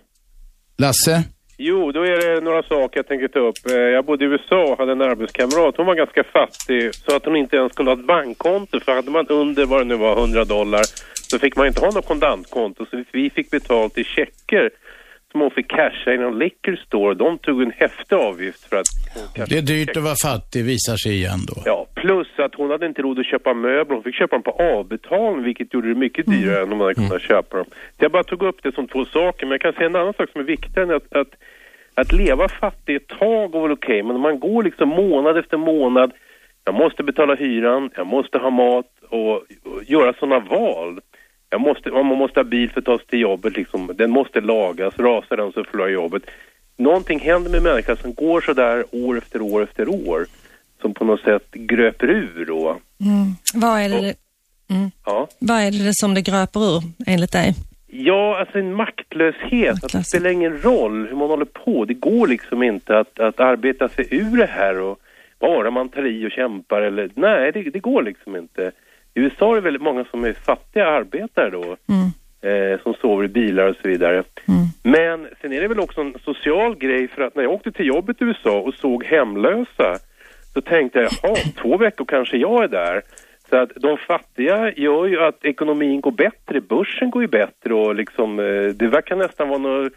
[0.79, 1.25] Lasse?
[1.59, 3.61] Jo, då är det några saker jag tänker ta upp.
[3.71, 5.75] Eh, Jag bodde i USA och hade en arbetskamrat.
[5.77, 8.81] Hon var ganska fattig så att hon inte ens skulle ha ett bankkonto.
[8.81, 10.83] För hade man under vad det nu var, 100 dollar,
[11.31, 12.87] så fick man inte ha något kontantkonto.
[12.91, 14.71] Så vi fick betalt i checker
[15.33, 17.15] som hon fick casha i någon liquor store.
[17.15, 18.87] De tog en häftig avgift för att
[19.49, 21.63] Det är dyrt att vara fattig, visar sig igen då.
[21.65, 23.95] Ja, plus att hon hade inte råd att köpa möbler.
[23.95, 26.95] Hon fick köpa dem på avbetalning, vilket gjorde det mycket dyrare än om man hade
[26.95, 27.67] kunnat köpa dem.
[27.71, 30.15] Så jag bara tog upp det som två saker, men jag kan säga en annan
[30.15, 31.33] sak som är viktigare än att, att,
[31.95, 35.57] att leva fattig ett tag var väl okej, men om man går liksom månad efter
[35.57, 36.13] månad,
[36.65, 41.01] jag måste betala hyran, jag måste ha mat och, och göra sådana val.
[41.53, 44.41] Jag måste, man måste ha bil för att ta sig till jobbet, liksom, den måste
[44.41, 46.23] lagas, rasar den så förlorar jag jobbet.
[46.77, 50.27] Någonting händer med människan som går så där år efter år efter år,
[50.81, 52.69] som på något sätt gröper ur då.
[53.01, 53.37] Mm.
[53.55, 54.15] Vad, är det,
[54.71, 54.91] mm.
[55.07, 55.29] Ja.
[55.39, 57.55] vad är det som det gröper ur enligt dig?
[57.87, 59.85] Ja, alltså en maktlöshet.
[59.85, 61.85] Att det spelar ingen roll hur man håller på.
[61.85, 64.99] Det går liksom inte att, att arbeta sig ur det här och
[65.41, 67.11] bara man tar i och kämpar eller...
[67.15, 68.73] Nej, det, det går liksom inte.
[69.15, 71.77] I USA är det väldigt många som är fattiga arbetare då.
[71.89, 72.13] Mm.
[72.45, 74.23] Eh, som sover i bilar och så vidare.
[74.83, 77.87] Men sen är det väl också en social grej för att när jag åkte till
[77.87, 79.99] jobbet i USA och såg hemlösa
[80.53, 83.03] så tänkte jag, jaha, två veckor kanske jag är där.
[83.51, 87.95] Så att de fattiga gör ju att ekonomin går bättre, börsen går ju bättre och
[87.95, 89.93] liksom, eh, det verkar nästan vara något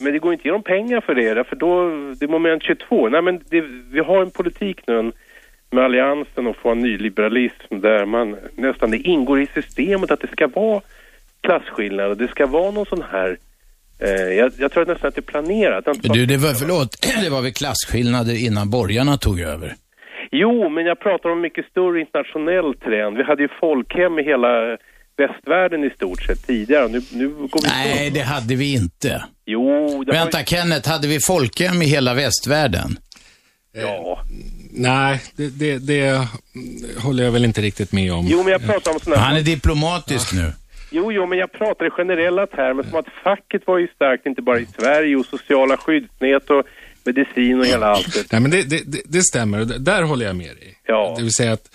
[0.00, 1.88] men det går inte att ge dem pengar för det, för då,
[2.20, 3.08] det är moment 22.
[3.08, 5.12] Nej men det, vi har en politik nu en,
[5.72, 10.30] med alliansen och få en nyliberalism där man nästan, det ingår i systemet att det
[10.32, 10.80] ska vara
[11.40, 13.36] klasskillnader, det ska vara någon sån här
[13.98, 15.84] eh, jag, jag tror nästan att det är planerat.
[16.02, 16.90] Du, det var, förlåt,
[17.24, 19.74] det var väl klasskillnader innan borgarna tog över?
[20.30, 23.16] Jo, men jag pratar om mycket större internationell trend.
[23.16, 24.76] Vi hade ju folkhem i hela
[25.16, 26.88] västvärlden i stort sett tidigare.
[26.88, 29.24] Nu, nu går vi Nej, det hade vi inte.
[29.46, 32.98] Jo, det Vänta, Kenneth, hade vi folkhem i hela västvärlden?
[33.72, 34.22] Ja.
[34.74, 36.28] Nej, det, det, det
[36.98, 38.26] håller jag väl inte riktigt med om.
[38.28, 40.52] Jo, men jag pratar om sådana Han är diplomatisk nu.
[40.90, 44.42] Jo, jo, men jag pratar i generella termer som att facket var ju starkt inte
[44.42, 46.62] bara i Sverige och sociala skyddsnät och
[47.04, 48.32] medicin och hela allt det.
[48.32, 50.78] Nej, men det, det, det, det stämmer och där håller jag med dig.
[50.86, 51.14] Ja.
[51.16, 51.70] Det vill säga att,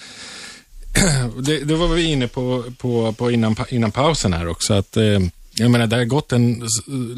[1.46, 5.20] det, det var vi inne på, på, på innan, innan pausen här också, att eh,
[5.60, 6.62] jag menar, det har gått en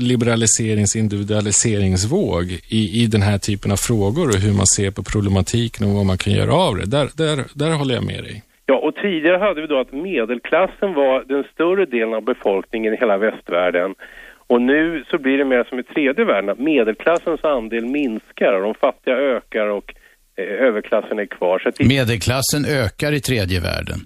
[0.09, 5.87] liberaliserings, individualiseringsvåg i, i den här typen av frågor och hur man ser på problematiken
[5.87, 6.85] och vad man kan göra av det.
[6.85, 8.43] Där, där, där håller jag med dig.
[8.65, 12.97] Ja, och tidigare hade vi då att medelklassen var den större delen av befolkningen i
[12.97, 13.95] hela västvärlden.
[14.47, 18.61] Och nu så blir det mer som i tredje världen, att medelklassens andel minskar och
[18.61, 19.93] de fattiga ökar och
[20.37, 21.59] eh, överklassen är kvar.
[21.59, 23.99] Så att det, Medelklassen ökar i tredje världen.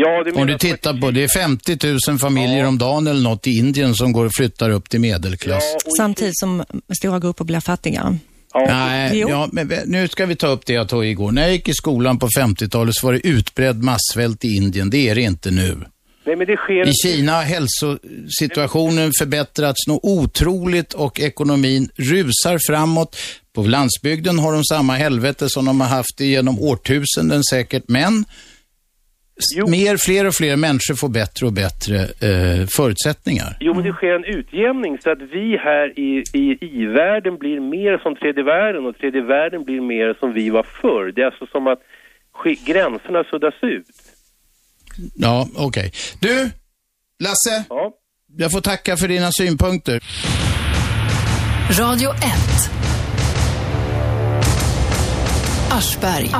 [0.00, 1.78] Ja, det Om du tittar på, det är 50
[2.08, 5.64] 000 familjer om dagen eller något i Indien som går och flyttar upp till medelklass.
[5.96, 6.64] Samtidigt som
[6.98, 8.18] stora grupper blir fattigare.
[8.54, 11.32] Nej, ja, men nu ska vi ta upp det jag tog igår.
[11.32, 14.90] När jag gick i skolan på 50-talet så var det utbredd massvält i Indien.
[14.90, 15.76] Det är det inte nu.
[16.26, 16.88] Nej, men det sker...
[16.88, 23.16] I Kina har hälsosituationen förbättrats något otroligt och ekonomin rusar framåt.
[23.54, 28.24] På landsbygden har de samma helvete som de har haft genom årtusenden säkert, men
[29.38, 33.56] s- mer, fler och fler människor får bättre och bättre eh, förutsättningar.
[33.60, 37.98] Jo, men det sker en utjämning så att vi här i, i i-världen blir mer
[38.02, 41.12] som tredje världen och tredje världen blir mer som vi var förr.
[41.14, 41.78] Det är alltså som att
[42.66, 43.86] gränserna suddas ut.
[45.14, 45.92] Ja, okej.
[46.20, 46.50] Du,
[47.18, 47.64] Lasse.
[48.36, 50.02] Jag får tacka för dina synpunkter.
[51.80, 52.16] Radio 1.
[55.70, 56.30] Aschberg.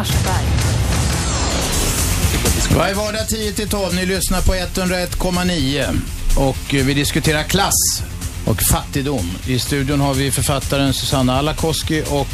[2.76, 3.94] Varje vardag 10 till 12.
[3.94, 5.98] Ni lyssnar på 101,9
[6.36, 8.02] och eh, vi diskuterar klass
[8.46, 9.30] och fattigdom.
[9.46, 12.28] I studion har vi författaren Susanna Alakoski och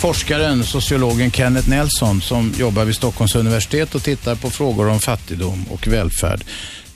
[0.00, 5.64] forskaren, sociologen Kenneth Nelson som jobbar vid Stockholms universitet och tittar på frågor om fattigdom
[5.70, 6.44] och välfärd.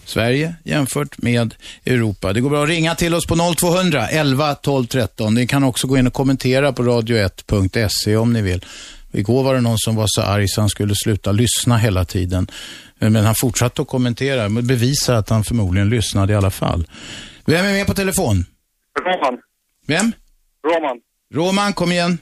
[0.04, 1.54] Sverige jämfört med
[1.86, 2.32] Europa.
[2.32, 5.34] Det går bra att ringa till oss på 0200 11 12 13.
[5.34, 8.64] Ni kan också gå in och kommentera på radio1.se om ni vill.
[9.12, 12.46] Igår var det någon som var så arg så han skulle sluta lyssna hela tiden.
[12.98, 16.86] Men han fortsatte att kommentera, men bevisar att han förmodligen lyssnade i alla fall.
[17.46, 18.36] Vem är med på telefon?
[19.06, 19.40] Roman.
[19.86, 20.12] Vem?
[20.66, 21.00] Roman.
[21.34, 22.18] Roman, kom igen.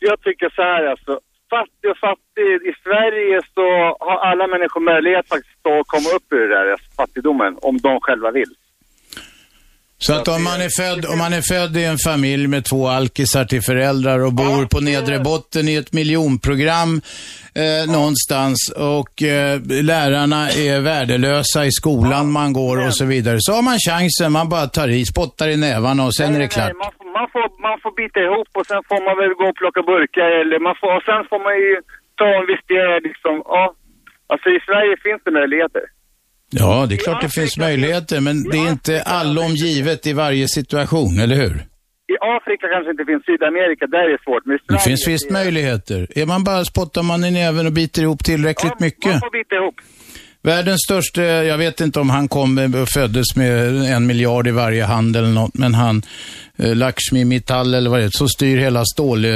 [0.00, 1.12] Jag tycker så här alltså.
[1.50, 2.50] Fattig och fattig.
[2.70, 3.66] I Sverige så
[4.06, 8.30] har alla människor möjlighet faktiskt att komma upp ur det där fattigdomen om de själva
[8.30, 8.52] vill.
[10.06, 12.88] Så att om man, är född, om man är född i en familj med två
[12.98, 16.90] alkisar till föräldrar och bor på nedre botten i ett miljonprogram
[17.62, 18.58] eh, någonstans
[18.96, 19.60] och eh,
[19.92, 23.36] lärarna är värdelösa i skolan man går och så vidare.
[23.40, 26.48] Så har man chansen, man bara tar i, spottar i nävarna och sen är det
[26.56, 26.72] klart.
[26.72, 29.46] Nej, man, får, man, får, man får bita ihop och sen får man väl gå
[29.52, 31.72] och plocka burkar eller man får, och sen får man ju
[32.20, 33.34] ta en viss del liksom.
[33.56, 33.64] Ja.
[34.32, 35.84] Alltså i Sverige finns det möjligheter.
[36.58, 40.48] Ja, det är klart det finns möjligheter, men det är inte allom givet i varje
[40.48, 41.54] situation, eller hur?
[42.12, 44.42] I Afrika kanske inte finns, Sydamerika, där är det svårt.
[44.46, 46.06] Men i Det Sverige, finns visst möjligheter.
[46.14, 49.10] Är man bara, spottar man i näven och biter ihop tillräckligt mycket.
[49.12, 49.74] man får bita ihop.
[50.44, 54.84] Världens största, jag vet inte om han kom och föddes med en miljard i varje
[54.84, 56.02] hand eller något, men han,
[56.58, 59.30] eh, Lakshmi Mittal eller vad det är, så styr hela stål, eh,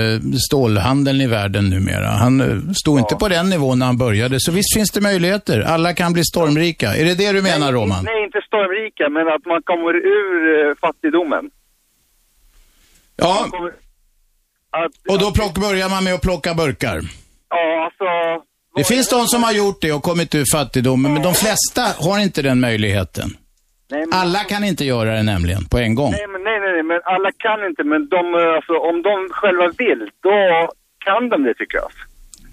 [0.48, 2.06] stålhandeln i världen numera.
[2.06, 5.60] Han eh, stod inte på den nivån när han började, så visst finns det möjligheter.
[5.60, 6.94] Alla kan bli stormrika.
[6.96, 8.04] Är det det du menar, Roman?
[8.04, 11.50] Nej, inte stormrika, men att man kommer ur fattigdomen.
[13.16, 13.46] Ja.
[13.50, 13.68] Kommer,
[14.70, 17.00] att, Och då plock, börjar man med att plocka burkar.
[17.50, 18.04] ja, alltså...
[18.78, 22.18] Det finns de som har gjort det och kommit ur fattigdomen, men de flesta har
[22.26, 23.28] inte den möjligheten.
[23.90, 26.10] Nej, men, Alla kan inte göra det nämligen, på en gång.
[26.10, 27.82] nej, men, nej, nej, nej, men alla kan inte.
[27.84, 30.36] Men de, eh, alltså, om de själva vill, då
[31.06, 31.90] kan de det tycker jag.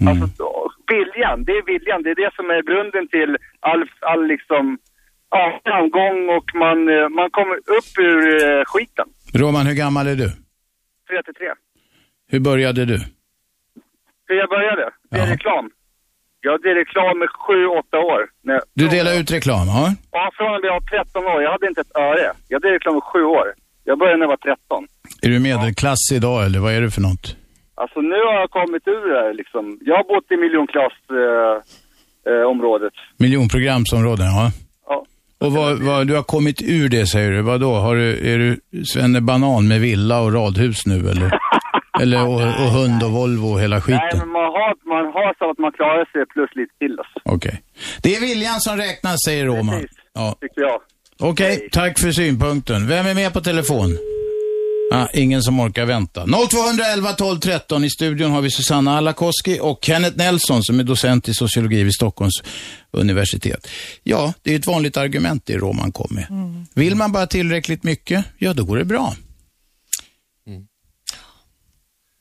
[0.02, 0.08] Mm.
[0.12, 2.04] Alltså, då, viljan, det är viljan.
[2.04, 3.82] Det är det som är grunden till all,
[4.12, 4.78] all liksom,
[5.30, 9.08] ja, framgång och man, eh, man kommer upp ur eh, skiten.
[9.34, 10.30] Roman, hur gammal är du?
[11.10, 11.48] 33.
[12.32, 12.98] Hur började du?
[14.28, 14.90] Hur jag började?
[15.12, 15.70] Det är reklam.
[16.46, 18.22] Jag hade reklam med 7-8 år.
[18.48, 19.94] När, Du delar ut reklam, ja?
[20.12, 21.44] ja, från det jag var 13 år.
[21.44, 22.32] Jag hade inte ett öre.
[22.48, 23.54] Jag hade reklam med 7 år.
[23.84, 24.88] Jag började när jag var 13.
[25.22, 27.36] Är du medelklass idag eller vad är du för något?
[27.76, 29.80] Alltså nu har jag kommit ur det här liksom.
[29.82, 32.94] Jag har bott i miljonklassområdet.
[32.94, 33.24] Eh, eh.
[33.24, 34.52] Miljonprogramsområden, ja.
[34.88, 35.06] Ja.
[35.40, 37.42] Och vad, vad, du har kommit ur det säger du.
[37.42, 37.74] Vad då?
[37.74, 41.40] Har du, är du Svenne Banan med villa och radhus nu eller?
[42.02, 44.20] eller och, och hund och Volvo och hela Nej, skiten?
[44.20, 46.98] men man har, man har så att man klarar sig plus lite till.
[47.24, 47.62] Okej.
[48.02, 49.88] Det är viljan som räknas säger Roman.
[50.14, 50.36] Ja.
[50.42, 50.82] tycker jag.
[51.20, 52.88] Okej, tack för synpunkten.
[52.88, 53.98] Vem är med på telefon?
[54.92, 56.26] Ah, ingen som orkar vänta.
[56.50, 57.84] 0211 12 13.
[57.84, 61.94] I studion har vi Susanna Alakoski och Kenneth Nelson som är docent i sociologi vid
[61.94, 62.44] Stockholms
[62.92, 63.68] universitet.
[64.04, 66.28] Ja, det är ett vanligt argument det Roman kom med.
[66.76, 69.14] Vill man bara tillräckligt mycket, ja då går det bra.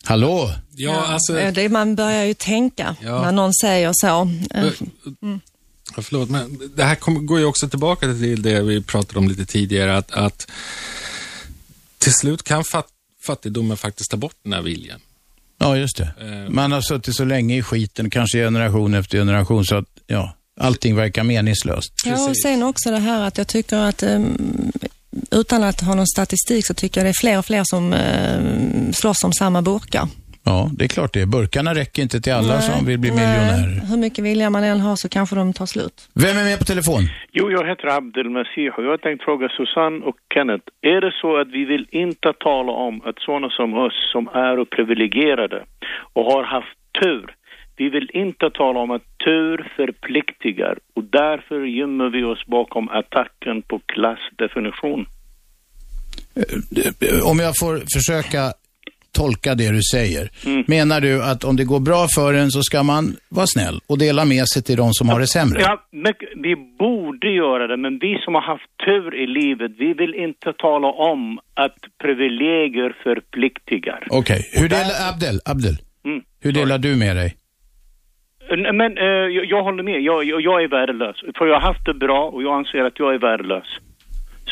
[0.04, 0.50] Hallå?
[0.76, 1.32] Ja, alltså...
[1.32, 3.22] Det, man börjar ju tänka Ja.
[3.22, 4.30] när någon säger så.
[5.96, 9.28] Ja, förlåt, men det här kom, går ju också tillbaka till det vi pratade om
[9.28, 10.50] lite tidigare, att, att
[11.98, 12.86] till slut kan fat,
[13.26, 15.00] fattigdomen faktiskt ta bort den här viljan.
[15.58, 16.14] Ja, just det.
[16.48, 20.96] Man har suttit så länge i skiten, kanske generation efter generation, så att ja, allting
[20.96, 21.92] verkar meningslöst.
[22.04, 24.72] Ja, och sen också det här att jag tycker att ehm,
[25.32, 28.92] utan att ha någon statistik så tycker jag det är fler och fler som uh,
[28.92, 30.08] slåss om samma burkar.
[30.46, 31.26] Ja, det är klart det.
[31.26, 33.18] Burkarna räcker inte till alla Nej, som vill bli nej.
[33.18, 33.86] miljonärer.
[33.90, 35.96] Hur mycket vilja man än har så kanske de tar slut.
[36.24, 37.02] Vem är med på telefon?
[37.32, 40.66] Jo, jag heter Abdelmasih och jag har tänkt fråga Susanne och Kenneth.
[40.94, 44.58] Är det så att vi vill inte tala om att sådana som oss som är
[44.58, 45.64] och privilegierade
[46.16, 47.26] och har haft tur,
[47.76, 53.62] vi vill inte tala om att tur förpliktigar och därför gömmer vi oss bakom attacken
[53.62, 55.06] på klassdefinition.
[57.24, 58.52] Om jag får försöka
[59.12, 60.30] tolka det du säger.
[60.70, 63.98] Menar du att om det går bra för en så ska man vara snäll och
[63.98, 65.60] dela med sig till de som har det sämre?
[65.60, 65.82] Ja,
[66.36, 70.52] vi borde göra det, men vi som har haft tur i livet, vi vill inte
[70.58, 74.06] tala om att privilegier förpliktigar.
[74.10, 75.76] Okej, hur delar, Abdel, Abdel,
[76.06, 76.22] Mm.
[76.40, 77.34] hur delar du med dig?
[78.50, 81.16] Men eh, jag, jag håller med, jag, jag, jag är värdelös.
[81.38, 83.66] För jag har haft det bra och jag anser att jag är värdelös.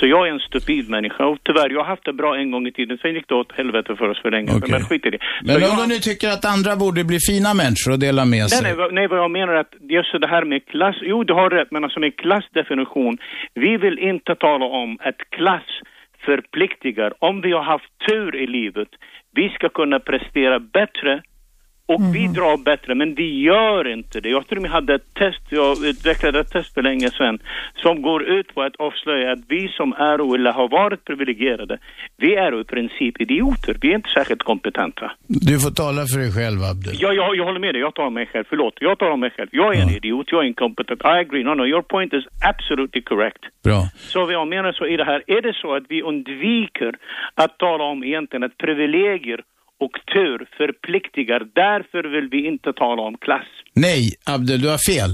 [0.02, 2.66] Så jag är en stupid människa och tyvärr, jag har haft det bra en gång
[2.66, 4.51] i tiden, sen gick det åt helvete för oss för länge.
[4.56, 4.70] Okej.
[4.70, 5.19] Men skit i det.
[5.43, 8.24] Men Så om jag, du nu tycker att andra borde bli fina människor och dela
[8.24, 8.77] med nej, sig?
[8.77, 11.51] nej, nej, vad jag menar är att just det här med klass, jo du har
[11.51, 13.19] rätt, men alltså med klassdefinition,
[13.55, 15.69] vi vill inte tala om att klass
[16.27, 17.12] förpliktigar.
[17.19, 18.89] Om vi har haft tur i livet,
[19.35, 21.23] vi ska kunna prestera bättre
[21.87, 24.29] och bidra bättre, men vi gör inte det.
[24.29, 27.39] Jag till och med hade ett test, jag utvecklade ett test för länge sedan,
[27.75, 31.79] som går ut på att avslöja att vi som är eller har varit privilegierade,
[32.17, 33.77] vi är i princip idioter.
[33.81, 35.13] Vi är inte särskilt kompetenta.
[35.27, 36.95] Du får tala för dig själv, Abdel.
[37.01, 37.81] Ja, jag, jag håller med dig.
[37.81, 38.45] Jag tar mig själv.
[38.49, 38.75] Förlåt.
[38.81, 39.49] Jag tar mig själv.
[39.53, 40.27] Jag är en idiot.
[40.31, 41.01] Jag är incompetent.
[41.05, 41.45] I agree.
[41.45, 41.67] No, no.
[41.67, 43.43] Your point is absolutely correct.
[43.65, 43.81] Bra.
[44.13, 46.93] Så vad jag menar så är det här, är det så att vi undviker
[47.35, 49.41] att tala om egentligen att privilegier
[49.85, 53.51] och tur förpliktigar, därför vill vi inte tala om klass.
[53.75, 55.11] Nej, Abdel, du har fel.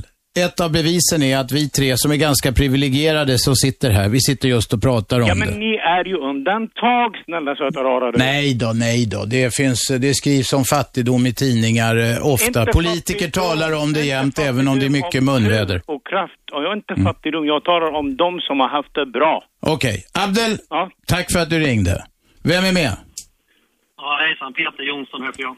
[0.47, 4.21] Ett av bevisen är att vi tre som är ganska privilegierade som sitter här, vi
[4.21, 5.41] sitter just och pratar om Ja, det.
[5.41, 8.19] men ni är ju undantag, snälla söta rara du.
[8.19, 9.25] Nej då, nej då.
[9.25, 12.61] Det, finns, det skrivs om fattigdom i tidningar eh, ofta.
[12.61, 15.83] Inte Politiker talar om det jämt, även om det är mycket munväder.
[15.87, 16.33] Och kraft.
[16.53, 19.45] Och jag är inte fattigdom, jag talar om de som har haft det bra.
[19.61, 20.91] Okej, Abdel, Ja.
[21.07, 22.05] tack för att du ringde.
[22.45, 22.93] Vem är med?
[23.99, 24.53] Ja, hejsan.
[24.53, 25.57] Peter Jonsson heter jag.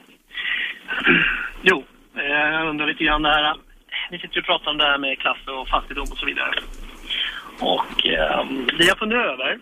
[1.62, 1.84] Jo,
[2.16, 3.56] eh, jag undrar lite grann det här.
[4.10, 6.54] Ni sitter ju och pratar om det här med klass och fattigdom och så vidare.
[7.60, 8.46] Och eh,
[8.78, 9.58] det jag funderar över,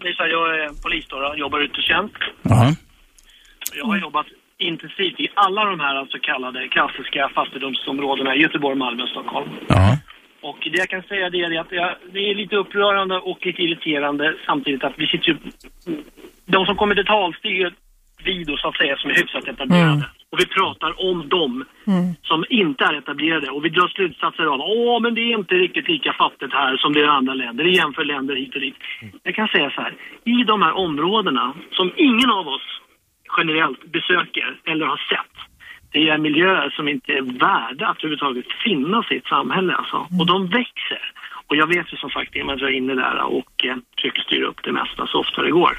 [0.00, 2.16] det är så här, jag är polis då, jobbar ute i tjänst.
[2.42, 2.74] Ja.
[3.74, 4.26] Jag har jobbat
[4.58, 9.48] intensivt i alla de här så kallade klassiska fattigdomsområdena i Göteborg, Malmö och Stockholm.
[9.68, 9.98] Ja.
[10.40, 13.62] Och det jag kan säga det är att jag, det är lite upprörande och lite
[13.62, 15.36] irriterande samtidigt att vi sitter ju...
[16.46, 17.74] De som kommer till tals, det är
[18.24, 19.92] vi då så att säga som är hyfsat etablerade.
[19.92, 20.04] Mm.
[20.30, 21.64] Och vi pratar om dem
[22.22, 23.50] som inte är etablerade.
[23.50, 26.92] Och vi drar slutsatser av åh men det är inte riktigt lika fattigt här som
[26.92, 27.64] det är i andra länder.
[27.64, 28.76] Vi jämför länder hit och dit.
[29.22, 32.66] Jag kan säga så här, i de här områdena som ingen av oss
[33.36, 35.36] generellt besöker eller har sett.
[35.92, 40.06] Det är miljöer som inte är värda att överhuvudtaget finnas i ett samhälle alltså.
[40.20, 41.12] Och de växer.
[41.46, 44.22] Och jag vet ju som sagt det, man drar in det där och eh, försöker
[44.22, 45.78] styra upp det mesta så ofta det går.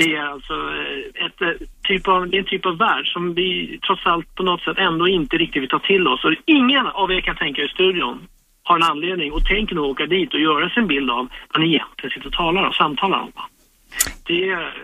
[0.00, 3.34] Det är alltså eh, ett, eh, typ av, det är en typ av värld som
[3.34, 6.24] vi trots allt på något sätt ändå inte riktigt vill ta till oss.
[6.24, 8.18] Och ingen av er kan tänka i studion
[8.62, 11.60] har en anledning och tänker nog åka dit och göra sig en bild av vad
[11.62, 13.32] ni egentligen sitter och talar och samtalar om.
[14.26, 14.74] Det är,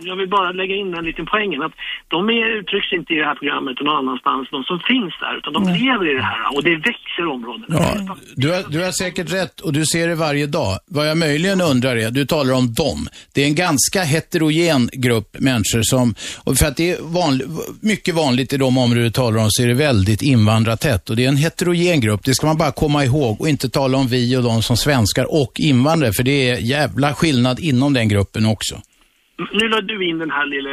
[0.00, 1.72] jag vill bara lägga in en liten poängen att
[2.08, 5.34] de är, uttrycks inte i det här programmet och någon annanstans, de som finns där,
[5.38, 7.66] utan de lever i det här och det växer områden.
[7.68, 10.78] Ja, du, har, du har säkert rätt och du ser det varje dag.
[10.86, 13.08] Vad jag möjligen undrar är, du talar om dem.
[13.34, 16.14] Det är en ganska heterogen grupp människor som,
[16.44, 17.46] och för att det är vanlig,
[17.80, 21.24] mycket vanligt i de områden du talar om så är det väldigt invandrartätt och det
[21.24, 22.20] är en heterogen grupp.
[22.24, 25.42] Det ska man bara komma ihåg och inte tala om vi och de som svenskar
[25.42, 28.82] och invandrare för det är jävla skillnad inom den gruppen också.
[29.52, 30.70] Nu la du in den här lilla,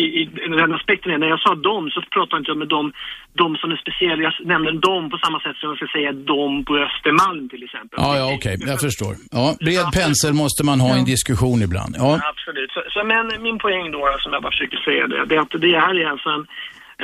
[0.00, 0.24] i, i,
[0.60, 1.20] den aspekten.
[1.20, 2.92] När jag sa dem så pratade inte jag med dem,
[3.42, 4.22] de som är speciella.
[4.22, 7.96] Jag nämnde dem på samma sätt som jag ska säga dem på Östermalm till exempel.
[8.02, 9.14] Ja, ja, okej, jag förstår.
[9.30, 11.92] Ja, bred pensel måste man ha i en diskussion ibland.
[11.98, 12.10] Ja.
[12.32, 12.70] Absolut.
[12.76, 15.54] Så, så, men min poäng då, som jag bara försöker säga det, det är att
[15.66, 16.46] det här är alltså en,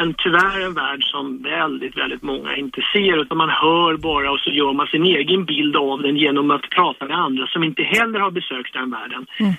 [0.02, 4.40] en tyvärr en värld som väldigt, väldigt många inte ser utan man hör bara och
[4.40, 7.82] så gör man sin egen bild av den genom att prata med andra som inte
[7.82, 9.54] heller har besökt den världen eh,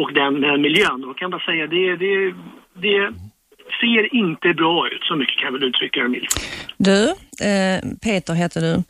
[0.00, 1.00] och den eh, miljön.
[1.00, 2.34] Då kan bara säga det, det,
[2.84, 3.12] det
[3.80, 6.34] ser inte bra ut, så mycket kan jag väl uttrycka det milt.
[6.76, 7.04] Du,
[7.46, 8.82] eh, Peter heter du.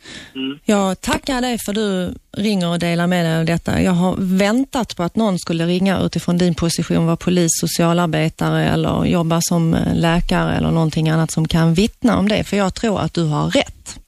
[0.65, 3.81] Jag tackar dig för du ringer och delar med dig av detta.
[3.81, 9.05] Jag har väntat på att någon skulle ringa utifrån din position, vara polis, socialarbetare eller
[9.05, 12.99] jobba som eh, läkare eller någonting annat som kan vittna om det, för jag tror
[12.99, 14.00] att du har rätt.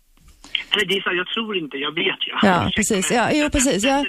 [0.75, 2.31] Eller det är så här, jag tror inte, jag vet ju.
[2.41, 3.11] Ja, precis.
[3.11, 3.83] Ja, jo, precis.
[3.83, 4.03] Ja.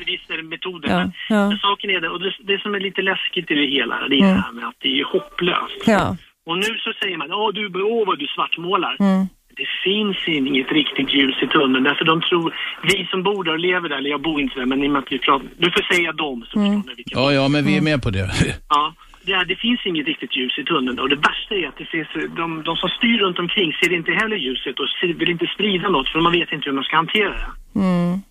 [0.55, 1.49] Metoder, Ja, ja.
[1.49, 4.15] men saken är det, och det, det som är lite läskigt i det hela, det
[4.17, 4.35] är Mm.
[4.35, 5.81] det här med att det är hopplöst.
[5.87, 6.17] Ja.
[6.47, 8.97] Och nu så säger man, åh du, åh vad du svartmålar.
[9.01, 9.27] Mm.
[9.57, 13.59] Det finns inget riktigt ljus i tunneln, därför de tror, vi som bor där och
[13.59, 15.71] lever där, eller jag bor inte där, men i och med att vi pratar, du
[15.71, 16.83] får säga dem, så Mm.
[17.07, 18.31] Ja, ja, men vi är med på det.
[18.69, 18.95] Ja,
[19.27, 22.09] det, det finns inget riktigt ljus i tunneln och det värsta är att det finns,
[22.37, 24.89] de, de som styr runt omkring ser inte heller ljuset och
[25.21, 27.51] vill inte sprida något för man vet inte hur man ska hantera det.
[27.81, 28.23] Mm.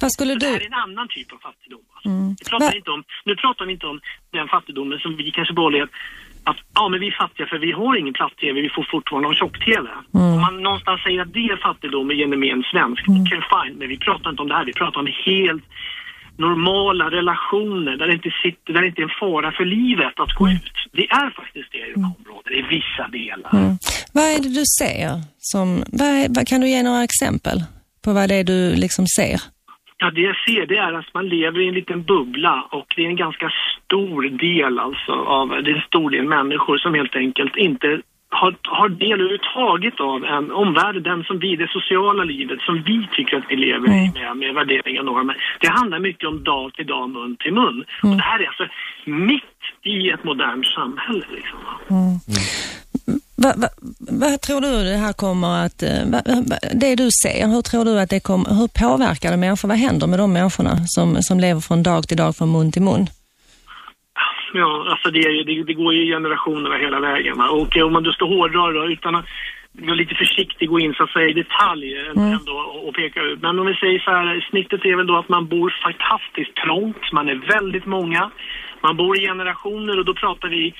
[0.00, 0.64] Vad skulle Det här du...
[0.64, 1.84] är en annan typ av fattigdom.
[2.04, 2.28] Mm.
[2.38, 4.00] Vi pratar inte om, nu pratar vi inte om
[4.32, 5.88] den fattigdomen som vi kanske borgerliga
[6.44, 9.34] att ja, men vi är fattiga för vi har ingen platt-tv, vi får fortfarande ha
[9.34, 9.88] tjock-tv.
[10.12, 13.98] Om man någonstans säger att det är fattigdom i gemen svensk, okej fine, men vi
[13.98, 15.64] pratar inte om det här, vi pratar om helt
[16.36, 20.34] normala relationer där det inte sitter, där det inte är en fara för livet att
[20.34, 20.72] gå ut.
[20.92, 23.54] Det är faktiskt det i här områdena, i vissa delar.
[23.54, 23.78] Mm.
[24.12, 25.10] Vad är det du ser?
[25.38, 27.58] Som, vad vad, kan du ge några exempel
[28.04, 29.40] på vad det är du liksom ser?
[29.96, 33.02] Ja, det jag ser det är att man lever i en liten bubbla och det
[33.04, 33.50] är en ganska
[33.84, 38.00] stor del alltså av, det är en stor del människor som helt enkelt inte
[38.40, 42.98] har, har del överhuvudtaget av en omvärld, den som vi, det sociala livet som vi
[43.16, 45.36] tycker att vi lever i med, med värderingar och normer.
[45.60, 47.84] Det handlar mycket om dag till dag, mun till mun.
[48.02, 48.66] Och det här är alltså
[49.30, 51.58] mitt i ett modernt samhälle liksom.
[51.90, 52.18] Mm.
[53.36, 53.68] Vad va,
[54.20, 55.82] vad tror du det här kommer att...
[55.82, 56.20] eh, va,
[56.50, 58.50] va, det du ser, hur tror du att det kommer...
[58.58, 59.68] Hur påverkar det människor?
[59.68, 62.82] Vad händer med de människorna som, som lever från dag till dag, från mun till
[62.82, 63.06] mun?
[64.56, 67.38] Ja, alltså det, det, det går ju generationerna hela vägen.
[67.38, 67.48] Va?
[67.48, 69.24] Och eh, om man då ska hårdra då, utan att
[69.72, 72.32] vara lite försiktig gå in så att säga i detalj eh, Mm.
[72.32, 73.42] ändå och, och peka ut.
[73.42, 77.12] Men om vi säger så här, snittet är väl då att man bor fantastiskt trångt,
[77.12, 78.30] man är väldigt många,
[78.80, 80.74] man bor i generationer och då pratar vi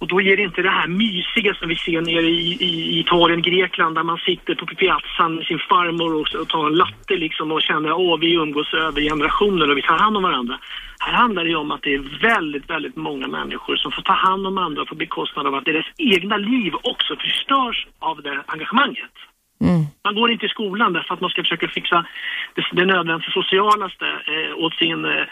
[0.00, 3.42] och då ger det inte det här mysiga som vi ser nere i, i, Italien,
[3.42, 7.52] Grekland, där man sitter på piazzan med sin farmor och, och tar en latte liksom
[7.52, 10.58] och känner att vi umgås över generationer och vi tar hand om varandra.
[10.98, 14.12] Här handlar det ju om att det är väldigt, väldigt många människor som får ta
[14.12, 19.16] hand om andra på bekostnad av att deras egna liv också förstörs av det engagemanget.
[19.64, 19.82] Mm.
[20.04, 22.06] Man går inte i skolan därför att man ska försöka fixa
[22.54, 25.24] det, det nödvändiga socialaste eh, åt sin, eh,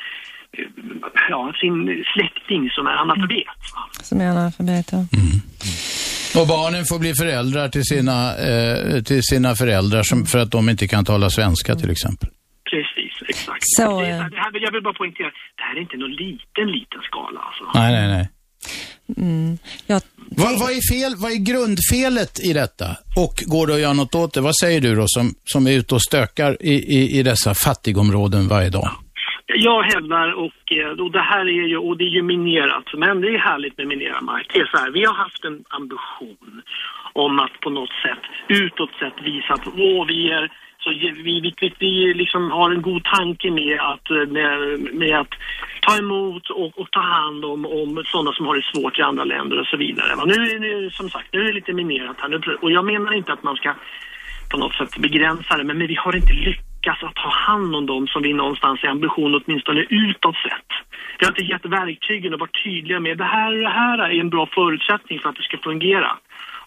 [1.31, 3.47] ja, sin släkting som är analfabet.
[4.03, 5.07] Som är analfabeter.
[6.37, 10.69] Och barnen får bli föräldrar till sina, eh, till sina föräldrar som, för att de
[10.69, 12.29] inte kan tala svenska till exempel.
[12.71, 13.63] Precis, exakt.
[13.63, 16.11] Så, det, eh, det här vill jag vill bara poängtera, det här är inte någon
[16.11, 17.65] liten, liten skala alltså.
[17.79, 18.29] Nej, nej, nej.
[19.17, 19.59] Mm.
[19.87, 22.97] Jag, Vad, vad, är fel, vad är grundfelet i detta?
[23.17, 24.41] Och går det att göra något åt det?
[24.41, 28.49] Vad säger du då som, som är ute och stökar i, i, i dessa fattigområden
[28.49, 28.91] varje dag?
[29.55, 33.21] Jag hävdar, och, eh, och det här är ju, och det är ju minerat, men
[33.21, 34.47] det är härligt med minerad mark.
[34.53, 36.63] Det är så här, vi har haft en ambition
[37.13, 40.51] om att på något sätt, utåt sett visa att åh, vi är
[40.81, 45.19] så vi, vi, vi, vi liksom har en god tanke med att, eh, med, med
[45.21, 45.35] att
[45.81, 49.25] ta emot och, och ta hand om, om sådana som har det svårt i andra
[49.25, 50.17] länder och så vidare.
[50.17, 52.29] Men Nu är det som sagt, nu är det lite minerat här.
[52.29, 53.75] Nu, och jag menar inte att man ska
[54.51, 57.87] på något sätt begränsa det, men, men vi har inte lyckats att ta hand om
[57.87, 60.71] dem som vi någonstans i ambition åtminstone utåt sett.
[61.19, 64.21] Vi har inte gett verktygen och varit tydliga med det här och det här är
[64.21, 66.19] en bra förutsättning för att det ska fungera.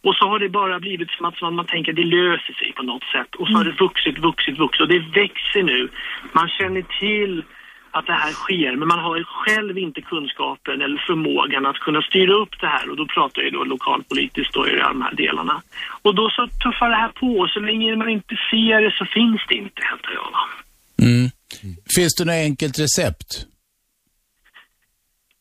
[0.03, 2.53] Och så har det bara blivit som att, som att man tänker att det löser
[2.53, 3.35] sig på något sätt.
[3.35, 5.89] Och så har det vuxit, vuxit, vuxit och det växer nu.
[6.31, 7.43] Man känner till
[7.91, 12.01] att det här sker, men man har ju själv inte kunskapen eller förmågan att kunna
[12.01, 15.15] styra upp det här och då pratar jag ju då lokalpolitiskt då i de här
[15.23, 15.61] delarna.
[16.01, 19.41] Och då så tuffar det här på, så länge man inte ser det så finns
[19.49, 20.31] det inte, hävdar jag.
[21.07, 21.31] Mm.
[21.95, 23.29] Finns det något enkelt recept?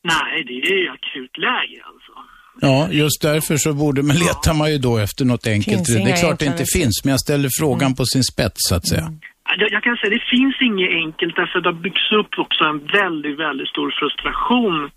[0.03, 2.13] Nej, det är ju akut läge alltså.
[2.61, 5.77] Ja, just därför så borde, men letar man ju då efter något enkelt.
[5.77, 6.57] Finns Det är klart det inte.
[6.57, 6.67] Mm.
[6.75, 9.13] finns, men jag ställer frågan på sin spets så att säga.
[9.59, 12.65] Jag, jag kan säga det finns inget enkelt därför att det har byggts upp också
[12.65, 14.91] en väldigt, väldigt stor frustration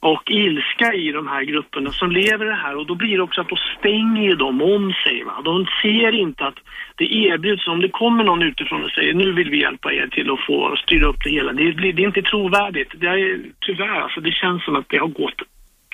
[0.00, 3.40] och ilska i de här grupperna som lever det här och då blir det också
[3.40, 5.24] att då stänger de om sig.
[5.24, 5.42] Va?
[5.44, 6.58] De ser inte att
[6.96, 10.30] det erbjuds, om det kommer någon utifrån och säger nu vill vi hjälpa er till
[10.30, 11.52] att få styra upp det hela.
[11.52, 12.92] Det, blir, det är inte trovärdigt.
[13.00, 15.40] Det är, tyvärr, alltså, det känns som att det har gått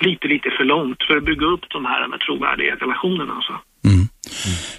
[0.01, 3.33] lite, lite för långt för att bygga upp de här med trovärdiga relationerna.
[3.33, 3.53] Alltså.
[3.85, 4.07] Mm.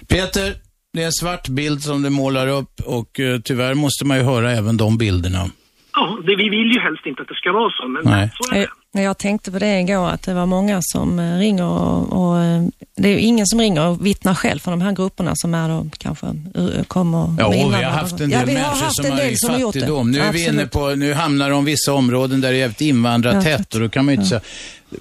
[0.09, 4.17] Peter, det är en svart bild som du målar upp och eh, tyvärr måste man
[4.17, 5.49] ju höra även de bilderna.
[5.93, 8.29] Ja, det, vi vill ju helst inte att det ska vara så, men Nej.
[8.35, 8.67] så är det.
[8.91, 12.39] Jag, jag tänkte på det igår, att det var många som eh, ringer och, och
[12.41, 12.63] eh,
[12.97, 15.69] det är ju ingen som ringer och vittnar själv från de här grupperna som är
[15.69, 18.83] då kanske eh, kommer Ja, och vi har haft en Ja, del vi har människor
[18.83, 20.03] haft som en har del som har gjort det.
[20.03, 23.73] Nu är vi inne på, nu hamnar de vissa områden där det är jävligt invandrartätt
[23.73, 24.41] och då kan man ju inte säga,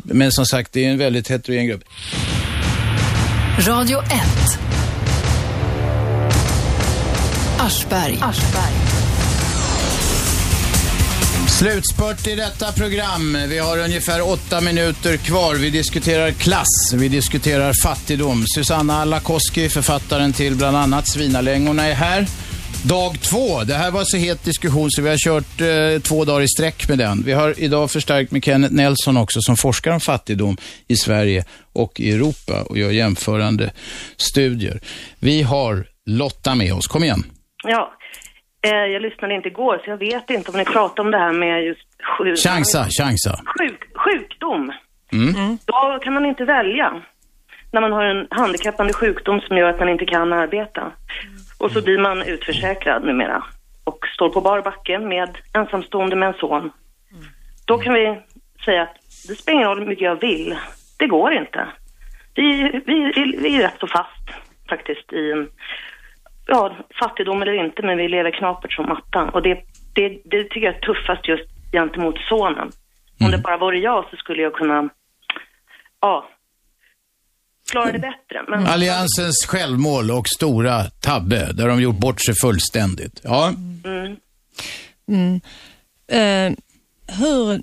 [0.02, 1.84] men som sagt det är en väldigt heterogen grupp.
[3.66, 4.08] Radio 1.
[7.58, 8.18] Aschberg.
[11.48, 13.38] Slutspurt i detta program.
[13.48, 15.54] Vi har ungefär åtta minuter kvar.
[15.54, 18.44] Vi diskuterar klass, vi diskuterar fattigdom.
[18.54, 22.26] Susanna Alakoski, författaren till bland annat Svinalängorna, är här.
[22.82, 23.64] Dag två.
[23.64, 26.88] Det här var så het diskussion så vi har kört eh, två dagar i sträck
[26.88, 27.22] med den.
[27.22, 30.56] Vi har idag förstärkt med Kenneth Nelson också som forskar om fattigdom
[30.88, 33.72] i Sverige och i Europa och gör jämförande
[34.16, 34.80] studier.
[35.18, 36.86] Vi har Lotta med oss.
[36.86, 37.24] Kom igen.
[37.64, 37.92] Ja,
[38.62, 41.32] eh, jag lyssnade inte igår så jag vet inte om ni pratar om det här
[41.32, 41.86] med just
[42.18, 43.40] sjuk, Chansa, chansa.
[43.58, 44.72] sjuk, sjukdom.
[45.12, 45.58] Mm.
[45.66, 47.02] Då kan man inte välja
[47.72, 50.92] när man har en handikappande sjukdom som gör att man inte kan arbeta.
[51.58, 53.44] Och så blir man utförsäkrad numera
[53.84, 56.70] och står på bar backe med ensamstående med en son.
[57.66, 58.20] Då kan vi
[58.64, 58.96] säga att
[59.28, 60.56] det spelar ingen roll hur mycket jag vill.
[60.98, 61.68] Det går inte.
[62.34, 64.30] Vi, vi, vi, vi är rätt så fast
[64.68, 65.48] faktiskt i en
[66.48, 69.28] ja, fattigdom eller inte, men vi lever knapert som mattan.
[69.28, 69.54] Och det,
[69.94, 72.70] det, det tycker jag är tuffast just gentemot sonen.
[73.20, 74.88] Om det bara vore jag så skulle jag kunna,
[76.00, 76.28] ja,
[77.70, 78.44] klara det bättre.
[78.48, 83.20] Men Alliansens självmål och stora tabbe, där de gjort bort sig fullständigt.
[83.24, 83.52] Ja,
[83.84, 84.16] Mm.
[85.08, 85.40] Mm.
[86.10, 86.56] Eh,
[87.18, 87.62] hur,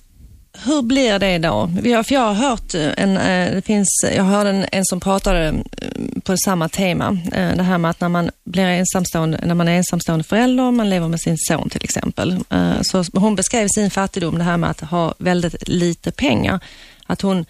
[0.63, 1.71] hur blir det då?
[1.83, 5.47] För jag har hört eh, en, eh, det finns, jag hörde en, en som pratade
[5.47, 7.17] eh, på samma tema.
[7.31, 11.07] Det här med att när man blir ensamstående, när man är ensamstående förälder, man lever
[11.07, 12.39] med sin son till exempel.
[12.81, 16.59] Så hon beskrev sin fattigdom, det här med att ha väldigt lite pengar.
[17.05, 17.45] Att hon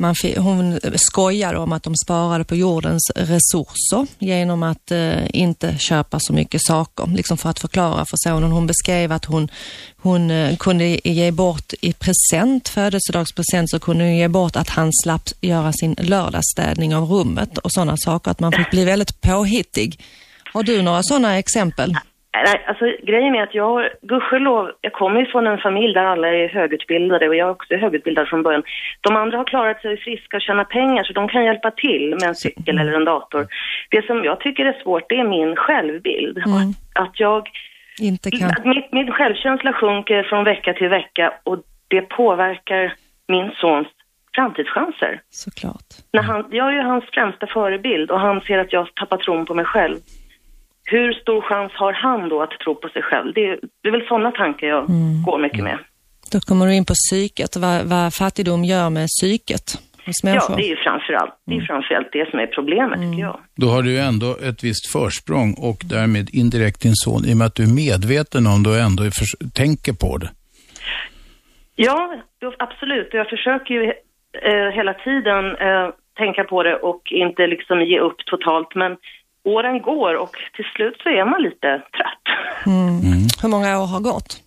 [0.00, 6.20] man, hon skojade om att de sparade på jordens resurser genom att eh, inte köpa
[6.20, 8.52] så mycket saker, liksom för att förklara för sonen.
[8.52, 9.48] Hon beskrev att hon,
[9.96, 14.90] hon eh, kunde ge bort i present, födelsedagspresent, så kunde hon ge bort att han
[15.02, 20.00] slapp göra sin lördagsstädning av rummet och sådana saker, att man fick bli väldigt påhittig.
[20.52, 21.96] Har du några sådana exempel?
[22.32, 26.04] Nej, alltså grejen är att jag har, gudskelov, jag kommer ju från en familj där
[26.04, 28.62] alla är högutbildade och jag är också högutbildad från början.
[29.00, 32.28] De andra har klarat sig friska och tjäna pengar så de kan hjälpa till med
[32.28, 33.46] en cykel eller en dator.
[33.90, 36.38] Det som jag tycker är svårt det är min självbild.
[36.94, 37.48] Att jag,
[38.00, 38.50] Inte kan.
[38.50, 41.58] att min, min självkänsla sjunker från vecka till vecka och
[41.88, 42.94] det påverkar
[43.28, 43.88] min sons
[44.34, 45.20] framtidschanser.
[45.30, 45.88] Såklart.
[46.12, 49.46] När han, jag är ju hans främsta förebild och han ser att jag tappar tron
[49.46, 49.96] på mig själv.
[50.90, 53.32] Hur stor chans har han då att tro på sig själv?
[53.34, 55.22] Det är, det är väl sådana tankar jag Mm.
[55.26, 55.78] går mycket med.
[56.32, 59.66] Då kommer du in på psyket, vad, vad fattigdom gör med psyket
[60.06, 60.50] hos människor.
[60.50, 63.40] Ja, det är ju framförallt, det är framförallt det som är problemet tycker jag.
[63.56, 67.36] då har du ju ändå ett visst försprång och därmed indirekt din son i och
[67.36, 70.30] med att du är medveten om det och ändå är förs- tänker på det.
[71.76, 73.08] Ja, då- absolut.
[73.12, 73.82] Jag försöker ju
[74.48, 78.74] eh, hela tiden eh, tänka på det och inte liksom ge upp totalt.
[78.74, 78.96] Men
[79.44, 82.26] åren går och till slut så är man lite trött.
[82.66, 83.28] Mm.
[83.42, 84.42] Hur många år har gått?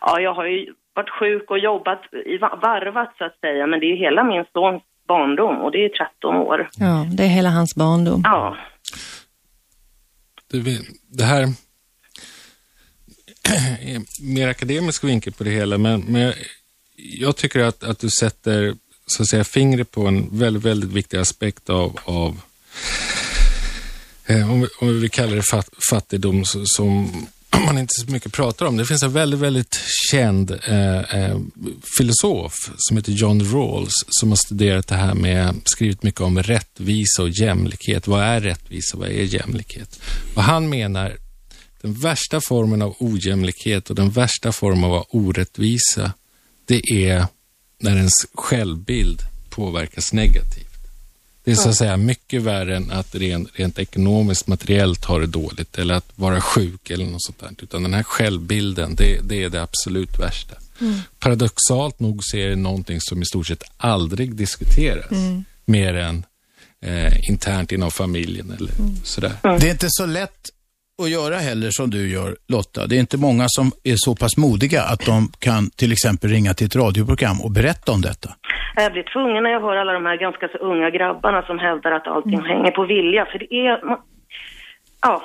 [0.00, 3.66] Ja, jag har ju varit sjuk och jobbat i va- varvat så att säga.
[3.66, 6.68] Men det är ju hela min sons barndom och det är 13 år.
[6.76, 8.20] Ja, det är hela hans barndom.
[8.24, 8.56] Ja.
[10.50, 10.78] Det,
[11.18, 11.42] det här
[13.82, 16.34] är mer akademisk vinkel på det hela, men, men jag,
[16.96, 18.74] jag tycker att, att du sätter
[19.06, 22.40] så att säga fingret på en väldigt, väldigt viktig aspekt av, av
[24.26, 27.26] eh, om, vi, om vi kallar det fat, fattigdom så, som
[27.66, 28.76] man inte så mycket pratar om.
[28.76, 29.80] Det finns en väldigt, väldigt
[30.10, 31.38] känd eh, eh,
[31.98, 37.22] filosof som heter John Rawls som har studerat det här med, skrivit mycket om rättvisa
[37.22, 38.06] och jämlikhet.
[38.06, 38.96] Vad är rättvisa?
[38.96, 40.00] Vad är jämlikhet?
[40.34, 41.16] Vad han menar
[41.80, 46.12] den värsta formen av ojämlikhet och den värsta formen av orättvisa,
[46.64, 47.26] det är
[47.78, 50.63] när ens självbild påverkas negativt.
[51.44, 55.26] Det är så att säga mycket värre än att rent, rent ekonomiskt, materiellt ha det
[55.26, 57.50] dåligt eller att vara sjuk eller något sånt där.
[57.58, 60.54] Utan den här självbilden, det, det är det absolut värsta.
[60.80, 61.00] Mm.
[61.18, 65.10] Paradoxalt nog så är det någonting som i stort sett aldrig diskuteras.
[65.10, 65.44] Mm.
[65.64, 66.24] Mer än
[66.80, 68.70] eh, internt inom familjen eller
[69.04, 69.32] sådär.
[69.42, 70.50] Det är inte så lätt
[71.02, 72.86] att göra heller som du gör Lotta.
[72.86, 76.54] Det är inte många som är så pass modiga att de kan till exempel ringa
[76.54, 78.28] till ett radioprogram och berätta om detta.
[78.76, 81.92] Jag blir tvungen när jag hör alla de här ganska så unga grabbarna som hävdar
[81.92, 83.26] att allting hänger på vilja.
[83.32, 83.80] För det är...
[85.02, 85.22] Ja.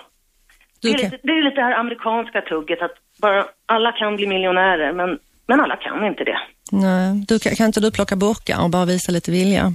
[0.82, 4.28] Det är, lite, det är lite det här amerikanska tugget att bara alla kan bli
[4.28, 6.40] miljonärer men, men alla kan inte det.
[6.72, 9.74] Nej, du, kan, kan inte du plocka burkar och bara visa lite vilja?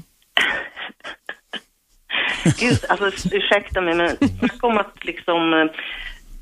[2.61, 3.07] Gud, alltså
[3.37, 4.09] ursäkta mig men
[4.39, 5.67] snacka om att liksom eh,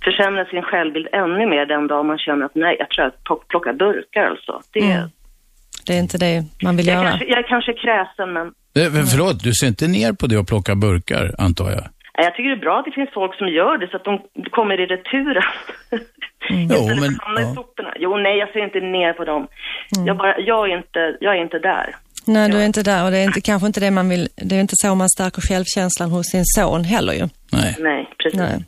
[0.04, 3.46] försämra sin självbild ännu mer den dag man känner att nej, jag tror att plock-
[3.48, 4.60] plocka burkar alltså.
[4.72, 5.08] Det, Mm.
[5.86, 7.08] Det är inte det man vill jag, göra.
[7.08, 8.46] kanske, jag är kanske kräsen men
[8.78, 11.84] Eh, men Förlåt, du ser inte ner på det att plocka burkar, antar jag?
[12.16, 14.04] nej, jag tycker det är bra att det finns folk som gör det så att
[14.04, 14.20] de
[14.50, 15.42] kommer i returen.
[16.50, 17.18] Jo, men...
[17.22, 17.54] Hamnar i Ja.
[17.54, 17.92] soporna.
[17.98, 19.46] Jo, nej, jag ser inte ner på dem.
[20.06, 21.94] Jag, bara, jag, är inte, jag är inte där.
[22.24, 24.56] Nej, du är inte där och det är inte, kanske inte det man vill, det
[24.56, 27.28] är inte så man stärker självkänslan hos sin son heller ju.
[27.52, 27.76] Nej.
[27.80, 28.38] Nej, precis.
[28.38, 28.64] Nej.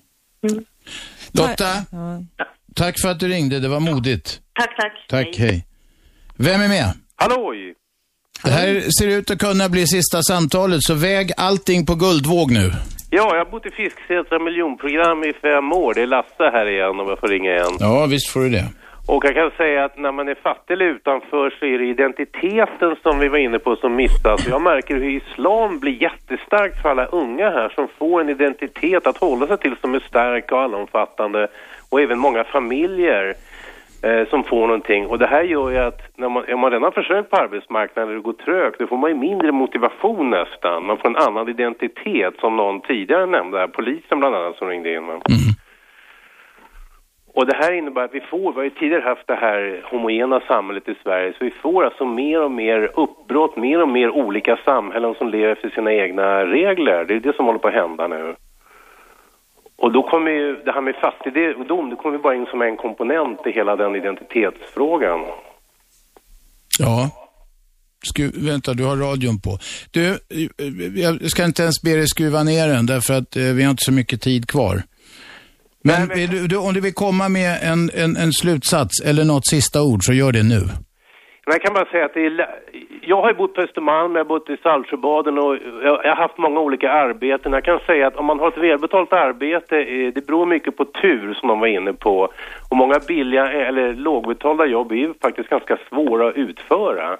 [1.33, 2.23] Lotta, Ja.
[2.75, 3.61] tack för att du ringde.
[3.61, 4.41] Det var modigt.
[4.55, 4.93] Tack, tack.
[5.09, 5.67] Tack, hej.
[6.37, 6.93] Vem är med?
[7.17, 7.75] Halloj!
[8.45, 12.73] Det här ser ut att kunna bli sista samtalet, så väg allting på guldvåg nu.
[13.11, 15.95] Ja, jag har bott i Fisksätra miljonprogram i fem år.
[15.95, 17.77] Det är Lasse här igen om jag får ringa igen.
[17.81, 18.65] Ja, visst får du det.
[19.07, 22.97] Och jag kan säga att när man är fattig eller utanför så är det identiteten
[23.03, 24.49] som vi var inne på som missas.
[24.49, 29.17] Jag märker hur islam blir jättestarkt för alla unga här som får en identitet att
[29.17, 31.49] hålla sig till som är stark och allomfattande.
[31.91, 33.35] Och även många familjer
[34.03, 35.07] eh, som får någonting.
[35.07, 38.09] Och det här gör ju att när man, om man redan har försökt på arbetsmarknaden
[38.09, 40.87] och det går trögt, då får man ju mindre motivation nästan.
[40.87, 44.93] Man får en annan identitet som någon tidigare nämnde här, polisen bland annat som ringde
[44.93, 44.97] in.
[44.99, 45.21] Mm.
[47.37, 50.41] Och det här innebär att vi får, vi har ju tidigare haft det här homogena
[50.41, 54.59] samhället i Sverige, så vi får alltså mer och mer uppbrott, mer och mer olika
[54.65, 57.05] samhällen som lever efter sina egna regler.
[57.05, 58.35] Det är det som håller på att hända nu.
[59.77, 63.47] Och då kommer ju det här med fattigdom, det kommer bara in som en komponent
[63.47, 65.21] i hela den identitetsfrågan.
[66.79, 67.11] Ja.
[68.07, 69.59] Skru, vänta, du har radion på.
[69.91, 70.17] Du, eh,
[70.95, 73.85] jag ska inte ens be dig skruva ner den, därför att eh, vi har inte
[73.85, 74.83] så mycket tid kvar.
[75.89, 79.47] Men, vill du, du, om du vill komma med en, en, en slutsats eller något
[79.47, 80.61] sista ord, så gör det nu.
[81.47, 82.47] Men jag kan bara säga att är,
[83.01, 86.61] jag har bott på Östermalm, jag har bott i Saltsjöbaden och jag, har haft många
[86.61, 87.53] olika arbeten.
[87.53, 90.85] Jag kan säga att om man har ett välbetalt arbete, eh, det beror mycket på
[90.85, 92.29] tur som de var inne på.
[92.71, 97.17] Och många billiga eller lågbetalda jobb är ju faktiskt ganska svåra att utföra.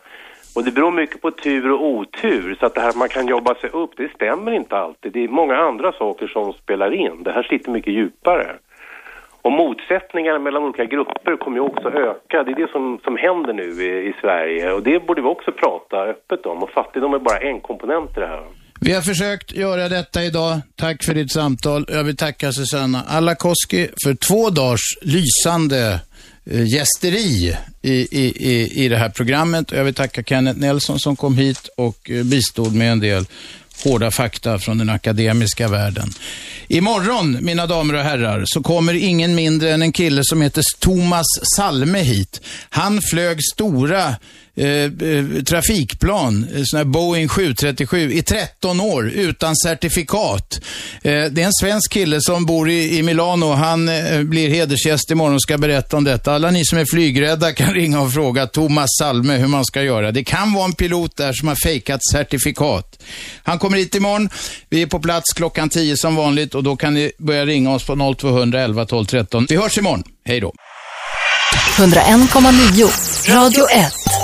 [0.55, 3.27] Och det beror mycket på tur och otur, så att det här att man kan
[3.27, 5.13] jobba sig upp, det stämmer inte alltid.
[5.13, 7.23] Det är många andra saker som spelar in.
[7.23, 8.57] Det här sitter mycket djupare.
[9.43, 12.43] Och motsättningarna mellan olika grupper kommer ju också öka.
[12.45, 14.73] Det är det som, som händer nu i, i Sverige.
[14.73, 16.63] Och det borde vi också prata öppet om.
[16.63, 18.45] Och fattigdom är bara en komponent i det här.
[18.81, 20.61] Vi har försökt göra detta idag.
[20.77, 21.85] Tack för ditt samtal.
[21.89, 26.01] Jag vill tacka Susanna Alakoski för två dagars lysande
[26.51, 29.73] Eh, gästeri i, i, i, i det här programmet.
[29.73, 33.27] Jag vill tacka Kenneth Nelson som kom hit och eh, bistod med en del
[33.85, 36.11] hårda fakta från den akademiska världen.
[36.69, 41.27] Imorgon, mina damer och herrar, så kommer ingen mindre än en kille som heter Thomas
[41.57, 42.41] Salme hit.
[42.71, 44.15] Han flög stora
[44.57, 50.61] Eh, eh, trafikplan, eh, sån här Boeing 737, i 13 år utan certifikat.
[51.03, 53.53] Eh, det är en svensk kille som bor i, i Milano.
[53.53, 56.35] Han eh, blir hedersgäst imorgon och ska berätta om detta.
[56.35, 60.13] Alla ni som är flygrädda kan ringa och fråga Thomas Salme hur man ska göra.
[60.13, 63.03] Det kan vara en pilot där som har fejkat certifikat.
[63.43, 64.29] Han kommer hit imorgon.
[64.69, 67.85] Vi är på plats klockan 10 som vanligt och då kan ni börja ringa oss
[67.85, 69.47] på 0200 12 13.
[69.49, 70.03] Vi hörs imorgon.
[70.25, 70.53] Hej då.
[71.77, 74.24] 101,9 Radio 1.